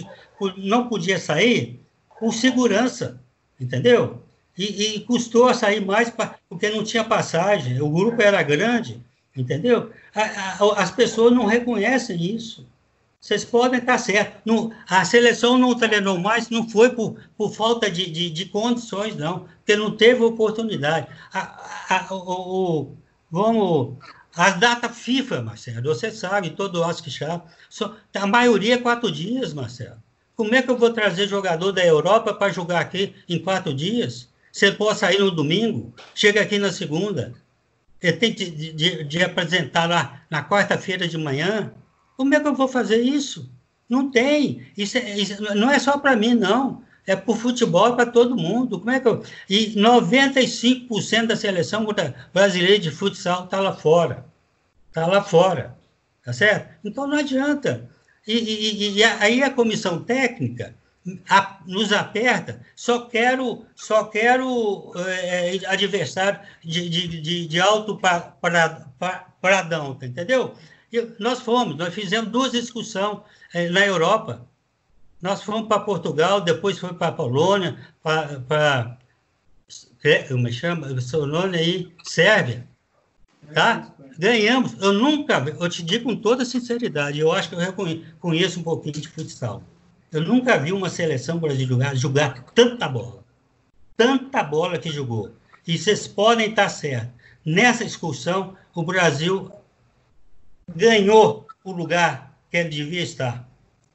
não 0.58 0.88
podia 0.88 1.20
sair, 1.20 1.80
por 2.20 2.34
segurança, 2.34 3.20
entendeu? 3.60 4.22
E, 4.58 4.96
e 4.96 5.00
custou 5.02 5.48
a 5.48 5.54
sair 5.54 5.84
mais 5.84 6.10
pra, 6.10 6.36
porque 6.48 6.70
não 6.70 6.84
tinha 6.84 7.04
passagem, 7.04 7.82
o 7.82 7.90
grupo 7.90 8.22
era 8.22 8.42
grande, 8.44 9.02
entendeu? 9.36 9.92
A, 10.14 10.22
a, 10.22 10.84
as 10.84 10.92
pessoas 10.92 11.34
não 11.34 11.46
reconhecem 11.46 12.24
isso. 12.24 12.66
Vocês 13.20 13.46
podem 13.46 13.80
estar 13.80 13.98
certos. 13.98 14.74
a 14.88 15.06
seleção 15.06 15.58
não 15.58 15.76
treinou 15.76 16.20
mais, 16.20 16.50
não 16.50 16.68
foi 16.68 16.90
por, 16.90 17.16
por 17.38 17.54
falta 17.54 17.90
de, 17.90 18.12
de, 18.12 18.30
de, 18.30 18.46
condições, 18.46 19.16
não, 19.16 19.48
porque 19.58 19.78
não 19.78 19.96
teve 19.96 20.22
oportunidade. 20.22 21.08
A, 21.34 22.06
o, 22.12 22.92
vamos, 23.32 23.94
as 24.36 24.60
datas 24.60 24.98
FIFA, 24.98 25.41
Marcelo, 25.41 25.93
você 25.93 26.12
sabe, 26.12 26.52
todo 26.52 26.84
acho 26.84 27.04
que 27.04 27.10
já. 27.10 27.41
A 28.15 28.28
maioria 28.28 28.76
é 28.76 28.78
quatro 28.78 29.12
dias, 29.12 29.54
Marcelo. 29.54 30.02
Como 30.36 30.54
é 30.56 30.62
que 30.62 30.72
eu 30.72 30.78
vou 30.78 30.91
trazer 30.91 31.28
jogador 31.28 31.72
da 31.72 31.86
Europa 31.86 32.34
para 32.34 32.52
jogar 32.52 32.80
aqui 32.80 33.15
em 33.30 33.38
quatro 33.38 33.74
dias? 33.74 34.30
Você 34.52 34.72
pode 34.72 35.00
sair 35.00 35.19
no 35.19 35.32
domingo, 35.32 35.93
chega 36.15 36.41
aqui 36.41 36.58
na 36.58 36.72
segunda. 36.72 37.34
Ele 38.02 38.17
tem 38.17 38.34
de, 38.34 38.74
de, 38.74 39.04
de 39.04 39.24
apresentar 39.24 39.88
lá 39.88 40.22
na 40.30 40.43
quarta-feira 40.43 41.08
de 41.08 41.17
manhã 41.17 41.72
como 42.15 42.34
é 42.34 42.39
que 42.39 42.48
eu 42.48 42.54
vou 42.54 42.67
fazer 42.67 43.02
isso? 43.02 43.50
Não 43.89 44.10
tem. 44.10 44.65
Isso, 44.78 44.98
é, 44.98 45.17
isso 45.17 45.41
não 45.56 45.69
é 45.69 45.80
só 45.80 45.98
para 45.98 46.15
mim, 46.15 46.34
não. 46.34 46.84
É 47.06 47.16
para 47.16 47.32
o 47.32 47.36
futebol, 47.36 47.96
para 47.96 48.06
todo 48.06 48.36
mundo. 48.36 48.80
Como 48.80 48.92
é 48.92 49.00
que 49.00 49.08
eu... 49.08 49.24
E 49.50 49.76
95% 49.76 51.28
da 51.28 51.36
seleção 51.36 51.86
brasileira 52.34 52.80
de 52.80 52.92
futsal 52.92 53.46
está 53.46 53.60
lá 53.60 53.74
fora. 53.74 54.26
Está 54.89 55.06
lá 55.06 55.22
fora. 55.22 55.78
Tá 56.24 56.32
certo? 56.32 56.70
Então 56.84 57.06
não 57.06 57.18
adianta. 57.18 57.89
E, 58.26 58.34
e, 58.34 58.98
e 58.98 59.04
aí 59.04 59.44
a 59.44 59.50
comissão 59.50 60.02
técnica 60.02 60.76
a, 61.30 61.60
nos 61.66 61.92
aperta, 61.92 62.62
só 62.76 63.02
quero, 63.02 63.66
só 63.76 64.06
quero 64.06 64.94
é, 64.96 65.60
adversário 65.68 66.39
de, 66.63 66.89
de, 66.89 67.22
de, 67.22 67.48
de 67.48 67.60
alto 67.60 68.00
paradão, 69.42 69.96
tá 69.96 70.06
entendeu? 70.06 70.56
nós 71.20 71.39
fomos, 71.39 71.76
nós 71.76 71.94
fizemos 71.94 72.32
duas 72.32 72.54
excursões 72.54 73.20
eh, 73.54 73.68
na 73.70 73.86
Europa. 73.86 74.48
Nós 75.24 75.42
fomos 75.42 75.70
para 75.70 75.80
Portugal, 75.80 76.42
depois 76.42 76.78
foi 76.78 76.94
para 76.94 77.14
Polônia, 77.14 77.80
para. 78.04 78.98
Como 80.28 80.52
chama? 80.52 81.00
Solônia 81.00 81.62
e 81.62 81.90
Sérvia. 82.04 82.68
Tá? 83.54 83.90
Ganhamos. 84.20 84.74
Eu 84.82 84.92
nunca, 84.92 85.36
eu 85.58 85.70
te 85.70 85.82
digo 85.82 86.04
com 86.04 86.16
toda 86.18 86.44
sinceridade, 86.44 87.22
eu 87.22 87.32
acho 87.32 87.48
que 87.48 87.56
eu 87.56 88.04
conheço 88.20 88.60
um 88.60 88.64
pouquinho 88.64 89.00
de 89.00 89.08
futsal. 89.08 89.64
Eu 90.12 90.20
nunca 90.22 90.58
vi 90.58 90.74
uma 90.74 90.90
seleção 90.90 91.40
brasileira 91.40 91.96
jogar 91.96 92.44
tanta 92.54 92.90
bola. 92.90 93.24
Tanta 93.96 94.44
bola 94.44 94.78
que 94.78 94.92
jogou. 94.92 95.32
E 95.66 95.78
vocês 95.78 96.06
podem 96.06 96.50
estar 96.50 96.68
certos. 96.68 97.14
Nessa 97.46 97.86
excursão, 97.86 98.58
o 98.76 98.84
Brasil 98.84 99.50
ganhou 100.76 101.48
o 101.64 101.72
lugar 101.72 102.38
que 102.52 102.58
ele 102.58 102.68
devia 102.68 103.02
estar, 103.02 103.48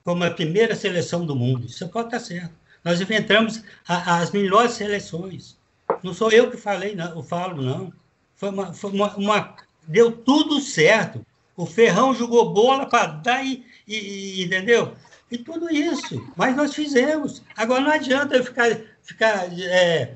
como 0.08 0.24
a 0.24 0.30
primeira 0.30 0.74
seleção 0.74 1.26
do 1.26 1.36
mundo. 1.36 1.66
Isso 1.66 1.86
pode 1.90 2.06
estar 2.06 2.18
certo. 2.18 2.54
Nós 2.82 2.98
inventamos 2.98 3.62
a, 3.86 4.20
as 4.20 4.30
melhores 4.30 4.72
seleções. 4.72 5.54
Não 6.02 6.14
sou 6.14 6.32
eu 6.32 6.50
que 6.50 6.56
falei, 6.56 6.94
não, 6.94 7.14
eu 7.14 7.22
falo, 7.22 7.60
não. 7.60 7.92
Foi 8.34 8.48
uma, 8.48 8.72
foi 8.72 8.90
uma, 8.90 9.14
uma 9.16 9.54
deu 9.86 10.10
tudo 10.10 10.62
certo. 10.62 11.20
O 11.54 11.66
Ferrão 11.66 12.14
jogou 12.14 12.54
bola 12.54 12.86
para 12.86 13.06
dar 13.08 13.44
e, 13.44 13.66
e, 13.86 14.40
e, 14.40 14.44
entendeu? 14.44 14.94
E 15.30 15.36
tudo 15.36 15.70
isso. 15.70 16.26
Mas 16.34 16.56
nós 16.56 16.72
fizemos. 16.72 17.42
Agora 17.54 17.82
não 17.82 17.90
adianta 17.90 18.34
eu 18.34 18.44
ficar, 18.44 18.80
ficar 19.02 19.46
é, 19.60 20.14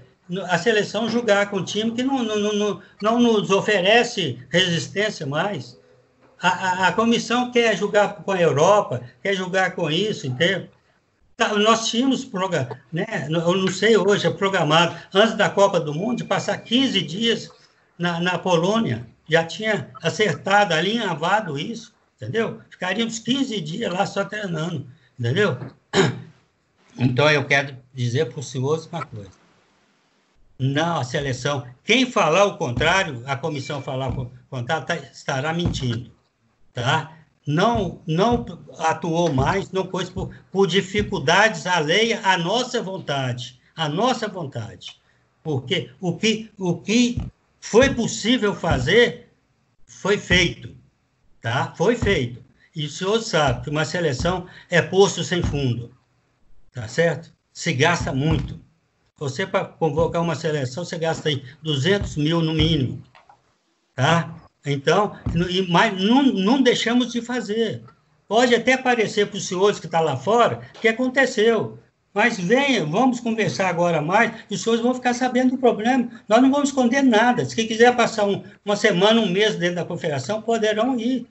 a 0.49 0.57
seleção 0.57 1.07
jogar 1.07 1.51
com 1.51 1.59
um 1.59 1.65
time 1.67 1.91
que 1.91 2.03
não, 2.03 2.23
não, 2.23 2.39
não, 2.55 2.83
não 3.03 3.21
nos 3.21 3.51
oferece 3.51 4.43
resistência 4.49 5.27
mais. 5.27 5.79
A, 6.43 6.49
a, 6.49 6.89
a, 6.89 6.93
comissão 6.93 7.53
quer 7.53 7.77
julgar 7.77 8.17
com 8.17 8.33
a 8.33 8.41
Europa, 8.41 9.01
quer 9.23 9.33
julgar 9.33 9.77
com 9.77 9.89
isso, 9.89 10.27
entendeu? 10.27 10.69
Tá, 11.37 11.55
nós 11.55 11.89
tínhamos, 11.89 12.29
né, 12.93 13.29
eu 13.31 13.57
não 13.57 13.69
sei 13.69 13.97
hoje, 13.97 14.27
é 14.27 14.31
programado, 14.31 14.97
antes 15.15 15.37
da 15.37 15.49
Copa 15.49 15.79
do 15.79 15.95
Mundo, 15.95 16.19
de 16.19 16.25
passar 16.25 16.59
15 16.59 17.01
dias 17.03 17.49
na, 17.97 18.19
na 18.19 18.39
Polônia. 18.39 19.07
Já 19.29 19.45
tinha 19.45 19.89
acertado, 20.03 20.75
alinhavado 20.75 21.57
isso, 21.57 21.95
entendeu? 22.17 22.61
Ficaríamos 22.69 23.21
15 23.21 23.61
dias 23.61 23.93
lá 23.93 24.05
só 24.05 24.25
treinando, 24.25 24.85
entendeu? 25.17 25.57
Então, 26.99 27.31
eu 27.31 27.45
quero 27.47 27.77
dizer 27.95 28.27
para 28.31 28.41
o 28.41 28.43
senhor 28.43 28.85
uma 28.91 29.07
coisa. 29.07 29.31
Não, 30.59 31.01
a 31.01 31.05
seleção. 31.05 31.67
Quem 31.85 32.05
falar 32.05 32.45
o 32.45 32.57
contrário, 32.59 33.23
a 33.27 33.37
comissão 33.37 33.81
falar 33.81 34.09
o 34.09 34.31
contrário, 34.51 34.87
tá, 34.87 34.97
estará 34.97 35.53
mentindo 35.53 36.11
tá? 36.73 37.23
não, 37.47 38.01
não 38.07 38.45
atuou 38.79 39.33
mais, 39.33 39.71
não 39.71 39.87
pôs 39.87 40.09
por, 40.09 40.35
por 40.51 40.67
dificuldades 40.67 41.67
alheias 41.67 42.25
à 42.25 42.39
nossa 42.39 42.83
vontade, 42.83 43.61
à 43.75 43.89
nossa 43.89 44.29
vontade. 44.29 45.01
Porque 45.43 45.91
o 46.01 46.17
que, 46.17 46.51
o 46.57 46.77
que 46.77 47.21
foi 47.61 47.93
possível 47.93 48.55
fazer 48.55 49.29
foi 49.87 50.17
feito. 50.19 50.75
tá? 51.41 51.75
Foi 51.77 51.97
feito. 51.97 52.43
E 52.75 52.87
o 52.87 52.91
senhor 52.91 53.21
sabe 53.21 53.65
que 53.65 53.71
uma 53.71 53.85
seleção 53.85 54.47
é 54.71 54.81
posto 54.81 55.23
sem 55.23 55.43
fundo, 55.43 55.95
tá 56.73 56.89
certo? 56.89 57.33
Se 57.53 57.73
gasta 57.73 58.13
muito. 58.13 58.59
Você, 59.19 59.47
para 59.47 59.65
convocar 59.67 60.23
uma 60.23 60.35
seleção, 60.35 60.85
você 60.85 60.99
gasta 60.99 61.29
aí 61.29 61.45
200 61.63 62.17
mil 62.17 62.41
no 62.41 62.55
mínimo, 62.55 63.03
tá? 63.95 64.42
Então, 64.65 65.17
mas 65.69 66.01
não, 66.01 66.23
não 66.23 66.63
deixamos 66.63 67.13
de 67.13 67.21
fazer. 67.21 67.83
Pode 68.29 68.55
até 68.55 68.77
parecer 68.77 69.27
para 69.27 69.37
os 69.37 69.47
senhores 69.47 69.79
que 69.79 69.87
estão 69.87 70.01
tá 70.01 70.07
lá 70.07 70.17
fora 70.17 70.61
que 70.81 70.89
aconteceu, 70.89 71.79
mas 72.15 72.39
venha, 72.39 72.85
vamos 72.85 73.21
conversar 73.21 73.69
agora 73.69 74.03
mais, 74.03 74.33
e 74.51 74.55
os 74.55 74.63
senhores 74.63 74.83
vão 74.83 74.95
ficar 74.95 75.15
sabendo 75.15 75.53
do 75.53 75.59
problema. 75.59 76.09
Nós 76.29 76.43
não 76.43 76.51
vamos 76.51 76.69
esconder 76.69 77.03
nada. 77.03 77.45
Se 77.45 77.57
quiser 77.67 77.97
passar 77.97 78.25
um, 78.25 78.43
uma 78.65 78.77
semana, 78.77 79.21
um 79.21 79.29
mês 79.29 79.57
dentro 79.57 79.77
da 79.77 79.85
confederação, 79.85 80.43
poderão 80.43 80.99
ir. 80.99 81.27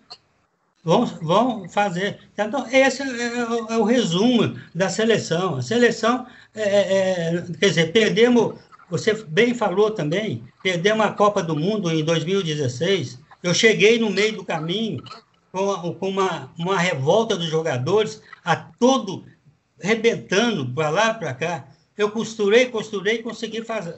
Vão, 0.83 1.05
vão 1.05 1.69
fazer. 1.69 2.19
Então, 2.33 2.67
esse 2.71 3.03
é, 3.03 3.05
é, 3.05 3.73
é, 3.73 3.77
o 3.77 3.83
resumo 3.83 4.59
da 4.73 4.89
seleção. 4.89 5.57
A 5.57 5.61
seleção, 5.61 6.25
é, 6.55 6.61
é, 6.63 7.35
é, 7.35 7.43
quer 7.59 7.69
dizer, 7.69 7.91
perdemos, 7.91 8.55
você 8.89 9.13
bem 9.13 9.53
falou 9.53 9.91
também, 9.91 10.43
perdemos 10.63 11.05
a 11.05 11.11
Copa 11.11 11.43
do 11.43 11.55
Mundo 11.55 11.91
em 11.91 12.03
2016. 12.03 13.20
Eu 13.43 13.53
cheguei 13.53 13.99
no 13.99 14.09
meio 14.09 14.37
do 14.37 14.45
caminho 14.45 15.03
com, 15.51 15.93
com 15.95 16.09
uma, 16.09 16.51
uma 16.57 16.77
revolta 16.77 17.35
dos 17.35 17.47
jogadores, 17.47 18.21
a 18.43 18.55
todo 18.55 19.25
rebentando 19.79 20.65
para 20.73 20.89
lá 20.89 21.13
para 21.13 21.33
cá. 21.33 21.65
Eu 21.97 22.11
costurei, 22.11 22.67
costurei 22.67 23.15
e 23.15 23.23
consegui 23.23 23.63
faz, 23.63 23.93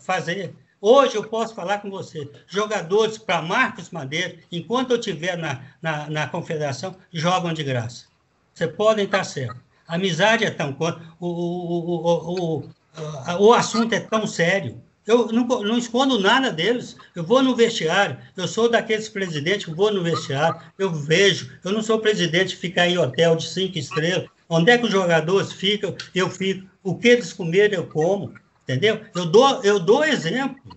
fazer. 0.00 0.54
Hoje 0.80 1.16
eu 1.16 1.24
posso 1.24 1.54
falar 1.54 1.78
com 1.78 1.90
você, 1.90 2.30
jogadores 2.46 3.18
para 3.18 3.42
Marcos 3.42 3.90
Madeira, 3.90 4.38
enquanto 4.50 4.92
eu 4.92 4.98
estiver 4.98 5.36
na, 5.36 5.60
na, 5.82 6.08
na, 6.08 6.26
confederação, 6.28 6.96
jogam 7.12 7.52
de 7.52 7.64
graça. 7.64 8.06
Você 8.54 8.68
podem 8.68 9.04
estar 9.04 9.24
certo. 9.24 9.60
A 9.86 9.96
amizade 9.96 10.44
é 10.44 10.50
tão... 10.50 10.76
O, 11.18 11.26
o, 11.26 12.58
o, 12.58 12.58
o, 12.58 13.48
o 13.48 13.52
assunto 13.52 13.92
é 13.92 14.00
tão 14.00 14.26
sério. 14.26 14.80
Eu 15.08 15.26
não, 15.28 15.46
não, 15.46 15.78
escondo 15.78 16.20
nada 16.20 16.52
deles. 16.52 16.94
Eu 17.16 17.24
vou 17.24 17.42
no 17.42 17.56
vestiário. 17.56 18.18
Eu 18.36 18.46
sou 18.46 18.68
daqueles 18.68 19.08
presidentes 19.08 19.64
que 19.64 19.72
vou 19.72 19.90
no 19.90 20.02
vestiário. 20.02 20.60
Eu 20.78 20.92
vejo. 20.92 21.50
Eu 21.64 21.72
não 21.72 21.82
sou 21.82 21.98
presidente 21.98 22.50
de 22.50 22.56
ficar 22.56 22.86
em 22.86 22.98
hotel 22.98 23.34
de 23.34 23.48
cinco 23.48 23.78
estrelas. 23.78 24.28
Onde 24.46 24.70
é 24.70 24.76
que 24.76 24.84
os 24.84 24.92
jogadores 24.92 25.50
ficam? 25.50 25.96
Eu 26.14 26.28
fico. 26.28 26.68
O 26.82 26.94
que 26.94 27.08
eles 27.08 27.32
comerem, 27.32 27.78
eu 27.78 27.86
como. 27.86 28.34
Entendeu? 28.64 29.00
Eu 29.14 29.24
dou, 29.24 29.64
eu 29.64 29.80
dou 29.80 30.04
exemplo. 30.04 30.76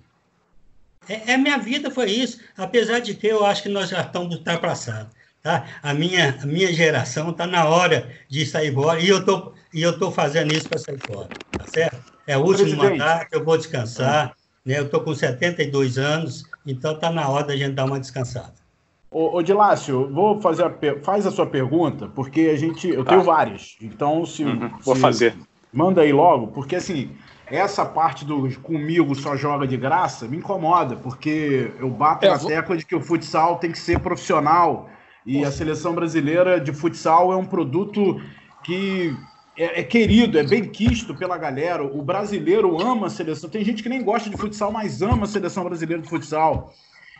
É, 1.10 1.34
é, 1.34 1.38
minha 1.38 1.58
vida 1.58 1.92
foi 1.92 2.10
isso. 2.10 2.40
Apesar 2.56 3.00
de 3.00 3.14
que 3.14 3.28
eu 3.28 3.46
acho 3.46 3.64
que 3.64 3.70
nós 3.70 3.90
já 3.90 4.00
estamos 4.00 4.34
ultrapassados. 4.38 5.14
Tá? 5.42 5.66
A, 5.82 5.94
minha, 5.94 6.38
a 6.42 6.46
minha 6.46 6.72
geração 6.72 7.32
está 7.32 7.48
na 7.48 7.66
hora 7.66 8.10
de 8.30 8.46
sair 8.46 8.74
fora. 8.74 9.00
E 9.00 9.10
eu 9.10 9.26
tô, 9.26 9.54
e 9.74 9.82
eu 9.82 9.92
estou 9.92 10.12
fazendo 10.12 10.54
isso 10.54 10.70
para 10.70 10.78
sair 10.78 11.00
fora. 11.00 11.30
Tá 11.58 11.66
certo? 11.68 12.14
É 12.28 12.38
o 12.38 12.42
último 12.42 12.70
Presidente. 12.70 13.00
mandato, 13.00 13.28
eu 13.32 13.44
vou 13.44 13.58
descansar. 13.58 14.36
Né? 14.64 14.78
Eu 14.78 14.86
estou 14.86 15.02
com 15.02 15.14
72 15.16 15.98
anos, 15.98 16.44
então 16.66 16.94
está 16.94 17.10
na 17.10 17.28
hora 17.28 17.48
da 17.48 17.58
gente 17.58 17.74
dar 17.74 17.86
uma 17.86 18.00
descansada. 18.00 18.54
Ô, 19.10 19.38
ô 19.38 19.42
Dilácio, 19.42 20.10
vou 20.14 20.40
fazer 20.40 20.64
a, 20.64 20.74
faz 21.04 21.26
a 21.26 21.32
sua 21.32 21.46
pergunta, 21.46 22.08
porque 22.08 22.42
a 22.42 22.58
gente. 22.58 22.88
Eu 22.88 23.04
tenho 23.04 23.22
tá. 23.22 23.26
várias. 23.26 23.76
Então, 23.82 24.26
se. 24.26 24.44
Uhum, 24.44 24.72
vou 24.82 24.96
se, 24.96 25.02
fazer. 25.02 25.36
Manda 25.74 26.02
aí 26.02 26.14
logo, 26.14 26.48
porque 26.48 26.76
assim, 26.76 27.12
essa 27.48 27.84
parte 27.84 28.24
do 28.24 28.50
comigo 28.62 29.16
só 29.16 29.36
joga 29.36 29.68
de 29.68 29.76
graça 29.76 30.28
me 30.28 30.38
incomoda, 30.38 30.96
porque 30.96 31.72
eu 31.80 31.90
bato 31.90 32.26
é, 32.26 32.30
na 32.30 32.38
vou... 32.38 32.48
tecla 32.48 32.78
de 32.78 32.86
que 32.86 32.96
o 32.96 33.02
futsal 33.02 33.58
tem 33.58 33.72
que 33.72 33.80
ser 33.80 34.00
profissional 34.00 34.90
e 35.26 35.44
a 35.46 35.52
seleção 35.52 35.94
brasileira 35.94 36.60
de 36.60 36.74
futsal 36.74 37.32
é 37.32 37.36
um 37.36 37.46
produto 37.46 38.22
que 38.64 39.16
é, 39.58 39.82
é, 39.82 39.84
querido, 39.84 40.40
é 40.40 40.44
bem 40.44 40.64
quisto 40.64 41.14
pela 41.14 41.38
galera. 41.38 41.84
O 41.84 42.02
brasileiro 42.02 42.82
ama 42.82 43.08
a 43.08 43.10
seleção. 43.10 43.50
Tem 43.50 43.64
gente 43.64 43.84
que 43.84 43.90
nem 43.90 44.04
gosta 44.04 44.30
de 44.30 44.38
futsal, 44.38 44.72
mas 44.72 45.02
ama 45.02 45.24
a 45.24 45.28
seleção 45.28 45.64
brasileira 45.64 46.02
de 46.02 46.10
futsal. 46.10 46.74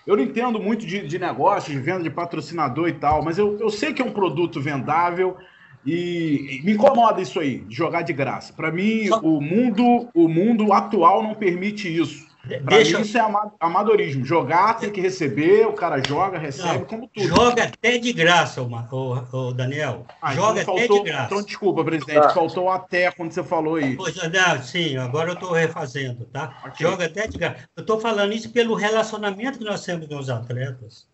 Eu 0.06 0.16
não 0.16 0.24
entendo 0.24 0.60
muito 0.60 0.86
de, 0.86 1.06
de 1.06 1.20
negócios, 1.20 1.76
de 1.76 1.80
venda 1.80 2.02
de 2.02 2.10
patrocinador 2.10 2.88
e 2.88 2.94
tal, 2.94 3.24
mas 3.24 3.38
eu, 3.38 3.60
eu 3.60 3.70
sei 3.70 3.94
que 3.94 4.02
é 4.02 4.06
um 4.06 4.12
produto 4.12 4.60
vendável 4.60 5.38
e, 5.86 6.60
e 6.60 6.62
me 6.64 6.74
incomoda 6.74 7.22
isso 7.22 7.40
aí, 7.40 7.60
de 7.60 7.76
jogar 7.76 8.02
de 8.02 8.14
graça. 8.14 8.52
Para 8.54 8.72
mim, 8.72 9.10
o 9.22 9.40
mundo, 9.40 10.10
o 10.14 10.28
mundo 10.28 10.74
atual 10.74 11.22
não 11.22 11.36
permite 11.36 11.88
isso. 11.88 12.31
Pra 12.48 12.78
Deixa... 12.78 12.98
mim, 12.98 13.04
isso 13.04 13.18
é 13.18 13.22
amadorismo. 13.60 14.26
Jogar 14.26 14.74
tem 14.80 14.90
que 14.92 15.00
receber, 15.00 15.68
o 15.68 15.74
cara 15.74 16.02
joga, 16.06 16.40
recebe, 16.40 16.80
não, 16.80 16.86
como 16.86 17.08
tudo. 17.08 17.28
Joga 17.28 17.66
até 17.66 18.00
de 18.00 18.12
graça, 18.12 18.64
o, 18.64 19.54
Daniel. 19.54 20.06
Ah, 20.22 20.34
então 20.34 20.44
joga 20.44 20.62
então 20.62 20.74
até 20.74 20.88
faltou, 20.88 21.04
de 21.04 21.10
graça. 21.12 21.26
Então, 21.26 21.46
desculpa, 21.46 21.84
presidente, 21.84 22.26
ah. 22.26 22.30
faltou 22.30 22.70
até 22.70 23.12
quando 23.12 23.32
você 23.32 23.44
falou 23.44 23.76
aí. 23.76 23.96
Pois, 23.96 24.16
não, 24.16 24.64
sim, 24.64 24.98
agora 24.98 25.30
eu 25.30 25.34
estou 25.36 25.52
refazendo, 25.52 26.26
tá? 26.26 26.58
Okay. 26.66 26.88
Joga 26.88 27.06
até 27.06 27.28
de 27.28 27.38
graça. 27.38 27.58
Eu 27.76 27.82
estou 27.82 28.00
falando 28.00 28.34
isso 28.34 28.50
pelo 28.50 28.74
relacionamento 28.74 29.60
que 29.60 29.66
nós 29.66 29.86
temos 29.86 30.08
com 30.08 30.18
os 30.18 30.30
atletas. 30.30 31.08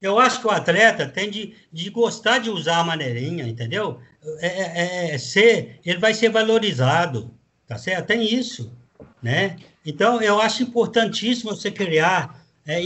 Eu 0.00 0.18
acho 0.18 0.40
que 0.40 0.46
o 0.46 0.50
atleta 0.50 1.06
tem 1.06 1.30
de, 1.30 1.54
de 1.70 1.90
gostar 1.90 2.38
de 2.38 2.48
usar 2.48 2.78
a 2.78 2.84
maneirinha, 2.84 3.46
entendeu? 3.46 4.00
É, 4.38 4.46
é, 4.46 5.14
é 5.14 5.18
ser, 5.18 5.78
ele 5.84 5.98
vai 5.98 6.14
ser 6.14 6.30
valorizado, 6.30 7.30
tá 7.66 7.76
certo? 7.76 8.06
Tem 8.06 8.24
isso, 8.24 8.72
né? 9.22 9.56
Então, 9.84 10.20
eu 10.20 10.40
acho 10.40 10.62
importantíssimo 10.62 11.54
você 11.54 11.70
criar 11.70 12.44
é, 12.66 12.80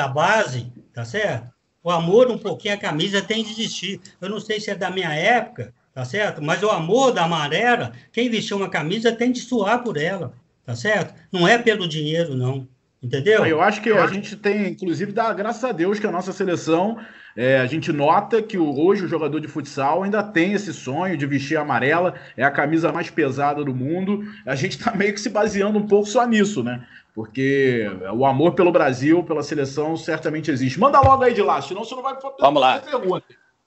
a 0.00 0.08
base, 0.08 0.72
tá 0.92 1.04
certo? 1.04 1.50
O 1.82 1.90
amor 1.90 2.30
um 2.30 2.38
pouquinho 2.38 2.74
a 2.74 2.78
camisa 2.78 3.22
tem 3.22 3.42
de 3.42 3.50
existir. 3.52 4.00
Eu 4.20 4.28
não 4.28 4.40
sei 4.40 4.60
se 4.60 4.70
é 4.70 4.74
da 4.74 4.90
minha 4.90 5.12
época, 5.14 5.72
tá 5.94 6.04
certo? 6.04 6.42
Mas 6.42 6.62
o 6.62 6.70
amor 6.70 7.12
da 7.12 7.24
amarela, 7.24 7.92
quem 8.12 8.28
vestiu 8.28 8.58
uma 8.58 8.68
camisa 8.68 9.12
tem 9.12 9.32
de 9.32 9.40
suar 9.40 9.82
por 9.82 9.96
ela, 9.96 10.32
tá 10.64 10.74
certo? 10.76 11.14
Não 11.32 11.48
é 11.48 11.58
pelo 11.58 11.88
dinheiro, 11.88 12.34
não. 12.34 12.68
Entendeu? 13.02 13.46
Eu 13.46 13.60
acho 13.62 13.80
que 13.80 13.90
a 13.90 14.06
gente 14.06 14.36
tem, 14.36 14.68
inclusive, 14.68 15.12
dá 15.12 15.32
graças 15.32 15.64
a 15.64 15.72
Deus 15.72 15.98
que 15.98 16.06
a 16.06 16.12
nossa 16.12 16.32
seleção 16.32 16.98
é, 17.36 17.58
a 17.58 17.66
gente 17.66 17.92
nota 17.92 18.42
que 18.42 18.58
hoje 18.58 19.04
o 19.04 19.08
jogador 19.08 19.40
de 19.40 19.48
futsal 19.48 20.02
ainda 20.02 20.22
tem 20.22 20.52
esse 20.52 20.72
sonho 20.72 21.16
de 21.16 21.26
vestir 21.26 21.56
amarela, 21.56 22.14
é 22.36 22.44
a 22.44 22.50
camisa 22.50 22.92
mais 22.92 23.08
pesada 23.08 23.64
do 23.64 23.74
mundo. 23.74 24.24
A 24.44 24.54
gente 24.54 24.78
está 24.78 24.92
meio 24.94 25.14
que 25.14 25.20
se 25.20 25.30
baseando 25.30 25.78
um 25.78 25.86
pouco 25.86 26.06
só 26.06 26.26
nisso, 26.26 26.62
né? 26.62 26.86
Porque 27.14 27.86
o 28.12 28.24
amor 28.24 28.54
pelo 28.54 28.72
Brasil, 28.72 29.22
pela 29.24 29.42
seleção, 29.42 29.96
certamente 29.96 30.50
existe. 30.50 30.78
Manda 30.78 31.00
logo 31.00 31.22
aí 31.22 31.34
de 31.34 31.42
lá, 31.42 31.60
senão 31.60 31.84
você 31.84 31.94
não 31.94 32.02
vai 32.02 32.16
poder 32.18 32.36
Vamos 32.40 32.60
lá. 32.60 32.78
pergunta. 32.78 33.24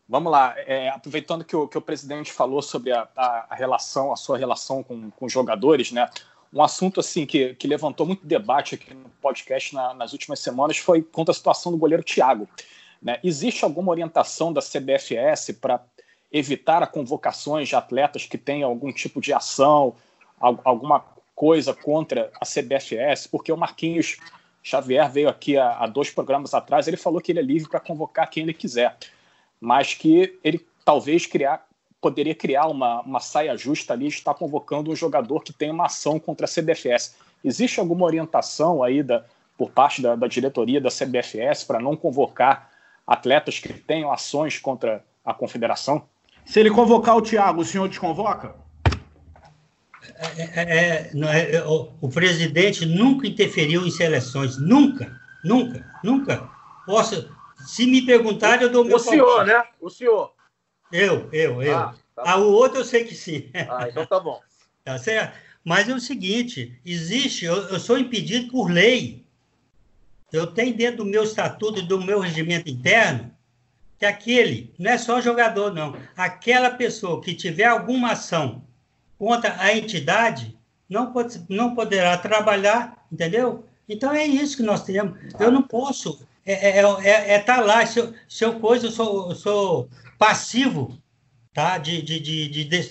Vamos 0.08 0.32
lá, 0.32 0.54
é, 0.58 0.90
aproveitando 0.90 1.46
que 1.46 1.56
o, 1.56 1.68
que 1.68 1.78
o 1.78 1.82
presidente 1.82 2.32
falou 2.32 2.62
sobre 2.62 2.92
a, 2.92 3.08
a, 3.16 3.48
a 3.50 3.56
relação, 3.56 4.12
a 4.12 4.16
sua 4.18 4.38
relação 4.38 4.84
com, 4.84 5.10
com 5.10 5.26
os 5.26 5.32
jogadores, 5.32 5.92
né? 5.92 6.08
Um 6.54 6.62
assunto 6.62 7.00
assim 7.00 7.26
que, 7.26 7.56
que 7.56 7.68
levantou 7.68 8.06
muito 8.06 8.26
debate 8.26 8.76
aqui 8.76 8.94
no 8.94 9.10
podcast 9.22 9.74
na, 9.74 9.94
nas 9.94 10.14
últimas 10.14 10.40
semanas 10.40 10.78
foi 10.78 11.02
contra 11.02 11.32
a 11.32 11.36
situação 11.36 11.72
do 11.72 11.78
goleiro 11.78 12.04
Thiago. 12.04 12.48
Né? 13.02 13.20
Existe 13.24 13.66
alguma 13.66 13.92
orientação 13.92 14.54
da 14.54 14.62
CBFS 14.62 15.58
para 15.60 15.84
evitar 16.32 16.86
convocações 16.88 17.68
de 17.68 17.76
atletas 17.76 18.26
que 18.26 18.38
tenham 18.38 18.70
algum 18.70 18.92
tipo 18.92 19.20
de 19.20 19.34
ação, 19.34 19.96
alguma 20.40 21.04
coisa 21.36 21.74
contra 21.74 22.32
a 22.40 22.46
CBFS? 22.46 23.28
Porque 23.28 23.52
o 23.52 23.58
Marquinhos 23.58 24.18
Xavier 24.62 25.12
veio 25.12 25.30
aqui 25.30 25.58
há, 25.58 25.78
há 25.80 25.88
dois 25.88 26.10
programas 26.10 26.54
atrás, 26.54 26.88
ele 26.88 26.98
falou 26.98 27.20
que 27.20 27.32
ele 27.32 27.40
é 27.40 27.44
livre 27.44 27.70
para 27.70 27.80
convocar 27.80 28.30
quem 28.30 28.44
ele 28.44 28.54
quiser, 28.54 28.96
mas 29.60 29.94
que 29.94 30.40
ele 30.44 30.66
talvez 30.86 31.26
criar, 31.26 31.68
poderia 32.04 32.36
criar 32.36 32.68
uma, 32.68 33.00
uma 33.02 33.22
saia 33.22 33.56
justa 33.56 33.94
ali, 33.94 34.08
estar 34.08 34.34
convocando 34.34 34.92
um 34.92 34.96
jogador 34.96 35.40
que 35.40 35.54
tem 35.54 35.72
uma 35.72 35.86
ação 35.86 36.20
contra 36.20 36.46
a 36.46 36.50
CBFS. 36.50 37.16
Existe 37.42 37.80
alguma 37.80 38.06
orientação 38.06 38.84
aí 38.84 39.02
da, 39.02 39.24
por 39.58 39.72
parte 39.72 40.02
da, 40.02 40.14
da 40.14 40.28
diretoria 40.28 40.82
da 40.82 40.90
CBFS 40.90 41.64
para 41.64 41.80
não 41.80 41.96
convocar 41.96 42.70
atletas 43.08 43.58
que 43.58 43.72
tenham 43.72 44.12
ações 44.12 44.60
contra 44.60 45.02
a 45.24 45.34
confederação? 45.34 46.04
Se 46.46 46.60
ele 46.60 46.70
convocar 46.70 47.16
o 47.16 47.22
Thiago, 47.22 47.62
o 47.62 47.66
senhor 47.66 47.88
desconvoca? 47.88 48.54
É, 50.20 50.42
é, 50.42 51.12
é, 51.16 51.56
é, 51.56 51.64
o, 51.64 51.90
o, 52.02 52.10
presidente 52.10 52.86
nunca 52.86 53.26
interferiu 53.26 53.88
em 53.88 53.92
seleções, 53.92 54.58
nunca, 54.58 55.18
nunca, 55.42 55.90
nunca. 56.04 56.50
Posso, 56.86 57.30
se 57.66 57.86
me 57.86 58.02
perguntarem, 58.02 58.64
eu 58.64 58.70
dou 58.70 58.84
meu 58.84 58.98
O 58.98 59.00
senhor, 59.00 59.46
né? 59.46 59.64
O 59.80 59.90
senhor. 59.90 60.34
Eu, 60.94 61.28
eu, 61.34 61.62
eu. 61.62 61.76
Ah, 61.76 61.96
tá 62.16 62.24
ah, 62.26 62.38
o 62.38 62.52
outro 62.52 62.80
eu 62.80 62.86
sei 62.86 63.04
que 63.04 63.16
sim. 63.16 63.50
Ah, 63.68 63.90
então 63.90 64.06
tá 64.06 64.20
bom. 64.20 64.40
tá 64.86 64.98
certo? 64.98 65.36
Mas 65.66 65.90
é 65.90 65.94
o 65.94 66.00
seguinte, 66.00 66.80
existe, 66.86 67.46
eu, 67.46 67.56
eu 67.70 67.80
sou 67.80 67.98
impedido 67.98 68.52
por 68.52 68.70
lei 68.70 69.24
eu 70.34 70.48
tenho 70.48 70.76
dentro 70.76 70.98
do 70.98 71.06
meu 71.06 71.24
estatuto 71.24 71.80
e 71.80 71.84
do 71.84 72.02
meu 72.02 72.20
regimento 72.20 72.68
interno 72.68 73.32
que 74.00 74.06
aquele, 74.06 74.74
não 74.80 74.90
é 74.90 74.98
só 74.98 75.22
jogador, 75.22 75.72
não, 75.72 75.96
aquela 76.18 76.72
pessoa 76.72 77.22
que 77.22 77.36
tiver 77.36 77.66
alguma 77.66 78.14
ação 78.14 78.64
contra 79.18 79.56
a 79.60 79.78
entidade 79.78 80.58
não, 80.90 81.14
pode, 81.14 81.40
não 81.48 81.76
poderá 81.76 82.18
trabalhar, 82.18 83.06
entendeu? 83.12 83.64
Então 83.88 84.12
é 84.12 84.26
isso 84.26 84.58
que 84.58 84.64
nós 84.64 84.84
temos. 84.84 85.18
Eu 85.40 85.52
não 85.52 85.62
posso 85.62 86.20
é, 86.46 86.80
é, 86.80 86.82
é, 86.82 87.34
é 87.36 87.40
tá 87.40 87.62
lá, 87.62 87.86
se 87.86 88.00
eu, 88.00 88.14
se 88.28 88.44
eu 88.44 88.60
coisa, 88.60 88.88
eu 88.88 88.92
sou, 88.92 89.30
eu 89.30 89.36
sou 89.36 89.90
passivo, 90.24 90.98
tá? 91.54 91.78
De, 91.78 92.02
de, 92.02 92.18
de, 92.18 92.48
de 92.48 92.82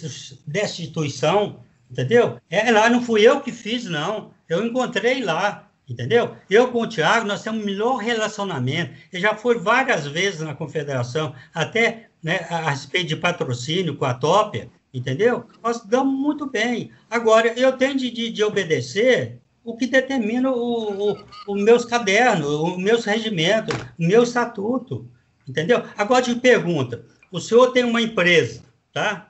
destituição, 0.46 1.60
entendeu? 1.90 2.38
É 2.50 2.70
lá, 2.70 2.90
não 2.90 3.02
fui 3.02 3.26
eu 3.26 3.40
que 3.40 3.50
fiz, 3.50 3.86
não. 3.86 4.32
Eu 4.46 4.66
encontrei 4.66 5.24
lá, 5.24 5.70
entendeu? 5.88 6.36
Eu 6.50 6.70
com 6.70 6.82
o 6.82 6.86
Tiago, 6.86 7.26
nós 7.26 7.42
temos 7.42 7.62
o 7.62 7.66
melhor 7.66 7.96
relacionamento. 7.96 8.92
Ele 9.10 9.22
já 9.22 9.34
foi 9.34 9.58
várias 9.58 10.06
vezes 10.06 10.42
na 10.42 10.54
confederação, 10.54 11.34
até 11.54 12.10
né, 12.22 12.46
a 12.50 12.68
respeito 12.68 13.08
de 13.08 13.16
patrocínio 13.16 13.96
com 13.96 14.04
a 14.04 14.12
Tópia, 14.12 14.68
entendeu? 14.92 15.46
Nós 15.62 15.80
damos 15.86 16.14
muito 16.14 16.44
bem. 16.44 16.90
Agora, 17.08 17.48
eu 17.58 17.72
tenho 17.78 17.96
de, 17.96 18.10
de, 18.10 18.30
de 18.30 18.44
obedecer 18.44 19.40
o 19.64 19.74
que 19.74 19.86
determina 19.86 20.50
o, 20.50 21.12
o, 21.12 21.18
o 21.48 21.54
meus 21.54 21.86
cadernos, 21.86 22.46
os 22.46 22.76
meus 22.76 23.06
regimentos, 23.06 23.74
o 23.98 24.04
meu 24.04 24.22
estatuto, 24.22 25.08
entendeu? 25.48 25.82
Agora 25.96 26.22
te 26.22 26.34
pergunta, 26.34 27.06
o 27.32 27.40
senhor 27.40 27.72
tem 27.72 27.82
uma 27.82 28.00
empresa, 28.00 28.62
tá? 28.92 29.28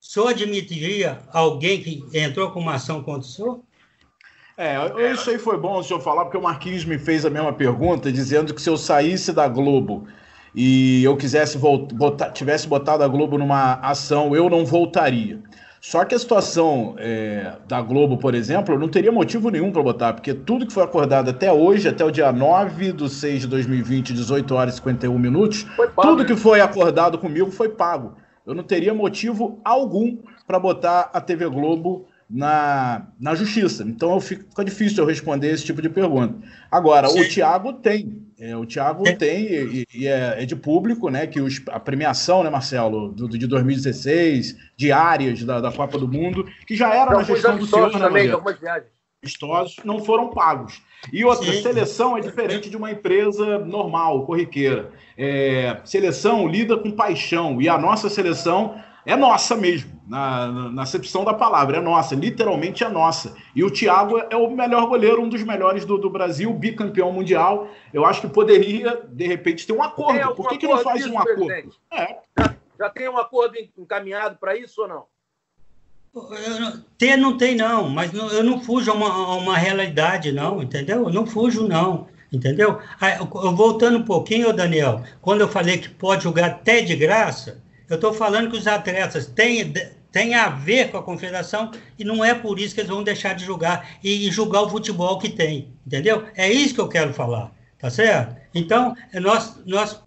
O 0.00 0.04
senhor 0.04 0.28
admitiria 0.28 1.18
alguém 1.32 1.82
que 1.82 2.04
entrou 2.12 2.50
com 2.50 2.60
uma 2.60 2.74
ação 2.74 3.02
contra 3.02 3.20
o 3.20 3.24
senhor? 3.24 3.60
É, 4.56 4.76
isso 5.12 5.30
aí 5.30 5.38
foi 5.38 5.56
bom 5.56 5.78
o 5.78 5.82
senhor 5.82 6.00
falar, 6.00 6.24
porque 6.24 6.36
o 6.36 6.42
Marquinhos 6.42 6.84
me 6.84 6.98
fez 6.98 7.24
a 7.24 7.30
mesma 7.30 7.52
pergunta, 7.52 8.12
dizendo 8.12 8.52
que 8.52 8.60
se 8.60 8.68
eu 8.68 8.76
saísse 8.76 9.32
da 9.32 9.48
Globo 9.48 10.06
e 10.54 11.02
eu 11.04 11.16
quisesse 11.16 11.56
voltar, 11.56 12.32
tivesse 12.32 12.66
botado 12.66 13.02
a 13.02 13.08
Globo 13.08 13.38
numa 13.38 13.74
ação, 13.74 14.34
eu 14.34 14.50
não 14.50 14.66
voltaria. 14.66 15.40
Só 15.80 16.04
que 16.04 16.14
a 16.14 16.18
situação 16.18 16.96
é, 16.98 17.52
da 17.68 17.80
Globo, 17.80 18.18
por 18.18 18.34
exemplo, 18.34 18.74
eu 18.74 18.78
não 18.78 18.88
teria 18.88 19.12
motivo 19.12 19.48
nenhum 19.48 19.70
para 19.70 19.82
botar, 19.82 20.12
porque 20.12 20.34
tudo 20.34 20.66
que 20.66 20.72
foi 20.72 20.82
acordado 20.82 21.30
até 21.30 21.52
hoje, 21.52 21.88
até 21.88 22.04
o 22.04 22.10
dia 22.10 22.32
9 22.32 22.92
de 22.92 23.08
6 23.08 23.42
de 23.42 23.46
2020, 23.46 24.12
18 24.12 24.54
horas 24.54 24.74
e 24.74 24.76
51 24.78 25.16
minutos, 25.18 25.66
tudo 26.00 26.24
que 26.24 26.34
foi 26.34 26.60
acordado 26.60 27.16
comigo 27.16 27.50
foi 27.50 27.68
pago. 27.68 28.14
Eu 28.44 28.54
não 28.54 28.64
teria 28.64 28.92
motivo 28.92 29.60
algum 29.64 30.18
para 30.46 30.58
botar 30.58 31.10
a 31.12 31.20
TV 31.20 31.48
Globo 31.48 32.06
na, 32.28 33.06
na 33.18 33.34
justiça. 33.34 33.82
Então 33.84 34.12
eu 34.12 34.20
fico, 34.20 34.44
fica 34.50 34.64
difícil 34.64 35.02
eu 35.02 35.08
responder 35.08 35.50
esse 35.50 35.64
tipo 35.64 35.80
de 35.80 35.88
pergunta. 35.88 36.34
Agora, 36.70 37.08
Sim. 37.08 37.20
o 37.20 37.28
Thiago 37.28 37.72
tem. 37.72 38.26
É, 38.40 38.56
o 38.56 38.64
Thiago 38.64 39.06
é. 39.08 39.16
tem, 39.16 39.46
e, 39.46 39.86
e 39.92 40.06
é, 40.06 40.42
é, 40.42 40.46
de 40.46 40.54
público, 40.54 41.08
né? 41.08 41.26
Que 41.26 41.40
os, 41.40 41.60
a 41.68 41.80
premiação, 41.80 42.44
né, 42.44 42.50
Marcelo, 42.50 43.08
do, 43.08 43.28
de 43.28 43.46
2016, 43.46 44.56
diárias 44.76 45.42
da, 45.42 45.60
da 45.60 45.72
Copa 45.72 45.98
do 45.98 46.06
Mundo, 46.06 46.44
que 46.64 46.76
já 46.76 46.94
era 46.94 47.10
na 47.10 47.22
gestão 47.24 47.58
do 47.58 47.66
senhor, 47.66 47.92
né, 47.92 47.98
também, 47.98 48.30
algumas 48.30 48.58
viagens. 48.58 48.92
Amistosos 49.20 49.76
não 49.84 50.04
foram 50.04 50.28
pagos. 50.28 50.80
E 51.12 51.24
outra, 51.24 51.52
Sim. 51.52 51.62
seleção 51.62 52.16
é 52.16 52.20
diferente 52.20 52.70
de 52.70 52.76
uma 52.76 52.92
empresa 52.92 53.58
normal, 53.58 54.24
corriqueira. 54.24 54.92
É, 55.16 55.80
seleção 55.84 56.46
lida 56.46 56.76
com 56.76 56.92
paixão, 56.92 57.60
e 57.60 57.68
a 57.68 57.76
nossa 57.76 58.08
seleção 58.08 58.76
é 59.08 59.16
nossa 59.16 59.56
mesmo, 59.56 59.98
na, 60.06 60.70
na, 60.70 60.82
acepção 60.82 61.24
da 61.24 61.32
palavra, 61.32 61.78
é 61.78 61.80
nossa, 61.80 62.14
literalmente 62.14 62.84
é 62.84 62.90
nossa. 62.90 63.34
E 63.56 63.64
o 63.64 63.70
Thiago 63.70 64.18
é 64.18 64.36
o 64.36 64.50
melhor 64.50 64.86
goleiro, 64.86 65.22
um 65.22 65.30
dos 65.30 65.42
melhores 65.42 65.86
do, 65.86 65.96
do 65.96 66.10
Brasil, 66.10 66.52
bicampeão 66.52 67.10
mundial. 67.10 67.70
Eu 67.90 68.04
acho 68.04 68.20
que 68.20 68.28
poderia, 68.28 69.02
de 69.08 69.26
repente, 69.26 69.66
ter 69.66 69.72
um 69.72 69.82
acordo. 69.82 70.34
Por 70.34 70.50
que, 70.50 70.58
que 70.58 70.68
não 70.68 70.76
faz 70.80 70.98
disso, 70.98 71.14
um 71.14 71.18
acordo? 71.18 71.50
É. 71.90 72.18
Já, 72.38 72.54
já, 72.78 72.90
tem 72.90 73.08
um 73.08 73.16
acordo 73.16 73.56
encaminhado 73.78 74.36
para 74.38 74.54
isso 74.54 74.82
ou 74.82 74.88
não? 74.88 75.04
Ter 76.98 77.16
não 77.16 77.38
tem, 77.38 77.56
não, 77.56 77.88
mas 77.88 78.12
não, 78.12 78.28
eu 78.28 78.44
não 78.44 78.60
fujo 78.60 78.90
a 78.90 78.94
uma, 78.94 79.08
a 79.08 79.36
uma 79.36 79.56
realidade, 79.56 80.32
não, 80.32 80.62
entendeu? 80.62 81.04
Eu 81.04 81.12
não 81.12 81.24
fujo, 81.24 81.66
não 81.66 82.08
entendeu? 82.30 82.78
Voltando 83.54 83.96
um 83.96 84.04
pouquinho, 84.04 84.52
Daniel, 84.52 85.02
quando 85.22 85.40
eu 85.40 85.48
falei 85.48 85.78
que 85.78 85.88
pode 85.88 86.24
jogar 86.24 86.44
até 86.44 86.82
de 86.82 86.94
graça, 86.94 87.62
eu 87.88 87.96
estou 87.96 88.12
falando 88.12 88.50
que 88.50 88.56
os 88.56 88.66
atletas 88.66 89.26
têm, 89.26 89.72
têm 90.12 90.34
a 90.34 90.48
ver 90.48 90.90
com 90.90 90.98
a 90.98 91.02
confederação 91.02 91.70
e 91.98 92.04
não 92.04 92.24
é 92.24 92.34
por 92.34 92.58
isso 92.58 92.74
que 92.74 92.80
eles 92.80 92.90
vão 92.90 93.02
deixar 93.02 93.34
de 93.34 93.44
jogar 93.44 93.98
e, 94.02 94.28
e 94.28 94.30
julgar 94.30 94.62
o 94.62 94.70
futebol 94.70 95.18
que 95.18 95.28
tem, 95.28 95.72
entendeu? 95.86 96.26
É 96.36 96.50
isso 96.50 96.74
que 96.74 96.80
eu 96.80 96.88
quero 96.88 97.14
falar, 97.14 97.52
tá 97.78 97.88
certo? 97.90 98.36
Então, 98.54 98.94
nós, 99.14 99.60
nós 99.64 100.02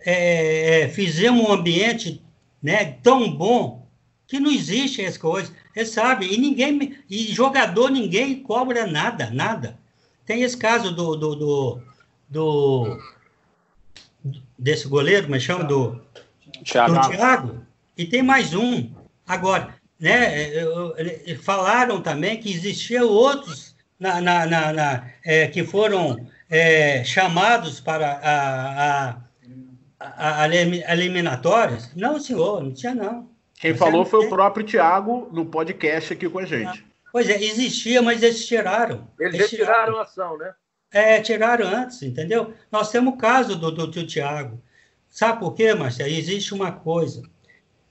é, 0.00 0.82
é 0.82 0.88
fizemos 0.88 1.46
um 1.46 1.52
ambiente 1.52 2.22
né, 2.62 2.96
tão 3.02 3.30
bom 3.30 3.86
que 4.26 4.40
não 4.40 4.50
existe 4.50 5.04
as 5.04 5.16
coisas, 5.16 5.52
você 5.72 5.84
sabe, 5.84 6.26
e 6.26 6.38
ninguém, 6.38 6.98
e 7.08 7.32
jogador 7.32 7.90
ninguém 7.90 8.42
cobra 8.42 8.86
nada, 8.86 9.30
nada. 9.30 9.78
Tem 10.24 10.42
esse 10.42 10.56
caso 10.56 10.92
do, 10.92 11.14
do, 11.16 11.34
do, 11.36 11.82
do 12.28 12.98
desse 14.58 14.88
goleiro, 14.88 15.24
como 15.24 15.36
é 15.36 15.40
chama, 15.40 15.62
do 15.62 16.02
Thiago. 16.66 16.94
do 16.94 17.08
Thiago. 17.08 17.66
E 17.96 18.04
tem 18.04 18.22
mais 18.22 18.52
um. 18.54 18.90
Agora, 19.26 19.74
né, 19.98 20.52
falaram 21.42 22.00
também 22.00 22.38
que 22.38 22.52
existiam 22.52 23.08
outros 23.08 23.74
na, 23.98 24.20
na, 24.20 24.46
na, 24.46 24.72
na 24.72 25.04
é, 25.24 25.46
que 25.46 25.64
foram 25.64 26.28
é, 26.50 27.02
chamados 27.04 27.80
para 27.80 28.12
a, 28.12 29.08
a, 29.08 29.16
a, 30.00 30.42
a, 30.42 30.48
eliminatórias. 30.92 31.90
Não, 31.94 32.20
senhor, 32.20 32.62
não 32.62 32.72
tinha 32.72 32.94
não. 32.94 33.30
Quem 33.54 33.70
não 33.70 33.78
falou 33.78 34.04
foi 34.04 34.26
o 34.26 34.28
próprio 34.28 34.66
Tiago 34.66 35.30
no 35.32 35.46
podcast 35.46 36.12
aqui 36.12 36.28
com 36.28 36.40
a 36.40 36.44
gente. 36.44 36.84
Pois 37.10 37.28
é, 37.30 37.42
existia, 37.42 38.02
mas 38.02 38.22
eles 38.22 38.46
tiraram. 38.46 39.08
Eles, 39.18 39.34
eles 39.34 39.50
retiraram 39.50 39.96
a 39.96 40.02
ação, 40.02 40.36
né? 40.36 40.52
É, 40.92 41.20
tiraram 41.20 41.66
antes, 41.66 42.02
entendeu? 42.02 42.52
Nós 42.70 42.90
temos 42.90 43.14
o 43.14 43.16
caso 43.16 43.56
do, 43.56 43.70
do, 43.70 43.86
do 43.86 44.06
Tiago. 44.06 44.60
Sabe 45.16 45.40
por 45.40 45.54
quê, 45.54 45.72
Marcelo? 45.72 46.10
Existe 46.10 46.52
uma 46.52 46.70
coisa. 46.70 47.22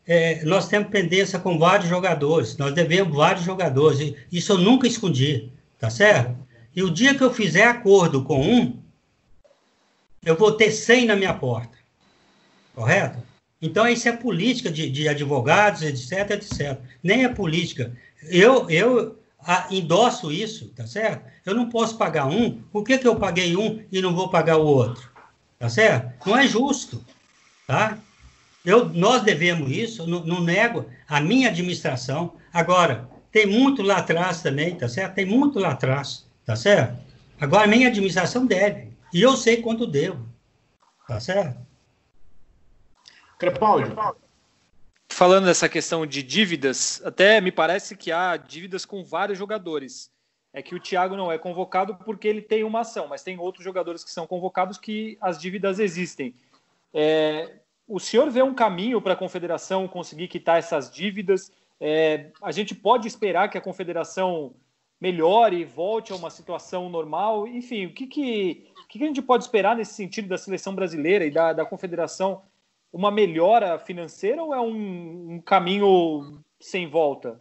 É, 0.06 0.46
nós 0.46 0.68
temos 0.68 0.90
pendência 0.90 1.40
com 1.40 1.58
vários 1.58 1.90
jogadores, 1.90 2.56
nós 2.56 2.72
devemos 2.72 3.18
vários 3.18 3.44
jogadores, 3.44 4.14
isso 4.32 4.52
eu 4.52 4.60
nunca 4.60 4.86
escondi, 4.86 5.50
tá 5.80 5.90
certo? 5.90 6.38
E 6.76 6.84
o 6.84 6.92
dia 6.92 7.16
que 7.16 7.24
eu 7.24 7.34
fizer 7.34 7.64
acordo 7.64 8.24
com 8.24 8.40
um, 8.40 8.80
eu 10.24 10.36
vou 10.36 10.52
ter 10.52 10.70
100 10.70 11.08
na 11.08 11.16
minha 11.16 11.34
porta, 11.34 11.76
correto? 12.76 13.18
Então, 13.60 13.88
isso 13.88 14.08
é 14.08 14.12
política 14.12 14.70
de, 14.70 14.88
de 14.88 15.10
advogados, 15.10 15.82
etc, 15.82 16.30
etc. 16.30 16.80
Nem 17.02 17.26
é 17.26 17.30
política. 17.30 17.92
Eu, 18.22 18.70
eu 18.70 19.18
endosso 19.72 20.32
isso, 20.32 20.68
tá 20.76 20.86
certo? 20.86 21.26
Eu 21.44 21.56
não 21.56 21.70
posso 21.70 21.98
pagar 21.98 22.28
um, 22.28 22.62
por 22.72 22.84
que, 22.84 23.00
que 23.00 23.08
eu 23.08 23.16
paguei 23.16 23.58
um 23.58 23.84
e 23.92 24.00
não 24.00 24.14
vou 24.14 24.30
pagar 24.30 24.58
o 24.58 24.68
outro? 24.68 25.10
Tá 25.58 25.70
certo? 25.70 26.30
Não 26.30 26.38
é 26.38 26.48
justo. 26.48 27.04
Tá? 27.68 27.98
Eu, 28.64 28.90
nós 28.90 29.22
devemos 29.22 29.72
isso, 29.72 30.08
não, 30.08 30.26
não 30.26 30.42
nego 30.42 30.90
a 31.08 31.22
minha 31.22 31.50
administração. 31.50 32.36
Agora, 32.52 33.10
tem 33.32 33.46
muito 33.46 33.82
lá 33.82 33.98
atrás 33.98 34.42
também, 34.42 34.76
tá 34.76 34.88
certo? 34.88 35.16
Tem 35.16 35.26
muito 35.26 35.60
lá 35.60 35.72
atrás, 35.72 36.26
tá 36.46 36.56
certo? 36.56 36.98
Agora, 37.40 37.66
a 37.66 37.68
minha 37.68 37.88
administração 37.88 38.46
deve. 38.46 38.90
E 39.14 39.22
eu 39.22 39.36
sei 39.36 39.62
quanto 39.62 39.86
devo. 39.86 40.26
Tá 41.08 41.20
certo? 41.20 41.60
Crepaldi. 43.38 43.92
Falando 45.10 45.46
dessa 45.46 45.70
questão 45.70 46.06
de 46.06 46.24
dívidas, 46.24 47.02
até 47.06 47.40
me 47.40 47.52
parece 47.52 47.96
que 47.96 48.12
há 48.12 48.36
dívidas 48.36 48.86
com 48.86 49.04
vários 49.04 49.38
jogadores. 49.38 50.12
É 50.52 50.62
que 50.62 50.74
o 50.74 50.80
Thiago 50.80 51.16
não 51.16 51.32
é 51.32 51.38
convocado 51.38 51.96
porque 51.96 52.28
ele 52.28 52.42
tem 52.42 52.64
uma 52.64 52.82
ação, 52.82 53.08
mas 53.08 53.24
tem 53.24 53.38
outros 53.38 53.64
jogadores 53.64 54.04
que 54.04 54.12
são 54.12 54.26
convocados 54.26 54.78
que 54.78 55.18
as 55.22 55.40
dívidas 55.40 55.80
existem. 55.80 56.34
É, 56.98 57.52
o 57.86 58.00
senhor 58.00 58.32
vê 58.32 58.42
um 58.42 58.54
caminho 58.54 59.02
para 59.02 59.14
a 59.14 59.18
confederação 59.18 59.86
conseguir 59.86 60.30
quitar 60.30 60.58
essas 60.58 60.90
dívidas? 60.90 61.52
É, 61.80 62.32
a 62.42 62.54
gente 62.54 62.74
pode 62.74 63.06
esperar 63.06 63.50
que 63.50 63.58
a 63.58 63.62
confederação 63.62 64.56
melhore 65.00 65.58
e 65.58 65.66
volte 65.66 66.14
a 66.14 66.16
uma 66.16 66.30
situação 66.30 66.90
normal? 66.90 67.46
Enfim, 67.48 67.86
o 67.86 67.94
que, 67.94 68.08
que, 68.08 68.68
que 68.88 69.04
a 69.04 69.08
gente 69.08 69.22
pode 69.22 69.44
esperar 69.44 69.76
nesse 69.76 69.94
sentido 69.94 70.30
da 70.30 70.38
seleção 70.38 70.74
brasileira 70.74 71.26
e 71.26 71.32
da, 71.32 71.52
da 71.52 71.66
confederação? 71.66 72.44
Uma 72.94 73.12
melhora 73.12 73.78
financeira 73.78 74.42
ou 74.42 74.56
é 74.56 74.62
um, 74.62 75.34
um 75.34 75.42
caminho 75.42 76.40
sem 76.62 76.90
volta? 76.90 77.38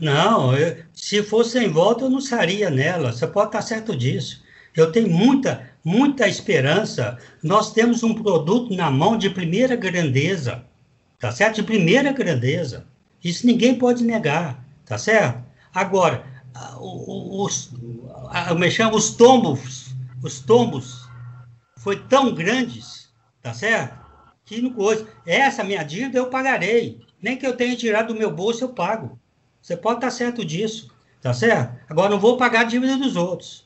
Não, 0.00 0.56
eu, 0.56 0.82
se 0.94 1.22
fosse 1.22 1.50
sem 1.50 1.68
volta, 1.68 2.04
eu 2.04 2.10
não 2.10 2.18
estaria 2.18 2.70
nela. 2.70 3.12
Você 3.12 3.26
pode 3.26 3.48
estar 3.48 3.60
certo 3.60 3.94
disso. 3.94 4.42
Eu 4.74 4.90
tenho 4.90 5.10
muita, 5.10 5.70
muita 5.86 6.26
esperança. 6.26 7.16
Nós 7.40 7.72
temos 7.72 8.02
um 8.02 8.12
produto 8.12 8.74
na 8.74 8.90
mão 8.90 9.16
de 9.16 9.30
primeira 9.30 9.76
grandeza, 9.76 10.64
tá 11.16 11.30
certo? 11.30 11.56
De 11.56 11.62
primeira 11.62 12.10
grandeza. 12.12 12.84
Isso 13.22 13.46
ninguém 13.46 13.78
pode 13.78 14.02
negar, 14.02 14.64
tá 14.84 14.98
certo? 14.98 15.44
Agora, 15.72 16.26
os, 16.80 17.70
é 18.60 18.70
chama, 18.70 18.96
os 18.96 19.10
tombos, 19.14 19.94
os 20.24 20.40
tombos 20.40 21.08
foi 21.76 22.00
tão 22.00 22.34
grandes, 22.34 23.08
tá 23.40 23.54
certo? 23.54 23.96
Que 24.44 24.60
no 24.60 24.72
coisa, 24.72 25.06
essa 25.24 25.62
minha 25.62 25.84
dívida 25.84 26.18
eu 26.18 26.30
pagarei. 26.30 27.00
Nem 27.22 27.36
que 27.36 27.46
eu 27.46 27.56
tenha 27.56 27.76
tirado 27.76 28.12
do 28.12 28.18
meu 28.18 28.34
bolso, 28.34 28.64
eu 28.64 28.70
pago. 28.70 29.16
Você 29.62 29.76
pode 29.76 29.98
estar 29.98 30.10
certo 30.10 30.44
disso, 30.44 30.90
tá 31.22 31.32
certo? 31.32 31.78
Agora, 31.88 32.10
não 32.10 32.18
vou 32.18 32.36
pagar 32.36 32.62
a 32.62 32.64
dívida 32.64 32.96
dos 32.96 33.14
outros 33.14 33.65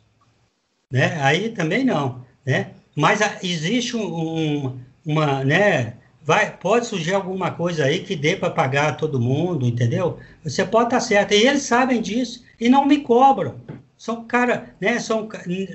né? 0.90 1.18
Aí 1.22 1.50
também 1.50 1.84
não, 1.84 2.24
né? 2.44 2.72
Mas 2.96 3.22
a, 3.22 3.38
existe 3.42 3.96
um, 3.96 4.78
uma, 5.04 5.44
né, 5.44 5.94
vai, 6.22 6.56
pode 6.56 6.86
surgir 6.86 7.14
alguma 7.14 7.50
coisa 7.50 7.84
aí 7.84 8.00
que 8.00 8.16
dê 8.16 8.36
para 8.36 8.50
pagar 8.50 8.96
todo 8.96 9.20
mundo, 9.20 9.66
entendeu? 9.66 10.18
Você 10.42 10.64
pode 10.64 10.86
estar 10.86 10.98
tá 10.98 11.00
certo. 11.00 11.32
E 11.32 11.46
eles 11.46 11.62
sabem 11.62 12.00
disso 12.00 12.44
e 12.60 12.68
não 12.68 12.86
me 12.86 12.98
cobram. 12.98 13.60
São 13.96 14.24
cara, 14.24 14.74
né, 14.80 14.98
são 14.98 15.28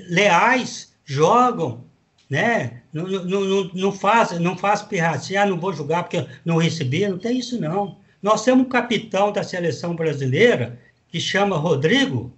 leais, 0.08 0.94
jogam, 1.04 1.84
né? 2.28 2.82
Não, 2.92 3.06
não, 3.06 3.70
não, 3.72 3.92
faz, 3.92 4.38
não 4.38 4.56
faz 4.56 4.82
pirracia, 4.82 5.42
ah, 5.42 5.46
não 5.46 5.58
vou 5.58 5.72
jogar 5.72 6.02
porque 6.02 6.26
não 6.44 6.56
recebi, 6.56 7.06
não 7.08 7.18
tem 7.18 7.38
isso 7.38 7.60
não. 7.60 7.98
Nós 8.22 8.44
temos 8.44 8.66
um 8.66 8.68
capitão 8.68 9.30
da 9.30 9.42
seleção 9.42 9.94
brasileira 9.94 10.78
que 11.08 11.20
chama 11.20 11.56
Rodrigo, 11.56 12.32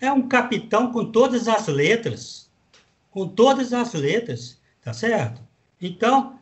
é 0.00 0.12
um 0.12 0.28
capitão 0.28 0.92
com 0.92 1.04
todas 1.04 1.48
as 1.48 1.66
letras, 1.68 2.48
com 3.10 3.26
todas 3.26 3.72
as 3.72 3.92
letras, 3.94 4.58
tá 4.82 4.92
certo? 4.92 5.40
Então, 5.80 6.38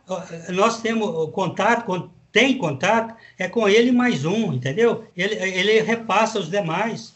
nós 0.51 0.81
temos 0.81 1.31
contato, 1.33 2.11
tem 2.33 2.59
contato, 2.59 3.15
é 3.39 3.49
com 3.49 3.69
ele 3.69 3.93
mais 3.93 4.25
um, 4.25 4.53
entendeu? 4.53 5.07
Ele, 5.17 5.35
ele 5.35 5.81
repassa 5.81 6.39
os 6.39 6.51
demais, 6.51 7.13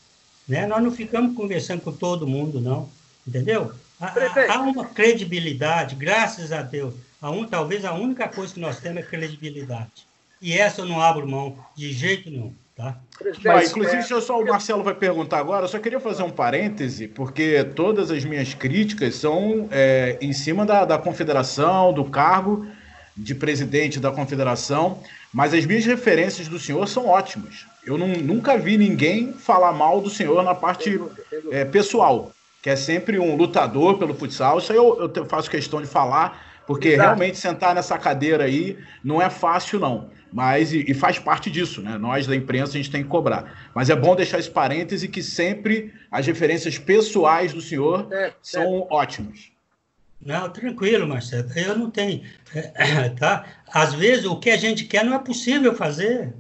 né? 0.46 0.66
Nós 0.66 0.82
não 0.82 0.90
ficamos 0.90 1.36
conversando 1.36 1.80
com 1.80 1.92
todo 1.92 2.26
mundo, 2.26 2.60
não, 2.60 2.88
entendeu? 3.26 3.72
Há, 4.00 4.14
há 4.54 4.60
uma 4.60 4.84
credibilidade, 4.84 5.96
graças 5.96 6.52
a 6.52 6.62
Deus. 6.62 6.94
A 7.20 7.30
um, 7.30 7.44
talvez 7.44 7.84
a 7.84 7.92
única 7.94 8.28
coisa 8.28 8.54
que 8.54 8.60
nós 8.60 8.78
temos 8.78 9.02
é 9.02 9.06
credibilidade. 9.06 10.06
E 10.40 10.52
essa 10.52 10.82
eu 10.82 10.86
não 10.86 11.00
abro 11.00 11.28
mão 11.28 11.58
de 11.74 11.92
jeito 11.92 12.30
nenhum. 12.30 12.54
Tá? 12.76 12.96
Mas, 13.44 13.70
inclusive, 13.70 14.02
se 14.02 14.12
eu 14.12 14.20
só 14.20 14.40
o 14.40 14.46
Marcelo 14.46 14.82
vai 14.82 14.94
perguntar 14.94 15.38
agora, 15.38 15.64
eu 15.64 15.68
só 15.68 15.78
queria 15.78 15.98
fazer 15.98 16.22
um 16.22 16.30
parêntese, 16.30 17.08
porque 17.08 17.64
todas 17.74 18.10
as 18.10 18.24
minhas 18.24 18.54
críticas 18.54 19.16
são 19.16 19.68
é, 19.72 20.16
em 20.20 20.32
cima 20.32 20.64
da, 20.64 20.84
da 20.84 20.98
confederação, 20.98 21.92
do 21.92 22.04
cargo 22.04 22.66
de 23.16 23.34
presidente 23.34 23.98
da 23.98 24.12
confederação, 24.12 25.02
mas 25.32 25.52
as 25.52 25.66
minhas 25.66 25.84
referências 25.84 26.46
do 26.46 26.58
senhor 26.58 26.86
são 26.86 27.08
ótimas. 27.08 27.66
Eu 27.84 27.98
não, 27.98 28.06
nunca 28.06 28.56
vi 28.56 28.78
ninguém 28.78 29.32
falar 29.32 29.72
mal 29.72 30.00
do 30.00 30.08
senhor 30.08 30.42
na 30.44 30.54
parte 30.54 31.00
é, 31.50 31.64
pessoal, 31.64 32.30
que 32.62 32.70
é 32.70 32.76
sempre 32.76 33.18
um 33.18 33.34
lutador 33.34 33.98
pelo 33.98 34.14
futsal. 34.14 34.58
Isso 34.58 34.70
aí 34.70 34.78
eu, 34.78 35.10
eu 35.12 35.24
faço 35.26 35.50
questão 35.50 35.82
de 35.82 35.88
falar, 35.88 36.62
porque 36.66 36.88
Exato. 36.88 37.02
realmente 37.02 37.36
sentar 37.36 37.74
nessa 37.74 37.98
cadeira 37.98 38.44
aí 38.44 38.78
não 39.02 39.20
é 39.20 39.28
fácil, 39.28 39.80
não. 39.80 40.10
Mas, 40.32 40.72
e, 40.72 40.84
e, 40.88 40.94
faz 40.94 41.18
parte 41.18 41.50
disso, 41.50 41.80
né? 41.80 41.96
Nós 41.96 42.26
da 42.26 42.36
imprensa 42.36 42.72
a 42.72 42.76
gente 42.76 42.90
tem 42.90 43.02
que 43.02 43.08
cobrar. 43.08 43.70
Mas 43.74 43.88
é 43.88 43.96
bom 43.96 44.14
deixar 44.14 44.38
esse 44.38 44.50
parêntese 44.50 45.08
que 45.08 45.22
sempre 45.22 45.92
as 46.10 46.26
referências 46.26 46.78
pessoais 46.78 47.52
do 47.52 47.60
senhor 47.60 48.06
é, 48.12 48.32
são 48.42 48.86
é. 48.90 48.94
ótimas. 48.94 49.50
Não, 50.20 50.50
tranquilo, 50.50 51.06
Marcelo. 51.06 51.48
Eu 51.56 51.78
não 51.78 51.90
tenho. 51.90 52.22
Tá? 53.18 53.46
Às 53.72 53.94
vezes 53.94 54.24
o 54.24 54.38
que 54.38 54.50
a 54.50 54.56
gente 54.56 54.84
quer 54.84 55.04
não 55.04 55.14
é 55.14 55.18
possível 55.18 55.74
fazer. 55.74 56.34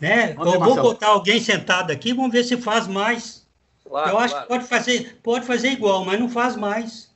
Né? 0.00 0.32
Eu 0.32 0.36
vou 0.36 0.58
Marcelo. 0.58 0.82
botar 0.82 1.08
alguém 1.08 1.40
sentado 1.40 1.90
aqui, 1.90 2.12
vamos 2.12 2.32
ver 2.32 2.44
se 2.44 2.56
faz 2.56 2.86
mais. 2.86 3.46
Claro, 3.84 4.10
eu 4.10 4.18
acho 4.18 4.34
claro. 4.34 4.46
que 4.46 4.52
pode 4.52 4.68
fazer, 4.68 5.18
pode 5.22 5.46
fazer 5.46 5.68
igual, 5.70 6.04
mas 6.04 6.20
não 6.20 6.28
faz 6.28 6.56
mais. 6.56 7.10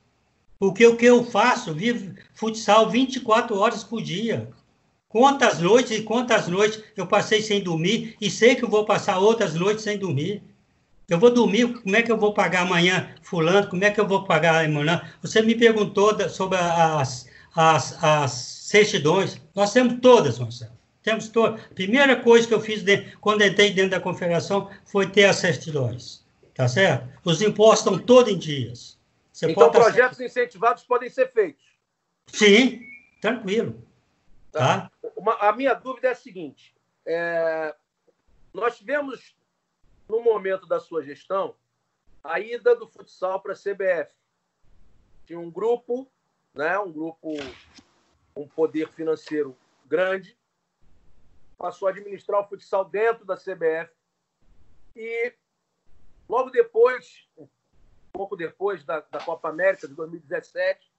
Porque 0.57 0.85
o 0.85 0.95
que 0.95 1.05
eu 1.05 1.23
faço, 1.23 1.73
vivo 1.73 2.15
futsal 2.33 2.89
24 2.89 3.57
horas 3.57 3.83
por 3.83 4.01
dia. 4.01 4.49
Quantas 5.11 5.59
noites 5.59 5.91
e 5.91 6.03
quantas 6.03 6.47
noites 6.47 6.81
eu 6.95 7.05
passei 7.05 7.41
sem 7.41 7.61
dormir 7.61 8.15
e 8.21 8.31
sei 8.31 8.55
que 8.55 8.63
eu 8.63 8.69
vou 8.69 8.85
passar 8.85 9.19
outras 9.19 9.53
noites 9.53 9.83
sem 9.83 9.97
dormir. 9.97 10.41
Eu 11.09 11.19
vou 11.19 11.29
dormir, 11.29 11.67
como 11.81 11.93
é 11.97 12.01
que 12.01 12.09
eu 12.09 12.17
vou 12.17 12.33
pagar 12.33 12.61
amanhã 12.61 13.13
fulano, 13.21 13.67
como 13.67 13.83
é 13.83 13.91
que 13.91 13.99
eu 13.99 14.07
vou 14.07 14.23
pagar 14.23 14.63
amanhã? 14.63 15.01
Você 15.21 15.41
me 15.41 15.53
perguntou 15.53 16.17
sobre 16.29 16.57
as, 16.57 17.27
as, 17.53 18.01
as 18.01 18.31
certidões. 18.31 19.41
Nós 19.53 19.73
temos 19.73 19.99
todas, 20.01 20.39
Marcelo. 20.39 20.71
Temos 21.03 21.27
todas. 21.27 21.59
A 21.59 21.73
primeira 21.73 22.15
coisa 22.15 22.47
que 22.47 22.53
eu 22.53 22.61
fiz 22.61 22.81
quando 23.19 23.43
entrei 23.43 23.71
dentro 23.71 23.91
da 23.91 23.99
confederação 23.99 24.69
foi 24.85 25.07
ter 25.07 25.25
as 25.25 25.35
certidões. 25.35 26.23
Tá 26.53 26.69
certo? 26.69 27.09
Os 27.25 27.41
impostos 27.41 27.79
estão 27.79 27.97
todos 27.97 28.31
em 28.31 28.37
dias. 28.37 28.97
Você 29.33 29.51
então, 29.51 29.69
projetos 29.69 30.17
certo. 30.17 30.29
incentivados 30.31 30.83
podem 30.83 31.09
ser 31.09 31.29
feitos. 31.33 31.65
Sim, 32.27 32.81
tranquilo. 33.19 33.90
Tá? 34.51 34.89
tá? 34.89 34.91
Uma, 35.15 35.35
a 35.35 35.53
minha 35.53 35.73
dúvida 35.73 36.09
é 36.09 36.11
a 36.11 36.15
seguinte: 36.15 36.75
é, 37.05 37.75
nós 38.53 38.77
tivemos, 38.77 39.35
no 40.07 40.21
momento 40.21 40.65
da 40.65 40.79
sua 40.79 41.03
gestão, 41.03 41.55
a 42.23 42.39
ida 42.39 42.75
do 42.75 42.87
futsal 42.87 43.41
para 43.41 43.53
a 43.53 43.55
CBF. 43.55 44.13
Tinha 45.25 45.39
um 45.39 45.49
grupo, 45.49 46.11
né, 46.53 46.77
um 46.79 46.91
grupo 46.91 47.33
um 48.35 48.47
poder 48.47 48.89
financeiro 48.89 49.57
grande, 49.85 50.37
passou 51.57 51.87
a 51.87 51.91
administrar 51.91 52.41
o 52.41 52.47
futsal 52.47 52.85
dentro 52.85 53.25
da 53.25 53.35
CBF 53.35 53.91
e 54.95 55.33
logo 56.27 56.49
depois, 56.49 57.27
um 57.37 57.47
pouco 58.11 58.35
depois 58.35 58.83
da, 58.83 59.01
da 59.01 59.19
Copa 59.23 59.49
América 59.49 59.87
de 59.87 59.93
2017, 59.93 60.90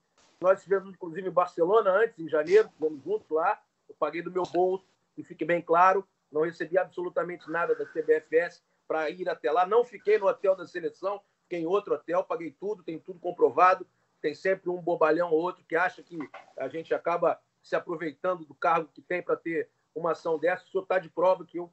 nós 0.43 0.59
estivemos, 0.59 0.91
inclusive, 0.91 1.29
em 1.29 1.33
Barcelona 1.33 1.91
antes, 1.91 2.19
em 2.19 2.29
janeiro, 2.29 2.69
estivemos 2.69 3.03
juntos 3.05 3.31
lá. 3.31 3.61
Eu 3.89 3.95
paguei 3.99 4.23
do 4.23 4.31
meu 4.31 4.45
bolso, 4.45 4.87
e 5.17 5.23
fique 5.23 5.45
bem 5.45 5.61
claro, 5.61 6.07
não 6.31 6.43
recebi 6.43 6.79
absolutamente 6.79 7.51
nada 7.51 7.75
da 7.75 7.85
CBFS 7.85 8.63
para 8.89 9.11
ir 9.11 9.29
até 9.29 9.51
lá. 9.51 9.67
Não 9.67 9.85
fiquei 9.85 10.19
no 10.19 10.27
hotel 10.27 10.57
da 10.57 10.67
seleção, 10.67 11.21
fiquei 11.43 11.61
em 11.61 11.67
outro 11.67 11.95
hotel, 11.95 12.25
paguei 12.25 12.51
tudo, 12.51 12.83
tem 12.83 12.99
tudo 12.99 13.19
comprovado. 13.19 13.87
Tem 14.21 14.35
sempre 14.35 14.71
um 14.71 14.81
bobalhão 14.81 15.31
ou 15.31 15.41
outro 15.41 15.65
que 15.65 15.75
acha 15.75 16.03
que 16.03 16.17
a 16.57 16.69
gente 16.69 16.95
acaba 16.95 17.41
se 17.61 17.75
aproveitando 17.75 18.45
do 18.45 18.55
cargo 18.55 18.89
que 18.93 19.03
tem 19.03 19.21
para 19.21 19.37
ter 19.37 19.69
uma 19.95 20.13
ação 20.13 20.39
dessa. 20.39 20.65
O 20.65 20.69
senhor 20.69 20.85
está 20.85 20.99
de 20.99 21.11
prova 21.11 21.45
que 21.45 21.59
eu, 21.59 21.73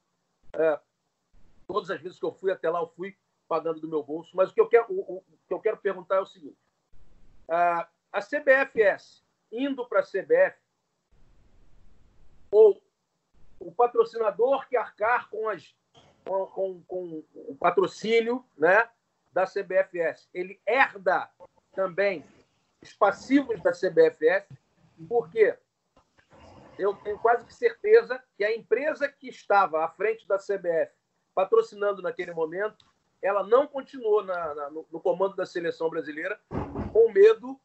é, 0.53 0.79
todas 1.67 1.89
as 1.91 2.01
vezes 2.01 2.19
que 2.19 2.25
eu 2.25 2.33
fui 2.33 2.51
até 2.51 2.69
lá, 2.69 2.79
eu 2.79 2.87
fui 2.87 3.15
pagando 3.47 3.79
do 3.79 3.87
meu 3.87 4.03
bolso. 4.03 4.35
Mas 4.35 4.49
o 4.49 4.53
que 4.53 4.59
eu 4.59 4.67
quero, 4.67 4.85
o, 4.89 5.17
o 5.17 5.23
que 5.47 5.53
eu 5.53 5.59
quero 5.59 5.77
perguntar 5.77 6.15
é 6.15 6.21
o 6.21 6.25
seguinte: 6.25 6.57
a, 7.47 7.87
a 8.11 8.21
CBFS 8.21 9.23
indo 9.51 9.85
para 9.87 9.99
a 9.99 10.03
CBF 10.03 10.57
ou 12.51 12.81
o 13.59 13.71
patrocinador 13.71 14.67
que 14.67 14.77
arcar 14.77 15.29
com, 15.29 15.49
as, 15.49 15.75
com, 16.25 16.45
com, 16.47 16.81
com, 16.83 17.23
o 17.33 17.55
patrocínio 17.59 18.45
né, 18.57 18.89
da 19.31 19.45
CBFS, 19.45 20.29
ele 20.33 20.59
herda 20.65 21.29
também 21.73 22.25
os 22.81 22.93
passivos 22.93 23.61
da 23.61 23.71
CBFS, 23.71 24.47
porque 25.07 25.57
eu 26.77 26.95
tenho 26.95 27.19
quase 27.19 27.45
que 27.45 27.53
certeza 27.53 28.23
que 28.37 28.43
a 28.43 28.55
empresa 28.55 29.07
que 29.09 29.27
estava 29.27 29.83
à 29.83 29.89
frente 29.89 30.27
da 30.27 30.37
CBF 30.37 30.93
patrocinando 31.35 32.01
naquele 32.01 32.33
momento, 32.33 32.85
ela 33.21 33.43
não 33.43 33.67
continuou 33.67 34.23
na, 34.23 34.55
na, 34.55 34.69
no, 34.69 34.85
no 34.89 34.99
comando 34.99 35.35
da 35.35 35.45
seleção 35.45 35.89
brasileira 35.89 36.39
com 36.91 37.11
medo 37.11 37.59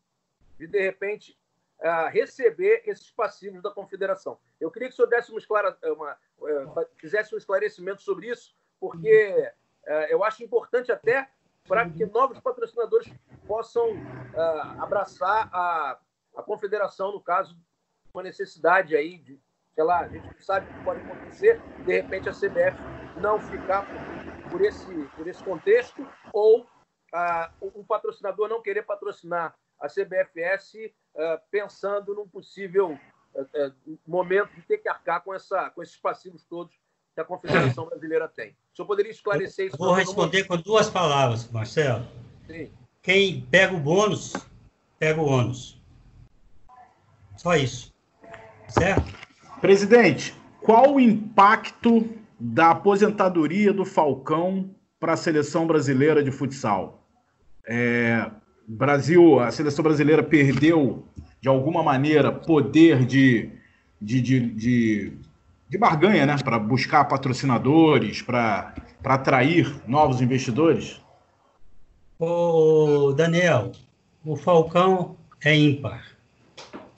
de, 0.58 0.66
de 0.66 0.80
repente, 0.80 1.38
uh, 1.80 2.08
receber 2.10 2.82
esses 2.86 3.10
passivos 3.10 3.62
da 3.62 3.70
confederação. 3.70 4.38
Eu 4.60 4.70
queria 4.70 4.88
que 4.88 4.94
o 4.94 4.96
senhor 4.96 5.08
desse 5.08 5.32
uma, 5.32 6.18
uma 6.38 6.82
uh, 6.82 6.86
fizesse 6.96 7.34
um 7.34 7.38
esclarecimento 7.38 8.02
sobre 8.02 8.30
isso, 8.30 8.54
porque 8.80 9.52
uh, 9.86 9.90
eu 10.08 10.24
acho 10.24 10.42
importante 10.42 10.90
até 10.92 11.28
para 11.66 11.88
que 11.88 12.04
novos 12.06 12.38
patrocinadores 12.40 13.10
possam 13.46 13.88
abraçar 14.78 15.48
a, 15.50 15.98
a 16.36 16.42
confederação, 16.42 17.10
no 17.12 17.20
caso, 17.20 17.56
uma 18.12 18.22
necessidade 18.22 18.94
aí 18.94 19.16
de, 19.16 19.40
sei 19.74 19.82
lá, 19.82 20.00
a 20.00 20.08
gente 20.08 20.44
sabe 20.44 20.70
o 20.70 20.74
que 20.74 20.84
pode 20.84 21.00
acontecer, 21.00 21.58
de 21.86 21.92
repente 22.02 22.28
a 22.28 22.32
CBF 22.32 22.76
não 23.18 23.40
ficar 23.40 23.86
por, 23.86 24.50
por 24.50 24.60
esse, 24.60 25.04
por 25.16 25.26
esse 25.26 25.42
contexto, 25.42 26.06
ou 26.34 26.60
uh, 26.62 27.72
um 27.74 27.84
patrocinador 27.84 28.46
não 28.46 28.60
querer 28.60 28.82
patrocinar 28.82 29.54
a 29.84 29.88
CBFS 29.88 30.74
uh, 31.14 31.38
pensando 31.50 32.14
num 32.14 32.26
possível 32.26 32.98
uh, 33.34 33.40
uh, 33.42 33.98
momento 34.06 34.54
de 34.54 34.62
ter 34.62 34.78
que 34.78 34.88
arcar 34.88 35.22
com, 35.22 35.34
essa, 35.34 35.68
com 35.70 35.82
esses 35.82 35.96
passivos 35.96 36.42
todos 36.44 36.74
que 37.14 37.20
a 37.20 37.24
Confederação 37.24 37.86
Brasileira 37.86 38.26
tem. 38.26 38.56
O 38.72 38.76
senhor 38.76 38.86
poderia 38.86 39.12
esclarecer 39.12 39.66
isso? 39.66 39.76
Vou 39.76 39.92
responder 39.92 40.44
com 40.44 40.56
duas 40.56 40.88
palavras, 40.88 41.50
Marcelo. 41.50 42.08
Sim. 42.46 42.72
Quem 43.02 43.42
pega 43.42 43.74
o 43.74 43.78
bônus, 43.78 44.32
pega 44.98 45.20
o 45.20 45.26
ônus. 45.26 45.80
Só 47.36 47.54
isso. 47.54 47.92
Certo? 48.68 49.12
Presidente, 49.60 50.34
qual 50.62 50.94
o 50.94 51.00
impacto 51.00 52.08
da 52.40 52.70
aposentadoria 52.70 53.72
do 53.72 53.84
Falcão 53.84 54.74
para 54.98 55.12
a 55.12 55.16
seleção 55.16 55.66
brasileira 55.66 56.24
de 56.24 56.32
futsal? 56.32 57.06
É, 57.66 58.30
Brasil, 58.66 59.40
a 59.40 59.50
seleção 59.50 59.82
brasileira 59.82 60.22
perdeu, 60.22 61.04
de 61.40 61.48
alguma 61.48 61.82
maneira, 61.82 62.32
poder 62.32 63.04
de, 63.04 63.50
de, 64.00 64.20
de, 64.20 64.40
de, 64.40 65.12
de 65.68 65.78
barganha, 65.78 66.24
né? 66.24 66.36
Para 66.42 66.58
buscar 66.58 67.04
patrocinadores, 67.04 68.22
para 68.22 68.74
atrair 69.04 69.74
novos 69.86 70.20
investidores? 70.20 71.00
Ô, 72.18 73.12
Daniel, 73.12 73.72
o 74.24 74.36
Falcão 74.36 75.16
é 75.44 75.54
ímpar. 75.54 76.02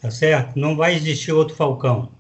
Tá 0.01 0.11
certo? 0.11 0.59
Não 0.59 0.77
vai 0.77 0.95
existir 0.95 1.33
outro 1.33 1.57
Falcão. 1.57 2.11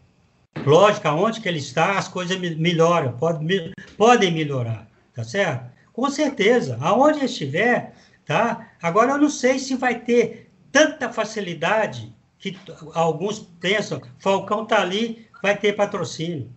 Lógico, 0.64 1.06
aonde 1.06 1.40
que 1.40 1.48
ele 1.48 1.58
está, 1.58 1.98
as 1.98 2.08
coisas 2.08 2.38
melhoram, 2.38 3.12
pode, 3.12 3.72
podem 3.96 4.32
melhorar, 4.32 4.88
tá 5.14 5.22
certo? 5.22 5.70
Com 5.92 6.10
certeza, 6.10 6.76
aonde 6.80 7.24
estiver, 7.24 7.94
tá? 8.26 8.72
Agora, 8.82 9.12
eu 9.12 9.18
não 9.18 9.30
sei 9.30 9.58
se 9.58 9.76
vai 9.76 10.00
ter 10.00 10.50
tanta 10.70 11.10
facilidade 11.10 12.14
que 12.38 12.58
alguns 12.92 13.38
pensam, 13.60 14.02
Falcão 14.18 14.64
está 14.64 14.82
ali, 14.82 15.26
vai 15.42 15.56
ter 15.56 15.74
patrocínio. 15.74 16.50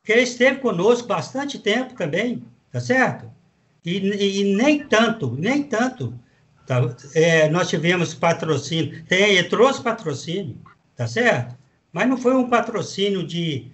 Porque 0.00 0.12
ele 0.12 0.22
esteve 0.22 0.60
conosco 0.60 1.08
bastante 1.08 1.58
tempo 1.58 1.94
também, 1.94 2.44
tá 2.70 2.78
certo? 2.78 3.30
E, 3.84 3.96
e 4.40 4.54
nem 4.54 4.86
tanto, 4.86 5.34
nem 5.34 5.62
tanto. 5.62 6.14
Tá? 6.66 6.80
É, 7.14 7.48
nós 7.48 7.68
tivemos 7.68 8.14
patrocínio, 8.14 9.04
tem, 9.06 9.36
ele 9.36 9.48
trouxe 9.48 9.82
patrocínio, 9.82 10.56
tá 10.94 11.06
certo? 11.06 11.56
Mas 11.92 12.08
não 12.08 12.16
foi 12.16 12.34
um 12.34 12.48
patrocínio 12.48 13.26
de 13.26 13.70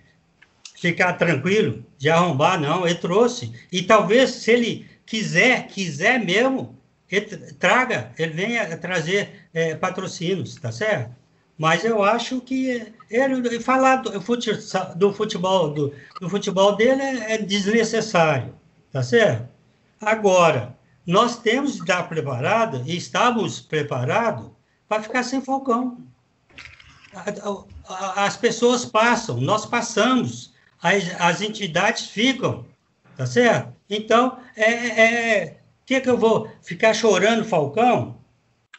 ficar 0.76 1.14
tranquilo, 1.14 1.84
de 1.98 2.08
arrombar, 2.08 2.60
não, 2.60 2.86
ele 2.86 2.98
trouxe. 2.98 3.52
E 3.70 3.82
talvez, 3.82 4.30
se 4.30 4.50
ele 4.50 4.86
quiser, 5.04 5.66
quiser 5.68 6.24
mesmo, 6.24 6.78
ele 7.10 7.52
traga, 7.54 8.12
ele 8.18 8.32
venha 8.32 8.76
trazer 8.76 9.48
é, 9.52 9.74
patrocínios, 9.74 10.54
tá 10.54 10.70
certo? 10.70 11.14
Mas 11.58 11.84
eu 11.84 12.02
acho 12.02 12.40
que 12.40 12.90
ele 13.10 13.60
falar 13.60 13.96
do 13.96 14.12
do 14.96 15.12
futebol, 15.12 15.74
do, 15.74 15.92
do 16.20 16.28
futebol 16.30 16.74
dele 16.74 17.02
é, 17.02 17.34
é 17.34 17.38
desnecessário, 17.38 18.54
tá 18.90 19.02
certo? 19.02 19.48
Agora, 20.00 20.74
nós 21.06 21.38
temos 21.38 21.74
de 21.74 21.80
estar 21.80 22.08
preparado, 22.08 22.82
e 22.86 22.96
estávamos 22.96 23.60
preparados, 23.60 24.50
para 24.88 25.02
ficar 25.02 25.22
sem 25.22 25.42
Falcão. 25.42 25.98
As 28.16 28.36
pessoas 28.36 28.84
passam, 28.84 29.40
nós 29.40 29.66
passamos, 29.66 30.54
as, 30.80 31.04
as 31.20 31.42
entidades 31.42 32.06
ficam, 32.06 32.64
tá 33.16 33.26
certo? 33.26 33.74
Então, 33.88 34.38
é, 34.56 34.72
é, 34.72 35.59
que, 35.90 36.00
que 36.00 36.08
eu 36.08 36.16
vou 36.16 36.48
ficar 36.62 36.94
chorando 36.94 37.44
Falcão? 37.44 38.16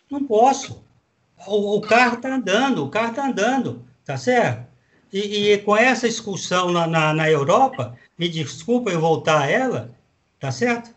Não 0.10 0.24
posso. 0.24 0.82
O, 1.46 1.76
o 1.76 1.82
carro 1.82 2.16
está 2.16 2.34
andando, 2.34 2.86
o 2.86 2.90
carro 2.90 3.10
está 3.10 3.28
andando, 3.28 3.86
tá 4.06 4.16
certo? 4.16 4.66
E, 5.12 5.52
e, 5.52 5.58
com 5.58 5.76
essa 5.76 6.08
excursão 6.08 6.72
na, 6.72 6.88
na, 6.88 7.14
na, 7.14 7.30
Europa, 7.30 7.98
me 8.18 8.30
desculpa 8.30 8.92
eu 8.92 9.02
voltar 9.02 9.42
a 9.42 9.48
ela, 9.48 9.94
tá 10.40 10.54
certo? 10.54 10.96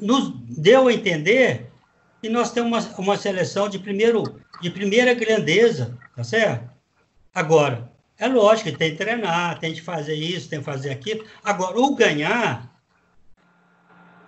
Nos 0.00 0.32
deu 0.48 0.88
a 0.88 0.94
entender 0.94 1.70
que 2.22 2.30
nós 2.30 2.52
temos 2.52 2.86
uma, 2.86 2.98
uma 2.98 3.16
seleção 3.18 3.68
de, 3.68 3.78
primeiro, 3.78 4.40
de 4.62 4.70
primeira 4.70 5.12
grandeza, 5.12 5.98
tá 6.16 6.24
certo? 6.24 6.70
Agora, 7.34 7.92
é 8.16 8.26
lógico 8.26 8.70
que 8.70 8.78
tem 8.78 8.92
que 8.92 8.96
treinar, 8.96 9.58
tem 9.58 9.74
que 9.74 9.82
fazer 9.82 10.14
isso, 10.14 10.48
tem 10.48 10.60
que 10.60 10.64
fazer 10.64 10.90
aquilo. 10.90 11.22
Agora, 11.44 11.78
o 11.78 11.94
ganhar 11.94 12.79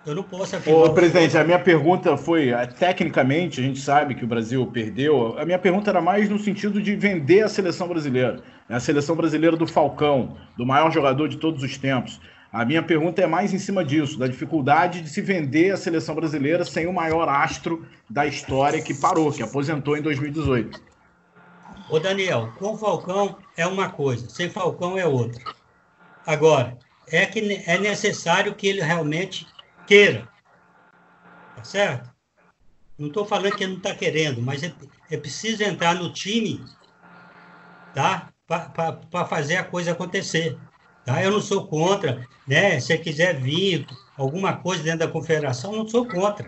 eu 0.05 0.15
não 0.15 0.23
posso 0.23 0.55
afirmar. 0.55 0.81
Ô, 0.83 0.93
presidente, 0.93 1.37
a 1.37 1.43
minha 1.43 1.59
pergunta 1.59 2.17
foi, 2.17 2.51
tecnicamente, 2.77 3.61
a 3.61 3.63
gente 3.63 3.79
sabe 3.79 4.15
que 4.15 4.25
o 4.25 4.27
Brasil 4.27 4.65
perdeu. 4.67 5.37
A 5.39 5.45
minha 5.45 5.59
pergunta 5.59 5.89
era 5.89 6.01
mais 6.01 6.29
no 6.29 6.37
sentido 6.37 6.81
de 6.81 6.95
vender 6.95 7.41
a 7.43 7.49
seleção 7.49 7.87
brasileira. 7.87 8.43
Né? 8.67 8.75
A 8.75 8.79
seleção 8.79 9.15
brasileira 9.15 9.55
do 9.55 9.65
Falcão, 9.65 10.37
do 10.57 10.65
maior 10.65 10.91
jogador 10.91 11.27
de 11.29 11.37
todos 11.37 11.63
os 11.63 11.77
tempos. 11.77 12.19
A 12.51 12.63
minha 12.63 12.83
pergunta 12.83 13.21
é 13.21 13.25
mais 13.25 13.51
em 13.51 13.57
cima 13.57 13.83
disso, 13.83 14.19
da 14.19 14.27
dificuldade 14.27 15.01
de 15.01 15.09
se 15.09 15.21
vender 15.21 15.71
a 15.71 15.77
seleção 15.77 16.13
brasileira 16.13 16.63
sem 16.63 16.85
o 16.85 16.93
maior 16.93 17.27
astro 17.27 17.83
da 18.07 18.27
história 18.27 18.79
que 18.79 18.93
parou, 18.93 19.31
que 19.31 19.41
aposentou 19.41 19.97
em 19.97 20.01
2018. 20.03 20.79
Ô 21.89 21.99
Daniel, 21.99 22.51
com 22.59 22.77
Falcão 22.77 23.37
é 23.57 23.65
uma 23.65 23.89
coisa, 23.89 24.29
sem 24.29 24.49
Falcão 24.49 24.97
é 24.97 25.05
outra. 25.05 25.43
Agora, 26.27 26.77
é 27.07 27.25
que 27.25 27.63
é 27.65 27.77
necessário 27.79 28.53
que 28.53 28.67
ele 28.67 28.81
realmente 28.81 29.47
queira. 29.85 30.27
Tá 31.55 31.63
certo? 31.63 32.13
Não 32.97 33.07
estou 33.07 33.25
falando 33.25 33.55
que 33.55 33.63
ele 33.63 33.73
não 33.73 33.77
está 33.79 33.93
querendo, 33.95 34.41
mas 34.41 34.63
é, 34.63 34.73
é, 35.09 35.17
preciso 35.17 35.63
entrar 35.63 35.95
no 35.95 36.11
time 36.13 36.63
tá? 37.93 38.29
para 38.47 39.25
fazer 39.25 39.57
a 39.57 39.63
coisa 39.63 39.91
acontecer. 39.91 40.57
Tá? 41.05 41.21
Eu 41.23 41.31
não 41.31 41.41
sou 41.41 41.67
contra, 41.67 42.25
né? 42.47 42.79
Se 42.79 42.97
quiser 42.97 43.39
vir 43.39 43.85
alguma 44.17 44.55
coisa 44.57 44.83
dentro 44.83 44.99
da 44.99 45.07
confederação, 45.07 45.73
não 45.73 45.87
sou 45.87 46.07
contra. 46.07 46.47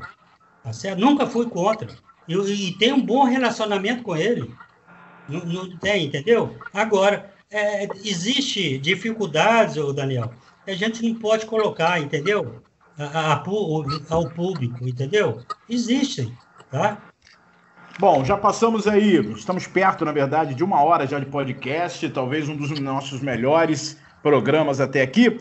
Tá 0.64 0.72
certo? 0.72 1.00
Nunca 1.00 1.28
fui 1.28 1.50
contra. 1.50 1.88
E, 2.28 2.36
e 2.36 2.78
tenho 2.78 2.96
um 2.96 3.06
bom 3.06 3.24
relacionamento 3.24 4.04
com 4.04 4.16
ele. 4.16 4.54
Não, 5.28 5.40
não 5.46 5.78
tem, 5.78 6.06
entendeu? 6.06 6.56
Agora, 6.74 7.34
é, 7.50 7.86
existe 8.04 8.78
dificuldades, 8.78 9.76
Daniel, 9.94 10.32
que 10.64 10.72
a 10.72 10.76
gente 10.76 11.04
não 11.08 11.16
pode 11.20 11.46
colocar, 11.46 12.00
entendeu? 12.00 12.62
A, 12.98 13.34
a, 13.34 13.44
ao 14.10 14.30
público, 14.30 14.88
entendeu? 14.88 15.42
Existem, 15.70 16.36
tá? 16.72 16.98
Bom, 17.98 18.26
já 18.26 18.36
passamos 18.36 18.88
aí, 18.88 19.16
estamos 19.34 19.68
perto, 19.68 20.04
na 20.04 20.12
verdade, 20.12 20.54
de 20.54 20.64
uma 20.64 20.84
hora 20.84 21.08
já 21.08 21.18
de 21.18 21.26
podcast, 21.26 22.10
talvez 22.10 22.50
um 22.50 22.56
dos 22.56 22.78
nossos 22.80 23.22
melhores 23.22 23.98
programas 24.22 24.82
até 24.82 25.02
aqui. 25.02 25.40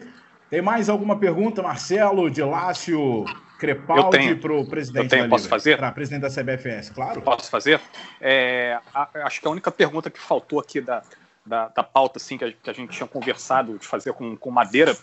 Tem 0.49 0.63
mais 0.63 0.89
alguma 0.89 1.19
pergunta, 1.19 1.63
Marcelo, 1.63 2.31
de 2.31 2.43
Lácio 2.43 3.25
Crepaldi 3.59 4.37
para 4.37 4.53
o 4.53 4.65
presidente 4.69 5.05
Eu 5.05 5.09
tenho, 5.09 5.29
posso 5.29 5.49
fazer? 5.49 5.79
Para 5.79 5.91
presidente 5.91 6.23
da 6.23 6.31
CBFS, 6.31 6.91
claro. 6.91 7.23
Posso 7.23 7.51
fazer? 7.51 7.81
É, 8.21 8.79
a, 8.95 9.09
acho 9.25 9.41
que 9.41 9.49
a 9.49 9.51
única 9.51 9.73
pergunta 9.73 10.09
que 10.09 10.21
faltou 10.21 10.61
aqui 10.61 10.81
da, 10.81 11.03
da, 11.47 11.69
da 11.69 11.83
pauta 11.83 12.19
assim, 12.19 12.39
que 12.39 12.45
a, 12.45 12.53
que, 12.53 12.71
a, 12.71 12.73
gente 12.73 12.91
tinha 12.91 13.07
conversado 13.07 13.79
de 13.79 13.87
fazer 13.87 14.13
com, 14.15 14.37
com 14.37 14.51
Madeira, 14.51 14.97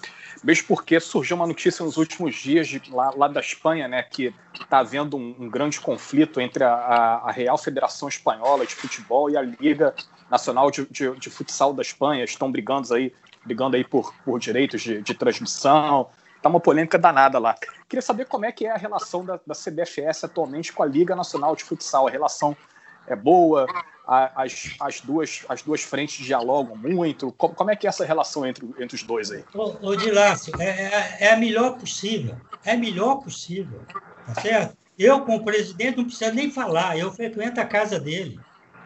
mesmo 0.43 0.67
porque 0.67 0.99
surgiu 0.99 1.35
uma 1.35 1.45
notícia 1.45 1.85
nos 1.85 1.97
últimos 1.97 2.35
dias 2.35 2.67
de, 2.67 2.81
lá, 2.89 3.11
lá 3.15 3.27
da 3.27 3.39
Espanha, 3.39 3.87
né, 3.87 4.01
que 4.01 4.33
está 4.59 4.79
havendo 4.79 5.17
um, 5.17 5.35
um, 5.39 5.49
grande 5.49 5.79
conflito 5.79 6.41
entre 6.41 6.63
a, 6.63 6.73
a, 6.73 7.31
Real 7.31 7.57
Federação 7.57 8.07
Espanhola 8.07 8.65
de 8.65 8.73
Futebol 8.73 9.29
e 9.29 9.37
a 9.37 9.41
Liga 9.41 9.93
Nacional 10.29 10.71
de, 10.71 10.85
de, 10.89 11.11
de 11.11 11.29
Futsal 11.29 11.73
da 11.73 11.81
Espanha. 11.81 12.23
Estão 12.23 12.51
brigando 12.51 12.91
aí, 12.93 13.13
brigando 13.45 13.75
aí 13.75 13.83
por, 13.83 14.13
por 14.25 14.39
direitos 14.39 14.81
de, 14.81 15.01
de 15.01 15.13
transmissão. 15.13 16.09
Está 16.37 16.49
uma 16.49 16.59
polêmica 16.59 16.97
danada 16.97 17.37
lá. 17.37 17.55
Queria 17.87 18.01
saber 18.01 18.25
como 18.25 18.45
é 18.45 18.51
que 18.51 18.65
é 18.65 18.71
a 18.71 18.77
relação 18.77 19.23
da, 19.23 19.39
da 19.45 19.53
CBFS 19.53 20.23
atualmente 20.23 20.73
com 20.73 20.81
a 20.81 20.87
Liga 20.87 21.15
Nacional 21.15 21.55
de 21.55 21.63
Futsal. 21.63 22.07
A 22.07 22.11
relação 22.11 22.57
é 23.07 23.15
boa? 23.15 23.67
as, 24.07 24.71
as, 24.79 25.01
duas, 25.01 25.45
as 25.47 25.61
duas 25.61 25.83
frentes 25.83 26.25
dialogam 26.25 26.75
muito? 26.75 27.31
Como, 27.33 27.53
como 27.53 27.71
é 27.71 27.75
que 27.75 27.87
é 27.87 27.89
essa 27.89 28.03
relação 28.03 28.45
entre, 28.45 28.65
entre 28.77 28.95
os 28.95 29.03
dois 29.03 29.31
aí? 29.31 29.43
Ô, 29.53 29.95
Dilácio, 29.95 30.53
é, 30.59 30.65
é, 30.65 31.17
é, 31.21 31.33
a 31.33 31.37
melhor 31.37 31.77
possível. 31.77 32.35
É 32.65 32.73
a 32.73 32.77
melhor 32.77 33.17
possível. 33.17 33.81
Tá 34.25 34.41
certo? 34.41 34.77
Eu, 34.99 35.21
como 35.21 35.45
presidente, 35.45 35.97
não 35.97 36.05
preciso 36.05 36.33
nem 36.33 36.51
falar. 36.51 36.97
Eu 36.97 37.11
frequento 37.11 37.61
a 37.61 37.65
casa 37.65 37.99
dele. 37.99 38.39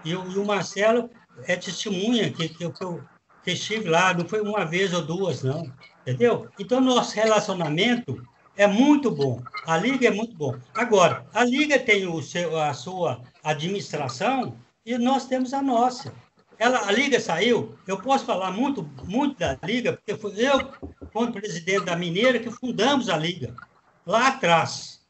E, 0.04 0.12
eu, 0.12 0.24
e 0.30 0.38
o 0.38 0.46
Marcelo 0.46 1.10
é 1.46 1.56
testemunha 1.56 2.32
que, 2.32 2.50
que, 2.50 2.64
eu, 2.64 2.72
que 2.72 2.84
eu 2.84 3.04
que 3.44 3.52
estive 3.52 3.90
lá. 3.90 4.14
Não 4.14 4.28
foi 4.28 4.42
uma 4.42 4.64
vez 4.64 4.94
ou 4.94 5.02
duas, 5.02 5.44
não. 5.44 5.72
Entendeu? 6.02 6.48
Então, 6.60 6.80
nosso 6.80 7.16
relacionamento 7.16 8.22
é 8.56 8.68
muito 8.68 9.10
bom. 9.10 9.42
A 9.66 9.78
Liga 9.78 10.08
é 10.08 10.12
muito 10.12 10.36
bom. 10.36 10.56
Agora, 10.74 11.26
a 11.34 11.44
Liga 11.44 11.80
tem 11.80 12.08
o 12.08 12.22
seu, 12.22 12.58
a 12.60 12.74
sua 12.74 13.22
administração 13.46 14.58
e 14.86 14.98
nós 14.98 15.28
temos 15.28 15.54
a 15.54 15.62
nossa. 15.62 16.14
Ela, 16.58 16.88
a 16.88 16.92
Liga 16.92 17.20
saiu, 17.20 17.78
eu 17.86 18.02
posso 18.02 18.26
falar 18.26 18.52
muito, 18.52 18.84
muito 19.04 19.38
da 19.38 19.58
Liga, 19.64 19.94
porque 19.94 20.14
eu, 20.42 20.72
como 21.12 21.32
presidente 21.32 21.86
da 21.86 21.96
Mineira, 21.96 22.40
que 22.40 22.50
fundamos 22.50 23.10
a 23.10 23.18
Liga, 23.18 23.54
lá 24.06 24.30
atrás. 24.30 25.02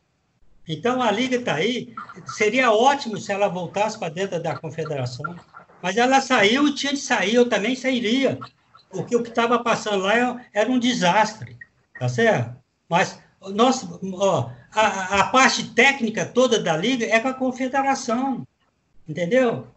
Então, 0.67 1.01
a 1.01 1.11
Liga 1.11 1.37
está 1.37 1.55
aí, 1.55 1.93
seria 2.25 2.71
ótimo 2.71 3.17
se 3.17 3.31
ela 3.31 3.47
voltasse 3.47 3.97
para 3.99 4.11
dentro 4.11 4.41
da 4.41 4.57
confederação, 4.57 5.35
mas 5.81 5.97
ela 5.97 6.19
saiu 6.19 6.67
e 6.67 6.73
tinha 6.73 6.93
de 6.93 6.99
sair, 6.99 7.35
eu 7.35 7.47
também 7.47 7.75
sairia, 7.75 8.39
porque 8.89 9.15
o 9.15 9.21
que 9.21 9.29
estava 9.29 9.59
passando 9.59 10.03
lá 10.03 10.41
era 10.51 10.71
um 10.71 10.79
desastre, 10.79 11.55
tá 11.99 12.09
certo? 12.09 12.55
Mas 12.89 13.19
nós, 13.53 13.87
ó, 14.13 14.51
a, 14.73 15.19
a 15.19 15.23
parte 15.27 15.69
técnica 15.69 16.25
toda 16.25 16.59
da 16.59 16.75
Liga 16.75 17.05
é 17.05 17.19
com 17.19 17.27
a 17.27 17.33
confederação. 17.33 18.45
Entendeu? 19.07 19.67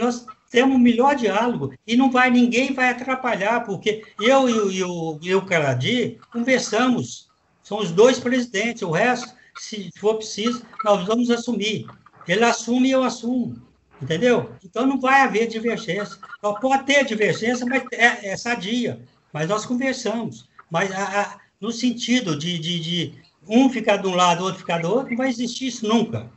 Nós 0.00 0.24
temos 0.50 0.76
o 0.76 0.78
melhor 0.78 1.14
diálogo 1.14 1.74
e 1.86 1.96
não 1.96 2.10
vai 2.10 2.30
ninguém 2.30 2.72
vai 2.72 2.90
atrapalhar, 2.90 3.64
porque 3.64 4.04
eu 4.20 4.48
e, 4.48 4.82
o, 4.82 5.18
e 5.22 5.34
o 5.34 5.46
Caradi 5.46 6.18
conversamos, 6.32 7.28
são 7.62 7.78
os 7.78 7.90
dois 7.90 8.18
presidentes, 8.18 8.82
o 8.82 8.90
resto, 8.90 9.32
se 9.56 9.90
for 9.98 10.16
preciso, 10.16 10.62
nós 10.84 11.06
vamos 11.06 11.30
assumir. 11.30 11.86
Ele 12.26 12.44
assume 12.44 12.88
e 12.88 12.92
eu 12.92 13.02
assumo, 13.02 13.60
entendeu? 14.00 14.52
Então 14.64 14.86
não 14.86 15.00
vai 15.00 15.22
haver 15.22 15.46
divergência. 15.46 16.16
Pode 16.40 16.84
ter 16.84 17.04
divergência, 17.04 17.66
mas 17.66 17.84
é, 17.92 18.30
é 18.30 18.36
sadia, 18.36 19.00
mas 19.32 19.48
nós 19.48 19.66
conversamos. 19.66 20.48
Mas 20.70 20.92
a, 20.92 21.20
a, 21.20 21.38
no 21.60 21.70
sentido 21.70 22.36
de, 22.36 22.58
de, 22.58 22.80
de 22.80 23.22
um 23.46 23.68
ficar 23.68 23.98
de 23.98 24.06
um 24.08 24.14
lado, 24.14 24.44
outro 24.44 24.60
ficar 24.60 24.80
do 24.80 24.90
outro, 24.90 25.10
não 25.10 25.16
vai 25.16 25.28
existir 25.28 25.66
isso 25.66 25.86
nunca. 25.86 26.30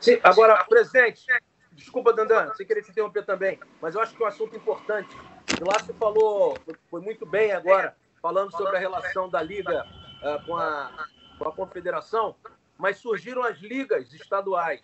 Sim, 0.00 0.18
agora, 0.22 0.62
presidente, 0.64 1.24
desculpa, 1.72 2.12
Dandan, 2.12 2.52
sem 2.54 2.66
querer 2.66 2.82
te 2.82 2.90
interromper 2.90 3.24
também, 3.24 3.58
mas 3.80 3.94
eu 3.94 4.00
acho 4.00 4.14
que 4.14 4.22
é 4.22 4.26
um 4.26 4.28
assunto 4.28 4.56
importante. 4.56 5.16
O 5.60 5.68
Lácio 5.68 5.94
falou, 5.94 6.56
foi 6.90 7.00
muito 7.00 7.26
bem 7.26 7.52
agora, 7.52 7.96
falando 8.22 8.52
sobre 8.52 8.76
a 8.76 8.80
relação 8.80 9.28
da 9.28 9.42
Liga 9.42 9.84
uh, 10.22 10.44
com, 10.46 10.56
a, 10.56 11.06
com 11.38 11.48
a 11.48 11.52
Confederação, 11.52 12.36
mas 12.78 12.98
surgiram 12.98 13.42
as 13.42 13.58
ligas 13.58 14.12
estaduais. 14.12 14.82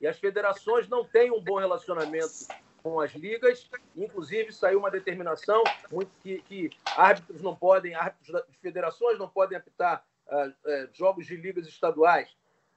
E 0.00 0.06
as 0.06 0.18
federações 0.18 0.88
não 0.88 1.04
têm 1.04 1.30
um 1.30 1.40
bom 1.40 1.58
relacionamento 1.58 2.46
com 2.86 3.00
as 3.00 3.12
ligas. 3.16 3.68
Inclusive, 3.96 4.52
saiu 4.52 4.78
uma 4.78 4.92
determinação 4.92 5.64
que, 6.22 6.40
que 6.42 6.70
árbitros 6.96 7.42
não 7.42 7.56
podem, 7.56 7.96
árbitros 7.96 8.44
de 8.48 8.56
federações 8.58 9.18
não 9.18 9.28
podem 9.28 9.58
apitar 9.58 10.04
uh, 10.28 10.48
uh, 10.48 10.88
jogos 10.92 11.26
de 11.26 11.34
ligas 11.34 11.66
estaduais. 11.66 12.28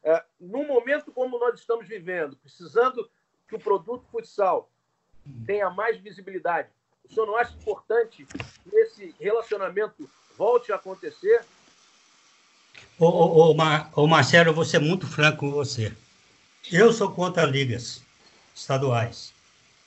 Uh, 0.04 0.20
momento 0.66 1.12
como 1.12 1.38
nós 1.38 1.60
estamos 1.60 1.88
vivendo, 1.88 2.36
precisando 2.38 3.08
que 3.48 3.56
o 3.56 3.60
produto 3.60 4.04
futsal 4.12 4.72
tenha 5.46 5.70
mais 5.70 6.00
visibilidade, 6.00 6.70
o 7.08 7.14
senhor 7.14 7.28
não 7.28 7.38
acha 7.38 7.54
importante 7.54 8.26
que 8.26 8.76
esse 8.76 9.14
relacionamento 9.20 10.10
volte 10.36 10.72
a 10.72 10.76
acontecer? 10.78 11.46
Ô, 12.98 13.06
ô, 13.06 13.52
ô, 13.52 13.54
Mar, 13.54 13.92
ô 13.96 14.08
Marcelo, 14.08 14.50
eu 14.50 14.54
vou 14.56 14.66
ser 14.66 14.80
muito 14.80 15.06
franco 15.06 15.40
com 15.40 15.52
você. 15.52 15.96
Eu 16.72 16.92
sou 16.92 17.12
contra 17.12 17.46
ligas 17.46 18.02
estaduais. 18.56 19.38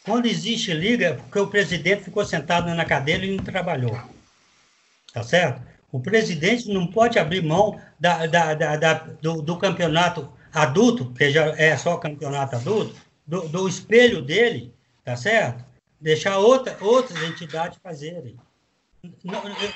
Quando 0.04 0.26
existe 0.26 0.72
liga, 0.72 1.06
é 1.06 1.12
porque 1.14 1.38
o 1.38 1.46
presidente 1.46 2.04
ficou 2.04 2.24
sentado 2.24 2.74
na 2.74 2.84
cadeira 2.84 3.24
e 3.24 3.36
não 3.36 3.44
trabalhou. 3.44 3.96
Tá 5.12 5.22
certo? 5.22 5.62
O 5.92 6.00
presidente 6.00 6.72
não 6.72 6.86
pode 6.86 7.18
abrir 7.18 7.42
mão 7.42 7.78
da, 8.00 8.26
da, 8.26 8.54
da, 8.54 8.76
da 8.76 8.94
do, 8.94 9.42
do, 9.42 9.58
campeonato 9.58 10.32
adulto, 10.52 11.12
que 11.12 11.30
já 11.30 11.54
é 11.56 11.76
só 11.76 11.96
campeonato 11.98 12.56
adulto, 12.56 12.96
do, 13.26 13.46
do 13.48 13.68
espelho 13.68 14.22
dele, 14.22 14.74
tá 15.04 15.14
certo? 15.16 15.64
Deixar 16.00 16.38
outra, 16.38 16.76
outras 16.80 17.22
entidades 17.22 17.78
fazerem. 17.82 18.36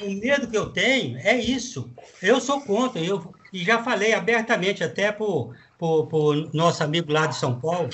O 0.01 0.11
medo 0.11 0.49
que 0.49 0.57
eu 0.57 0.70
tenho 0.70 1.18
é 1.18 1.37
isso. 1.37 1.91
Eu 2.22 2.41
sou 2.41 2.61
contra. 2.61 3.01
Eu, 3.01 3.35
e 3.53 3.62
já 3.64 3.83
falei 3.83 4.14
abertamente 4.14 4.83
até 4.83 5.12
para 5.12 5.24
o 5.24 5.55
nosso 6.53 6.83
amigo 6.83 7.12
lá 7.12 7.27
de 7.27 7.37
São 7.37 7.59
Paulo, 7.61 7.91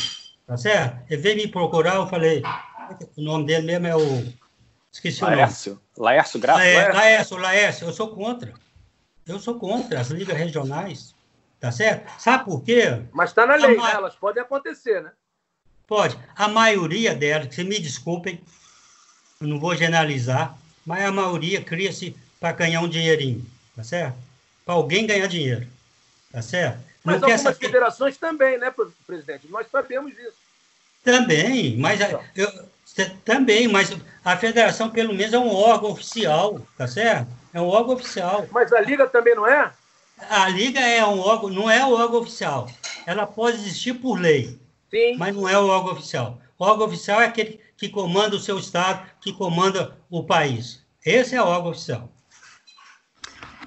tá 0.52 0.56
certo? 0.58 1.02
Ele 1.10 1.22
veio 1.22 1.36
me 1.36 1.48
procurar, 1.48 1.94
eu 1.94 2.06
falei, 2.06 2.42
o 3.16 3.22
nome 3.22 3.46
dele 3.46 3.66
mesmo 3.66 3.86
é 3.86 3.96
o... 3.96 4.32
Esqueci 4.92 5.24
Laércio. 5.24 5.72
o 5.72 5.74
nome. 5.76 5.86
Laércio 5.96 6.40
Graça? 6.40 6.58
Laércio, 6.58 6.94
Laércio, 6.94 7.36
Laércio, 7.38 7.86
eu 7.86 7.92
sou 7.94 8.08
contra. 8.08 8.52
Eu 9.26 9.38
sou 9.38 9.58
contra 9.58 10.00
as 10.00 10.08
ligas 10.08 10.36
regionais, 10.36 11.14
tá 11.58 11.72
certo? 11.72 12.20
Sabe 12.20 12.44
por 12.44 12.62
quê? 12.62 13.02
Mas 13.12 13.30
está 13.30 13.46
na 13.46 13.54
lei, 13.54 13.76
ma... 13.76 13.92
elas 13.92 14.14
podem 14.14 14.42
acontecer, 14.42 15.02
né? 15.02 15.12
Pode. 15.86 16.18
A 16.36 16.48
maioria 16.48 17.14
delas, 17.14 17.54
que 17.54 17.64
me 17.64 17.78
desculpem, 17.78 18.38
eu 19.40 19.46
não 19.48 19.58
vou 19.58 19.74
generalizar, 19.74 20.54
mas 20.84 21.02
a 21.02 21.10
maioria 21.10 21.64
cria-se 21.64 22.14
para 22.38 22.52
ganhar 22.52 22.82
um 22.82 22.88
dinheirinho, 22.88 23.46
tá 23.74 23.82
certo? 23.82 24.18
Para 24.66 24.74
alguém 24.74 25.06
ganhar 25.06 25.26
dinheiro, 25.28 25.66
tá 26.30 26.42
certo? 26.42 26.78
Mas 27.02 27.22
não 27.22 27.30
algumas 27.30 27.56
federações 27.56 28.18
também, 28.18 28.58
né, 28.58 28.72
presidente? 29.06 29.48
Nós 29.48 29.66
sabemos 29.70 30.14
disso. 30.14 30.41
Também, 31.02 31.76
mas 31.76 32.00
eu, 32.36 32.48
também, 33.24 33.68
mas 33.68 33.96
a 34.24 34.36
federação 34.36 34.90
pelo 34.90 35.14
menos 35.14 35.32
é 35.32 35.38
um 35.38 35.52
órgão 35.52 35.90
oficial, 35.90 36.60
tá 36.76 36.86
certo? 36.86 37.28
É 37.52 37.60
um 37.60 37.66
órgão 37.66 37.94
oficial. 37.94 38.46
Mas 38.50 38.72
a 38.72 38.80
liga 38.80 39.06
também 39.08 39.34
não 39.34 39.46
é? 39.46 39.72
A 40.30 40.48
liga 40.48 40.80
é 40.80 41.04
um 41.04 41.18
órgão, 41.18 41.50
não 41.50 41.70
é 41.70 41.84
o 41.84 41.92
órgão 41.92 42.20
oficial. 42.20 42.68
Ela 43.06 43.26
pode 43.26 43.56
existir 43.56 43.94
por 43.94 44.20
lei, 44.20 44.58
Sim. 44.90 45.16
mas 45.16 45.34
não 45.34 45.48
é 45.48 45.58
o 45.58 45.66
órgão 45.66 45.92
oficial. 45.92 46.38
O 46.58 46.64
órgão 46.64 46.86
oficial 46.86 47.20
é 47.20 47.26
aquele 47.26 47.60
que 47.76 47.88
comanda 47.88 48.36
o 48.36 48.40
seu 48.40 48.58
estado, 48.58 49.04
que 49.20 49.32
comanda 49.32 49.96
o 50.08 50.22
país. 50.22 50.84
Esse 51.04 51.34
é 51.34 51.42
o 51.42 51.46
órgão 51.46 51.72
oficial. 51.72 52.08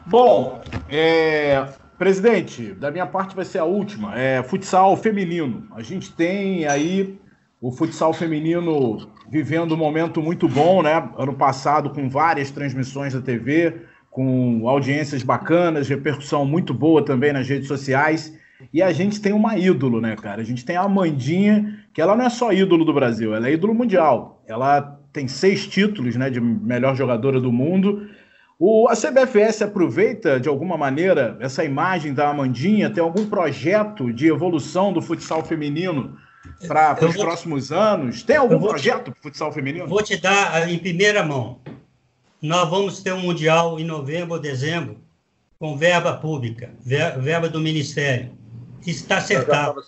Bom, 0.05 0.61
é, 0.88 1.67
presidente, 1.97 2.73
da 2.73 2.91
minha 2.91 3.07
parte 3.07 3.36
vai 3.36 3.43
ser 3.43 3.57
a 3.57 3.65
última. 3.65 4.17
É 4.17 4.41
futsal 4.43 4.95
feminino. 4.95 5.67
A 5.75 5.81
gente 5.81 6.13
tem 6.13 6.65
aí 6.65 7.19
o 7.66 7.72
futsal 7.72 8.13
feminino 8.13 9.09
vivendo 9.28 9.74
um 9.74 9.78
momento 9.78 10.22
muito 10.22 10.47
bom, 10.47 10.84
né? 10.84 11.09
Ano 11.18 11.34
passado, 11.34 11.89
com 11.89 12.07
várias 12.07 12.51
transmissões 12.51 13.16
da 13.16 13.22
TV, 13.22 13.82
com 14.11 14.70
audiências 14.70 15.24
bacanas, 15.24 15.89
repercussão 15.89 16.45
muito 16.45 16.76
boa 16.76 17.03
também 17.03 17.34
nas 17.34 17.49
redes 17.49 17.68
sociais. 17.68 18.38
E 18.72 18.84
a 18.84 18.91
gente 18.91 19.20
tem 19.20 19.34
uma 19.34 19.57
ídolo, 19.57 19.99
né, 19.99 20.16
cara? 20.16 20.43
A 20.43 20.45
gente 20.45 20.63
tem 20.63 20.76
a 20.76 20.84
Amandinha, 20.84 21.80
que 21.91 21.99
ela 21.99 22.16
não 22.16 22.26
é 22.26 22.30
só 22.30 22.53
ídolo 22.53 22.86
do 22.86 22.93
Brasil, 22.93 23.34
ela 23.34 23.49
é 23.49 23.53
ídolo 23.53 23.74
mundial. 23.74 24.43
Ela 24.47 24.99
tem 25.11 25.28
seis 25.28 25.66
títulos, 25.66 26.16
né, 26.16 26.30
de 26.30 26.39
melhor 26.39 26.95
jogadora 26.95 27.41
do 27.41 27.51
mundo. 27.51 28.07
O, 28.59 28.88
a 28.88 28.93
CBFS 28.93 29.63
aproveita, 29.63 30.39
de 30.39 30.47
alguma 30.47 30.78
maneira, 30.78 31.36
essa 31.39 31.63
imagem 31.63 32.13
da 32.13 32.30
Amandinha? 32.30 32.91
Tem 32.91 33.01
algum 33.01 33.26
projeto 33.26 34.13
de 34.13 34.28
evolução 34.28 34.93
do 34.93 35.01
futsal 35.01 35.43
feminino 35.43 36.16
para 36.68 37.06
os 37.06 37.16
próximos 37.16 37.72
anos? 37.72 38.24
Tem 38.24 38.38
algum 38.38 38.60
projeto 38.60 39.12
para 39.12 39.22
futsal 39.22 39.52
feminino? 39.52 39.88
Vou 39.88 40.02
te 40.02 40.18
dar 40.18 40.70
em 40.70 40.78
primeira 40.80 41.24
mão. 41.24 41.60
Nós 42.41 42.70
vamos 42.70 43.02
ter 43.02 43.14
um 43.14 43.22
Mundial 43.22 43.80
em 43.80 43.84
novembro 43.84 44.34
ou 44.36 44.39
dezembro, 44.39 44.98
com 45.58 45.78
verba 45.78 46.14
pública, 46.14 46.72
verba 46.84 47.50
do 47.50 47.60
Ministério. 47.60 48.32
Isso 48.82 49.02
está 49.02 49.18
acertado. 49.18 49.82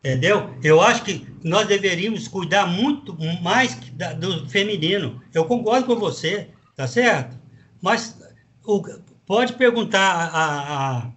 Entendeu? 0.00 0.50
Eu 0.62 0.82
acho 0.82 1.02
que 1.02 1.26
nós 1.42 1.66
deveríamos 1.66 2.28
cuidar 2.28 2.66
muito 2.66 3.16
mais 3.40 3.74
do 4.18 4.46
feminino. 4.50 5.22
Eu 5.32 5.46
concordo 5.46 5.86
com 5.86 5.96
você, 5.96 6.48
tá 6.76 6.86
certo? 6.86 7.38
Mas 7.80 8.20
o, 8.66 8.82
pode 9.24 9.54
perguntar 9.54 10.30
a, 10.32 10.98
a 10.98 11.10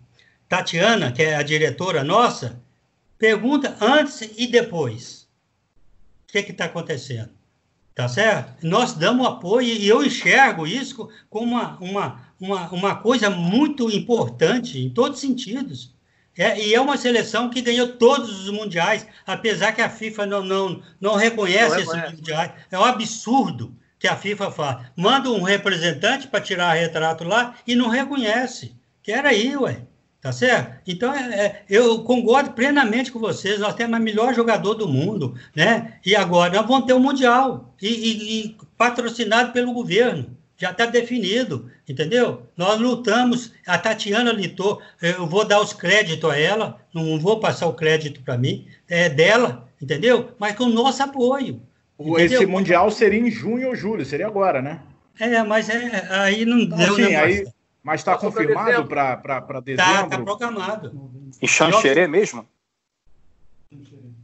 Tatiana, 0.47 1.11
que 1.11 1.21
é 1.21 1.35
a 1.35 1.43
diretora 1.43 2.01
nossa, 2.01 2.61
Pergunta 3.17 3.75
antes 3.81 4.21
e 4.37 4.47
depois. 4.47 5.27
O 6.27 6.31
que 6.31 6.39
está 6.39 6.65
acontecendo? 6.65 7.29
Tá 7.95 8.07
certo? 8.07 8.53
Nós 8.65 8.93
damos 8.93 9.25
apoio 9.25 9.67
e 9.67 9.87
eu 9.87 10.05
enxergo 10.05 10.67
isso 10.67 11.09
como 11.29 11.55
uma, 11.55 11.77
uma, 11.79 12.21
uma, 12.39 12.69
uma 12.69 12.95
coisa 12.95 13.29
muito 13.29 13.89
importante 13.89 14.79
em 14.79 14.89
todos 14.89 15.17
os 15.17 15.21
sentidos. 15.21 15.95
É, 16.37 16.59
e 16.63 16.75
é 16.75 16.79
uma 16.79 16.97
seleção 16.97 17.49
que 17.49 17.61
ganhou 17.61 17.93
todos 17.93 18.41
os 18.45 18.51
mundiais, 18.51 19.07
apesar 19.25 19.71
que 19.71 19.81
a 19.81 19.89
FIFA 19.89 20.27
não, 20.27 20.43
não, 20.43 20.83
não 21.01 21.15
reconhece, 21.15 21.69
não 21.69 21.77
reconhece. 21.77 22.05
esses 22.05 22.19
mundiais. 22.19 22.51
É 22.69 22.77
um 22.77 22.85
absurdo 22.85 23.75
que 23.97 24.07
a 24.07 24.15
FIFA 24.15 24.51
faz. 24.51 24.85
Manda 24.95 25.31
um 25.31 25.41
representante 25.41 26.27
para 26.27 26.39
tirar 26.39 26.73
retrato 26.73 27.23
lá 27.23 27.55
e 27.65 27.75
não 27.75 27.89
reconhece. 27.89 28.75
Quer 29.01 29.25
aí, 29.25 29.57
ué. 29.57 29.81
Tá 30.21 30.31
certo? 30.31 30.81
Então, 30.87 31.13
é, 31.13 31.35
é, 31.35 31.63
eu 31.69 32.03
concordo 32.03 32.51
plenamente 32.51 33.11
com 33.11 33.19
vocês. 33.19 33.59
Nós 33.59 33.75
temos 33.75 33.99
o 33.99 34.01
melhor 34.01 34.33
jogador 34.33 34.73
do 34.73 34.87
mundo, 34.87 35.35
né? 35.55 35.93
E 36.05 36.15
agora 36.15 36.53
nós 36.53 36.67
vamos 36.67 36.85
ter 36.85 36.93
o 36.93 36.97
um 36.97 37.01
Mundial 37.01 37.73
e, 37.81 37.87
e, 37.87 38.45
e, 38.45 38.57
patrocinado 38.77 39.53
pelo 39.53 39.73
governo. 39.73 40.35
Já 40.57 40.71
está 40.71 40.87
definido, 40.87 41.69
entendeu? 41.87 42.41
Nós 42.57 42.79
lutamos, 42.79 43.53
a 43.67 43.77
Tatiana 43.77 44.31
lutou, 44.31 44.81
eu 44.99 45.27
vou 45.27 45.45
dar 45.45 45.61
os 45.61 45.71
créditos 45.71 46.27
a 46.31 46.37
ela, 46.37 46.81
não 46.91 47.19
vou 47.19 47.39
passar 47.39 47.67
o 47.67 47.73
crédito 47.73 48.21
para 48.21 48.39
mim, 48.39 48.65
é 48.89 49.07
dela, 49.07 49.69
entendeu? 49.79 50.31
Mas 50.39 50.55
com 50.55 50.63
o 50.63 50.69
nosso 50.69 51.03
apoio. 51.03 51.61
Entendeu? 51.99 52.25
Esse 52.25 52.45
Mundial 52.47 52.89
seria 52.89 53.19
em 53.19 53.29
junho 53.29 53.67
ou 53.67 53.75
julho, 53.75 54.03
seria 54.03 54.25
agora, 54.25 54.63
né? 54.63 54.79
É, 55.19 55.43
mas 55.43 55.69
é, 55.69 56.07
aí 56.09 56.43
não 56.43 56.65
deu. 56.65 56.93
Assim, 56.93 57.15
aí, 57.15 57.45
mas 57.87 58.01
está 58.01 58.17
confirmado 58.17 58.85
para 58.85 59.15
tá, 59.15 59.61
dezembro? 59.61 59.93
Está 59.93 60.07
tá 60.09 60.19
programado. 60.21 61.09
Em 61.41 61.47
Xanxerê 61.47 62.05
mesmo? 62.05 62.45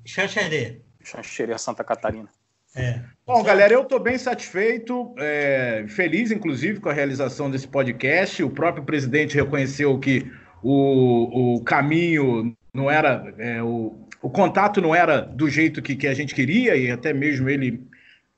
Xanxerê. 0.05 0.81
Xanxerê, 1.01 1.57
Santa 1.57 1.81
Catarina. 1.81 2.27
É. 2.75 2.99
Bom, 3.25 3.41
galera, 3.41 3.73
eu 3.73 3.83
estou 3.83 4.01
bem 4.01 4.17
satisfeito, 4.17 5.15
é, 5.17 5.85
feliz, 5.87 6.29
inclusive, 6.29 6.81
com 6.81 6.89
a 6.89 6.93
realização 6.93 7.49
desse 7.49 7.65
podcast. 7.65 8.43
O 8.43 8.49
próprio 8.49 8.83
presidente 8.83 9.35
reconheceu 9.35 9.97
que 9.97 10.29
o, 10.61 11.55
o 11.55 11.63
caminho 11.63 12.53
não 12.73 12.91
era. 12.91 13.33
É, 13.37 13.63
o, 13.63 13.97
o 14.21 14.29
contato 14.29 14.81
não 14.81 14.93
era 14.93 15.21
do 15.21 15.49
jeito 15.49 15.81
que, 15.81 15.95
que 15.95 16.07
a 16.07 16.13
gente 16.13 16.35
queria, 16.35 16.75
e 16.75 16.91
até 16.91 17.13
mesmo 17.13 17.47
ele 17.47 17.81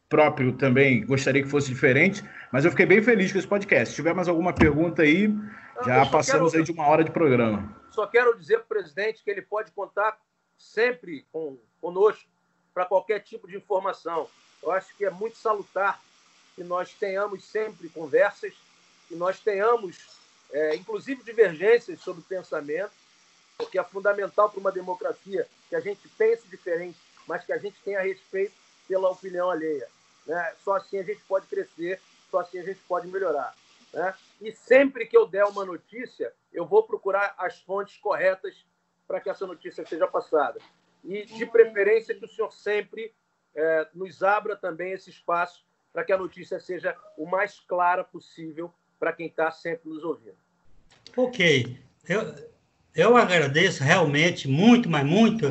próprio 0.08 0.54
também 0.54 1.04
gostaria 1.04 1.42
que 1.42 1.50
fosse 1.50 1.70
diferente, 1.70 2.24
mas 2.56 2.64
eu 2.64 2.72
fiquei 2.72 2.86
bem 2.86 3.04
feliz 3.04 3.34
com 3.34 3.38
esse 3.38 3.48
podcast. 3.48 3.90
Se 3.90 3.96
tiver 3.98 4.14
mais 4.14 4.30
alguma 4.30 4.54
pergunta 4.54 5.02
aí, 5.02 5.28
já 5.86 6.06
passamos 6.06 6.54
quero, 6.54 6.62
aí 6.62 6.66
de 6.66 6.72
uma 6.72 6.88
hora 6.88 7.04
de 7.04 7.12
programa. 7.12 7.76
Só 7.92 8.08
quero 8.08 8.40
dizer 8.40 8.60
para 8.60 8.64
o 8.64 8.68
presidente 8.68 9.22
que 9.22 9.30
ele 9.30 9.42
pode 9.42 9.74
contar 9.74 10.18
sempre 10.58 11.26
com, 11.34 11.60
conosco 11.82 12.24
para 12.74 12.86
qualquer 12.86 13.20
tipo 13.20 13.46
de 13.46 13.58
informação. 13.58 14.30
Eu 14.64 14.72
acho 14.72 14.96
que 14.96 15.04
é 15.04 15.10
muito 15.10 15.36
salutar 15.38 16.00
que 16.56 16.64
nós 16.64 16.94
tenhamos 16.94 17.44
sempre 17.44 17.90
conversas, 17.90 18.54
que 19.10 19.16
nós 19.16 19.38
tenhamos, 19.42 20.18
é, 20.50 20.78
inclusive, 20.78 21.24
divergências 21.24 22.00
sobre 22.00 22.24
pensamento, 22.24 22.94
porque 23.58 23.78
é 23.78 23.84
fundamental 23.84 24.50
para 24.50 24.62
uma 24.62 24.72
democracia 24.72 25.46
que 25.68 25.76
a 25.76 25.82
gente 25.82 26.08
pense 26.18 26.48
diferente 26.48 26.96
mas 27.28 27.44
que 27.44 27.52
a 27.52 27.58
gente 27.58 27.76
tenha 27.84 28.02
respeito 28.02 28.54
pela 28.88 29.10
opinião 29.10 29.50
alheia. 29.50 29.88
Né? 30.26 30.54
Só 30.64 30.76
assim 30.76 30.98
a 30.98 31.04
gente 31.04 31.22
pode 31.28 31.48
crescer, 31.48 32.00
só 32.30 32.40
assim 32.40 32.60
a 32.60 32.64
gente 32.64 32.80
pode 32.88 33.08
melhorar. 33.08 33.56
Né? 33.94 34.14
E 34.42 34.52
sempre 34.52 35.06
que 35.06 35.16
eu 35.16 35.26
der 35.26 35.46
uma 35.46 35.66
notícia, 35.66 36.34
eu 36.52 36.66
vou 36.66 36.84
procurar 36.84 37.34
as 37.38 37.62
fontes 37.62 37.98
corretas 37.98 38.66
para 39.08 39.20
que 39.20 39.30
essa 39.30 39.46
notícia 39.46 39.86
seja 39.86 40.08
passada. 40.08 40.60
E, 41.04 41.26
de 41.26 41.46
preferência, 41.46 42.16
que 42.16 42.26
o 42.26 42.30
senhor 42.30 42.52
sempre 42.52 43.14
é, 43.56 43.88
nos 43.94 44.24
abra 44.24 44.56
também 44.56 44.92
esse 44.92 45.10
espaço 45.10 45.66
para 45.94 46.04
que 46.04 46.12
a 46.12 46.18
notícia 46.18 46.60
seja 46.60 46.96
o 47.18 47.26
mais 47.26 47.60
clara 47.62 48.04
possível 48.04 48.74
para 49.00 49.14
quem 49.14 49.28
está 49.28 49.50
sempre 49.52 49.90
nos 49.90 50.04
ouvindo. 50.04 50.38
Ok. 51.16 51.80
Eu, 52.08 52.36
eu 52.94 53.16
agradeço 53.16 53.84
realmente 53.84 54.48
muito, 54.48 54.90
mas 54.90 55.06
muito 55.06 55.46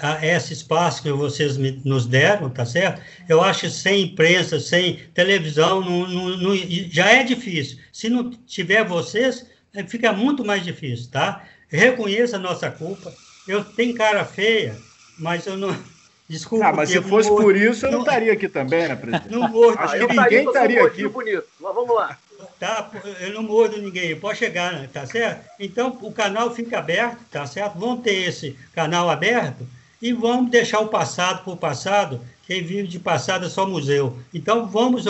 a 0.00 0.24
esse 0.24 0.52
espaço 0.52 1.02
que 1.02 1.10
vocês 1.10 1.56
me, 1.56 1.80
nos 1.84 2.06
deram, 2.06 2.48
tá 2.48 2.64
certo? 2.64 3.02
Eu 3.28 3.42
acho 3.42 3.62
que 3.62 3.70
sem 3.70 4.04
imprensa, 4.04 4.60
sem 4.60 4.96
televisão, 5.14 5.80
não, 5.80 6.06
não, 6.06 6.36
não, 6.36 6.56
já 6.90 7.10
é 7.10 7.22
difícil. 7.22 7.78
Se 7.92 8.08
não 8.08 8.30
tiver 8.30 8.84
vocês, 8.84 9.46
fica 9.88 10.12
muito 10.12 10.44
mais 10.44 10.64
difícil, 10.64 11.10
tá? 11.10 11.44
Reconheça 11.68 12.36
a 12.36 12.40
nossa 12.40 12.70
culpa. 12.70 13.12
Eu 13.46 13.64
tenho 13.64 13.94
cara 13.94 14.24
feia, 14.24 14.76
mas 15.18 15.46
eu 15.46 15.56
não. 15.56 15.76
Desculpa. 16.28 16.66
Ah, 16.66 16.72
mas 16.72 16.88
se 16.88 17.02
fosse 17.02 17.28
mordo, 17.28 17.44
por 17.44 17.56
isso, 17.56 17.84
eu 17.84 17.92
não, 17.92 18.00
estaria 18.00 18.32
aqui 18.32 18.48
também, 18.48 18.88
né, 18.88 18.96
presidente? 18.96 19.30
Não 19.30 19.48
mordo. 19.48 19.78
Acho 19.80 20.06
que 20.06 20.14
ninguém 20.14 20.46
estaria 20.46 20.84
aqui. 20.86 21.06
Bonito. 21.08 21.44
Mas 21.60 21.74
vamos 21.74 21.94
lá. 21.94 22.18
Tá, 22.58 22.90
eu 23.20 23.34
não 23.34 23.42
mordo 23.42 23.80
ninguém, 23.80 24.18
pode 24.18 24.38
chegar, 24.38 24.88
tá 24.88 25.04
certo? 25.04 25.48
Então, 25.58 25.98
o 26.00 26.12
canal 26.12 26.54
fica 26.54 26.78
aberto, 26.78 27.18
tá 27.30 27.46
certo? 27.46 27.78
Vamos 27.78 28.02
ter 28.02 28.28
esse 28.28 28.56
canal 28.74 29.10
aberto 29.10 29.66
e 30.02 30.12
vamos 30.12 30.50
deixar 30.50 30.80
o 30.80 30.88
passado 30.88 31.44
por 31.44 31.56
passado. 31.56 32.20
Quem 32.44 32.62
vive 32.62 32.88
de 32.88 32.98
passado 32.98 33.46
é 33.46 33.48
só 33.48 33.64
museu. 33.64 34.18
Então, 34.34 34.66
vamos 34.66 35.04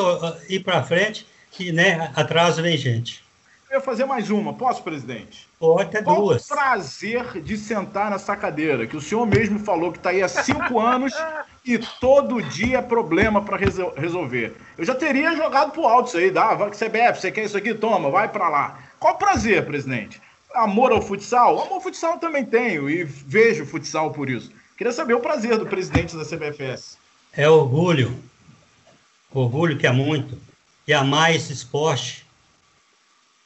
ir 0.51 0.63
para 0.63 0.83
frente, 0.83 1.27
que 1.51 1.73
né, 1.73 2.13
atrás 2.15 2.59
vem 2.59 2.77
gente. 2.77 3.25
Eu 3.71 3.79
ia 3.79 3.81
fazer 3.81 4.05
mais 4.05 4.29
uma, 4.29 4.53
posso, 4.53 4.83
presidente? 4.83 5.49
Pode, 5.59 5.85
até 5.85 6.03
Qual 6.03 6.17
duas. 6.17 6.45
o 6.45 6.49
prazer 6.49 7.41
de 7.41 7.57
sentar 7.57 8.11
nessa 8.11 8.37
cadeira, 8.37 8.87
que 8.87 8.95
o 8.95 9.01
senhor 9.01 9.25
mesmo 9.27 9.59
falou 9.59 9.91
que 9.91 9.97
está 9.97 10.11
aí 10.11 10.23
há 10.23 10.29
cinco 10.29 10.79
anos 10.79 11.15
e 11.65 11.79
todo 11.79 12.43
dia 12.43 12.79
é 12.79 12.83
problema 12.83 13.41
para 13.41 13.57
resolver. 13.97 14.55
Eu 14.77 14.85
já 14.85 14.95
teria 14.95 15.35
jogado 15.35 15.73
pro 15.73 15.87
alto 15.87 16.09
isso 16.09 16.19
aí, 16.19 16.31
dá, 16.31 16.55
vai 16.55 16.69
que 16.69 16.77
CBF, 16.77 17.19
você 17.19 17.33
quer 17.33 17.45
isso 17.45 17.57
aqui? 17.57 17.73
Toma, 17.73 18.11
vai 18.11 18.29
para 18.29 18.51
lá. 18.51 18.79
Qual 19.01 19.15
o 19.15 19.19
prazer, 19.19 19.65
presidente? 19.65 20.21
Amor 20.55 20.93
ao 20.93 21.01
futsal? 21.01 21.63
Amor 21.63 21.77
ao 21.77 21.81
futsal 21.81 22.19
também 22.19 22.45
tenho 22.45 22.91
e 22.91 23.05
vejo 23.05 23.65
futsal 23.65 24.11
por 24.11 24.29
isso. 24.29 24.53
Queria 24.83 24.93
saber 24.93 25.15
o 25.15 25.21
prazer 25.21 25.57
do 25.57 25.65
presidente 25.65 26.17
da 26.17 26.25
CBFS. 26.25 26.99
É 27.33 27.49
orgulho. 27.49 28.21
Orgulho 29.33 29.79
que 29.79 29.87
é 29.87 29.93
muito. 29.93 30.37
E 30.89 30.93
amar 30.93 31.33
esse 31.33 31.53
esporte 31.53 32.27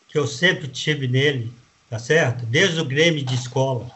que 0.09 0.17
eu 0.17 0.27
sempre 0.27 0.67
tive 0.67 1.07
nele, 1.07 1.53
tá 1.91 1.99
certo? 1.99 2.47
Desde 2.47 2.81
o 2.81 2.87
Grêmio 2.87 3.23
de 3.23 3.35
escola, 3.35 3.87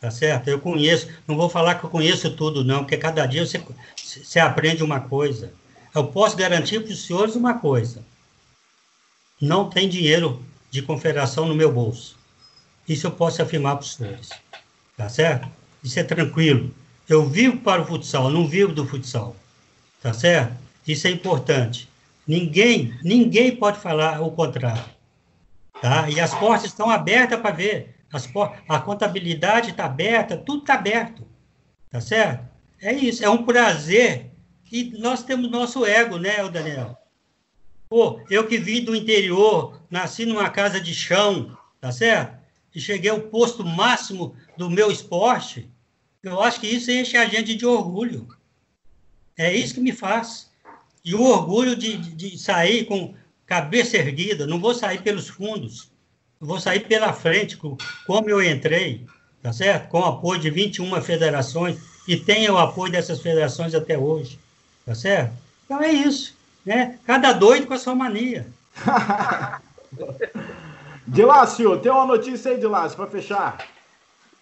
tá 0.00 0.10
certo? 0.10 0.48
Eu 0.48 0.58
conheço, 0.58 1.06
não 1.24 1.36
vou 1.36 1.48
falar 1.48 1.76
que 1.76 1.84
eu 1.84 1.88
conheço 1.88 2.34
tudo, 2.34 2.64
não, 2.64 2.80
porque 2.80 2.96
cada 2.96 3.26
dia 3.26 3.46
você, 3.46 3.62
você 3.96 4.40
aprende 4.40 4.82
uma 4.82 4.98
coisa. 4.98 5.54
Eu 5.94 6.08
posso 6.08 6.36
garantir 6.36 6.80
para 6.80 6.92
os 6.92 7.06
senhores 7.06 7.36
uma 7.36 7.60
coisa: 7.60 8.04
não 9.40 9.70
tem 9.70 9.88
dinheiro 9.88 10.44
de 10.68 10.82
confederação 10.82 11.46
no 11.46 11.54
meu 11.54 11.70
bolso. 11.70 12.18
Isso 12.88 13.06
eu 13.06 13.12
posso 13.12 13.40
afirmar 13.40 13.76
para 13.76 13.84
os 13.84 13.94
senhores, 13.94 14.30
tá 14.96 15.08
certo? 15.08 15.61
Isso 15.82 15.98
é 15.98 16.04
tranquilo. 16.04 16.74
Eu 17.08 17.28
vivo 17.28 17.58
para 17.58 17.82
o 17.82 17.84
futsal, 17.84 18.30
não 18.30 18.46
vivo 18.46 18.72
do 18.72 18.86
futsal, 18.86 19.36
tá 20.00 20.12
certo? 20.12 20.54
Isso 20.86 21.06
é 21.06 21.10
importante. 21.10 21.88
Ninguém, 22.26 22.96
ninguém 23.02 23.56
pode 23.56 23.78
falar 23.80 24.20
o 24.20 24.30
contrário. 24.30 24.84
Tá? 25.80 26.08
E 26.08 26.20
as 26.20 26.32
portas 26.34 26.66
estão 26.66 26.88
abertas 26.88 27.40
para 27.40 27.54
ver. 27.54 27.96
As 28.12 28.26
por... 28.26 28.54
A 28.68 28.78
contabilidade 28.78 29.70
está 29.70 29.86
aberta, 29.86 30.36
tudo 30.36 30.60
está 30.60 30.74
aberto. 30.74 31.26
Tá 31.90 32.00
certo? 32.00 32.44
É 32.80 32.92
isso, 32.92 33.24
é 33.24 33.28
um 33.28 33.44
prazer. 33.44 34.30
E 34.70 34.84
nós 34.98 35.22
temos 35.22 35.50
nosso 35.50 35.84
ego, 35.84 36.18
né, 36.18 36.48
Daniel? 36.48 36.96
Pô, 37.88 38.20
eu 38.30 38.46
que 38.46 38.58
vim 38.58 38.82
do 38.82 38.96
interior, 38.96 39.82
nasci 39.90 40.24
numa 40.24 40.48
casa 40.48 40.80
de 40.80 40.94
chão, 40.94 41.56
tá 41.80 41.92
certo? 41.92 42.38
E 42.74 42.80
cheguei 42.80 43.10
ao 43.10 43.20
posto 43.20 43.64
máximo 43.64 44.34
do 44.56 44.70
meu 44.70 44.90
esporte, 44.90 45.68
eu 46.22 46.40
acho 46.40 46.60
que 46.60 46.66
isso 46.66 46.90
enche 46.90 47.16
a 47.16 47.26
gente 47.26 47.54
de 47.54 47.66
orgulho. 47.66 48.28
É 49.36 49.52
isso 49.52 49.74
que 49.74 49.80
me 49.80 49.92
faz. 49.92 50.50
E 51.04 51.14
o 51.14 51.22
orgulho 51.22 51.74
de, 51.74 51.96
de 51.96 52.38
sair 52.38 52.84
com 52.84 53.14
cabeça 53.46 53.96
erguida, 53.96 54.46
não 54.46 54.60
vou 54.60 54.74
sair 54.74 55.02
pelos 55.02 55.28
fundos, 55.28 55.90
vou 56.40 56.60
sair 56.60 56.80
pela 56.86 57.12
frente, 57.12 57.56
como 57.56 58.30
eu 58.30 58.42
entrei, 58.42 59.04
tá 59.42 59.52
certo? 59.52 59.88
Com 59.88 60.00
o 60.00 60.04
apoio 60.04 60.40
de 60.40 60.48
21 60.48 61.02
federações, 61.02 61.78
e 62.06 62.16
tenho 62.16 62.54
o 62.54 62.58
apoio 62.58 62.92
dessas 62.92 63.20
federações 63.20 63.74
até 63.74 63.98
hoje, 63.98 64.38
tá 64.86 64.94
certo? 64.94 65.32
Então 65.64 65.82
é 65.82 65.90
isso, 65.90 66.36
né? 66.64 66.98
Cada 67.04 67.32
doido 67.32 67.66
com 67.66 67.74
a 67.74 67.78
sua 67.78 67.94
mania. 67.94 68.46
Dilácio, 71.06 71.78
tem 71.78 71.90
uma 71.90 72.06
notícia 72.06 72.52
aí, 72.52 72.58
Dilácio, 72.58 72.96
para 72.96 73.08
fechar. 73.08 73.58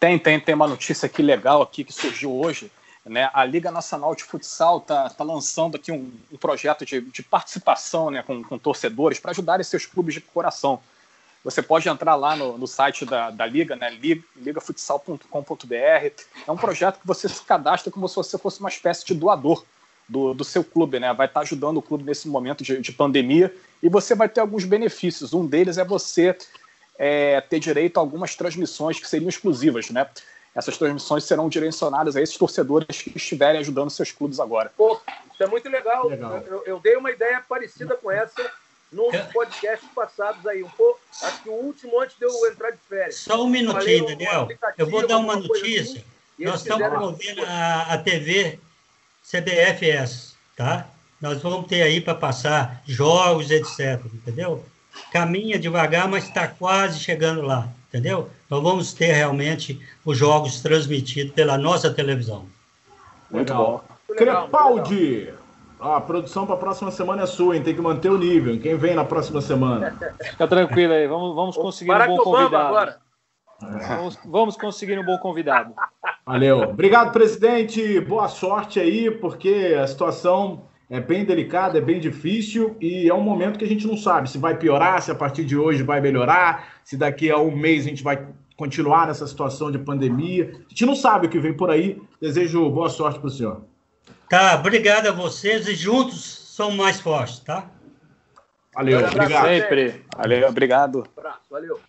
Tem, 0.01 0.19
tem, 0.19 0.41
tem 0.41 0.55
uma 0.55 0.67
notícia 0.67 1.05
aqui 1.05 1.21
legal 1.21 1.61
aqui 1.61 1.85
que 1.85 1.93
surgiu 1.93 2.35
hoje. 2.35 2.73
Né? 3.05 3.31
A 3.35 3.45
Liga 3.45 3.71
Nacional 3.71 4.15
de 4.15 4.25
Futsal 4.25 4.79
está 4.79 5.11
tá 5.11 5.23
lançando 5.23 5.77
aqui 5.77 5.93
um, 5.93 6.11
um 6.33 6.39
projeto 6.39 6.87
de, 6.87 7.03
de, 7.03 7.23
participação 7.23 8.11
né, 8.11 8.23
com, 8.23 8.43
com 8.43 8.59
torcedores 8.59 9.21
para 9.21 9.31
ajudar 9.33 9.63
seus 9.63 9.85
clubes 9.85 10.15
de 10.15 10.23
coração. 10.23 10.81
Você 11.45 11.61
pode 11.61 11.89
entrar 11.89 12.15
lá 12.17 12.35
no, 12.35 12.57
no 12.57 12.67
site 12.67 13.05
da, 13.05 13.31
da 13.31 13.45
Liga, 13.45 13.77
né, 13.77 13.91
ligafutsal.com.br. 14.37 15.75
É 15.75 16.51
um 16.51 16.57
projeto 16.57 17.01
que 17.01 17.07
você 17.07 17.29
se 17.29 17.43
cadastra 17.43 17.93
como 17.93 18.09
se 18.09 18.17
você 18.17 18.39
fosse 18.39 18.61
uma 18.61 18.69
espécie 18.71 19.05
de 19.05 19.15
doador 19.15 19.65
do, 20.09 20.33
do 20.35 20.45
seu 20.45 20.65
clube. 20.65 20.99
Né? 20.99 21.13
Vai 21.13 21.27
estar 21.27 21.41
tá 21.41 21.45
ajudando 21.45 21.77
o 21.77 21.83
clube 21.83 22.05
nesse 22.05 22.27
momento 22.27 22.65
de, 22.65 22.81
de 22.81 22.93
pandemia 22.93 23.55
e 23.83 23.89
você 23.89 24.15
vai 24.15 24.29
ter 24.29 24.41
alguns 24.41 24.65
benefícios. 24.65 25.33
Um 25.33 25.47
deles 25.47 25.79
é 25.79 25.85
você 25.85 26.37
é, 27.03 27.41
ter 27.41 27.59
direito 27.59 27.97
a 27.97 28.01
algumas 28.01 28.37
transmissões 28.37 29.01
que 29.01 29.09
seriam 29.09 29.31
exclusivas, 29.31 29.89
né? 29.89 30.07
Essas 30.55 30.77
transmissões 30.77 31.25
serão 31.25 31.49
direcionadas 31.49 32.15
a 32.15 32.21
esses 32.21 32.37
torcedores 32.37 33.01
que 33.01 33.17
estiverem 33.17 33.59
ajudando 33.59 33.89
seus 33.89 34.13
clubes 34.13 34.39
agora. 34.39 34.71
Pô, 34.77 35.01
isso 35.33 35.43
é 35.43 35.47
muito 35.47 35.67
legal. 35.71 36.09
legal. 36.09 36.43
Eu, 36.47 36.63
eu, 36.67 36.79
dei 36.79 36.97
uma 36.97 37.11
ideia 37.11 37.43
parecida 37.49 37.97
com 37.97 38.11
essa 38.11 38.53
nos 38.93 39.17
podcasts 39.33 39.89
passados 39.95 40.47
aí. 40.47 40.63
Um 40.63 40.69
pouco, 40.69 41.01
acho 41.23 41.43
que 41.43 41.49
o 41.49 41.55
último 41.55 41.99
antes 42.03 42.19
de 42.19 42.27
eu 42.27 42.53
entrar 42.53 42.71
de 42.73 42.79
férias. 42.87 43.17
Só 43.17 43.43
um 43.43 43.49
minutinho, 43.49 44.07
Daniel. 44.07 44.49
Eu 44.77 44.91
vou 44.91 45.07
dar 45.07 45.17
uma 45.17 45.37
notícia. 45.37 46.01
Assim, 46.01 46.45
Nós 46.45 46.61
estamos 46.61 46.87
promovendo 46.87 47.43
a, 47.47 47.95
a 47.95 47.99
TV 47.99 48.59
CBFS, 49.25 50.35
tá? 50.55 50.87
Nós 51.19 51.41
vamos 51.41 51.67
ter 51.67 51.81
aí 51.81 52.01
para 52.01 52.15
passar 52.15 52.83
jogos, 52.87 53.51
etc. 53.51 54.05
Entendeu? 54.13 54.63
Caminha 55.13 55.59
devagar, 55.59 56.09
mas 56.09 56.25
está 56.25 56.47
quase 56.47 57.01
chegando 57.01 57.43
lá 57.43 57.69
entendeu? 57.91 58.31
Então 58.47 58.63
vamos 58.63 58.93
ter 58.93 59.13
realmente 59.13 59.81
os 60.05 60.17
jogos 60.17 60.61
transmitidos 60.63 61.35
pela 61.35 61.59
nossa 61.59 61.93
televisão. 61.93 62.47
Muito 63.31 63.53
bom. 63.53 63.81
Crepaldi! 64.17 65.33
Ah, 65.81 65.97
a 65.97 66.01
produção 66.01 66.47
para 66.47 66.55
a 66.55 66.59
próxima 66.59 66.91
semana 66.91 67.23
é 67.23 67.27
sua, 67.27 67.57
hein? 67.57 67.63
Tem 67.63 67.75
que 67.75 67.81
manter 67.81 68.11
o 68.11 68.19
nível. 68.19 68.59
Quem 68.61 68.77
vem 68.77 68.95
na 68.95 69.05
próxima 69.05 69.41
semana? 69.41 69.97
Fica 70.23 70.47
tranquilo 70.47 70.93
aí, 70.93 71.07
vamos, 71.07 71.35
vamos 71.35 71.57
conseguir 71.57 71.93
um 71.93 72.07
bom 72.07 72.19
convidado. 72.19 72.67
Agora. 72.67 72.99
Vamos, 73.61 74.19
vamos 74.25 74.57
conseguir 74.57 74.99
um 74.99 75.05
bom 75.05 75.19
convidado. 75.19 75.75
Valeu. 76.25 76.61
Obrigado, 76.63 77.13
presidente. 77.13 78.01
Boa 78.01 78.29
sorte 78.29 78.79
aí, 78.79 79.11
porque 79.11 79.77
a 79.81 79.87
situação 79.87 80.63
é 80.91 80.99
bem 80.99 81.25
delicado, 81.25 81.79
é 81.79 81.81
bem 81.81 82.01
difícil 82.01 82.77
e 82.81 83.09
é 83.09 83.15
um 83.15 83.21
momento 83.21 83.61
que 83.61 83.65
a 83.65 83.69
gente 83.69 83.87
não 83.87 83.97
sabe 83.97 84.29
se 84.29 84.39
vai 84.39 84.59
piorar, 84.59 85.01
se 85.01 85.11
a 85.13 85.15
partir 85.15 85.45
de 85.45 85.57
hoje 85.57 85.85
vai 85.85 86.01
melhorar, 86.01 86.81
se 86.83 86.97
daqui 86.97 87.31
a 87.31 87.39
um 87.39 87.55
mês 87.55 87.87
a 87.87 87.89
gente 87.89 88.03
vai 88.03 88.27
continuar 88.57 89.07
nessa 89.07 89.25
situação 89.27 89.71
de 89.71 89.79
pandemia. 89.79 90.51
A 90.67 90.69
gente 90.69 90.85
não 90.85 90.97
sabe 90.97 91.27
o 91.27 91.31
que 91.31 91.39
vem 91.39 91.57
por 91.57 91.71
aí. 91.71 92.03
Desejo 92.21 92.69
boa 92.69 92.91
sorte 92.91 93.21
para 93.21 93.29
o 93.29 93.31
senhor. 93.31 93.63
Tá, 94.29 94.57
obrigado 94.57 95.07
a 95.07 95.13
vocês 95.13 95.69
e 95.69 95.77
juntos 95.77 96.21
somos 96.21 96.75
mais 96.75 97.01
fortes, 97.01 97.39
tá? 97.39 97.71
Valeu, 98.75 98.99
obrigado. 98.99 99.47
Sempre. 99.47 100.05
Valeu, 100.17 100.49
obrigado. 100.49 100.99
Um 100.99 101.19
abraço, 101.21 101.47
valeu. 101.49 101.81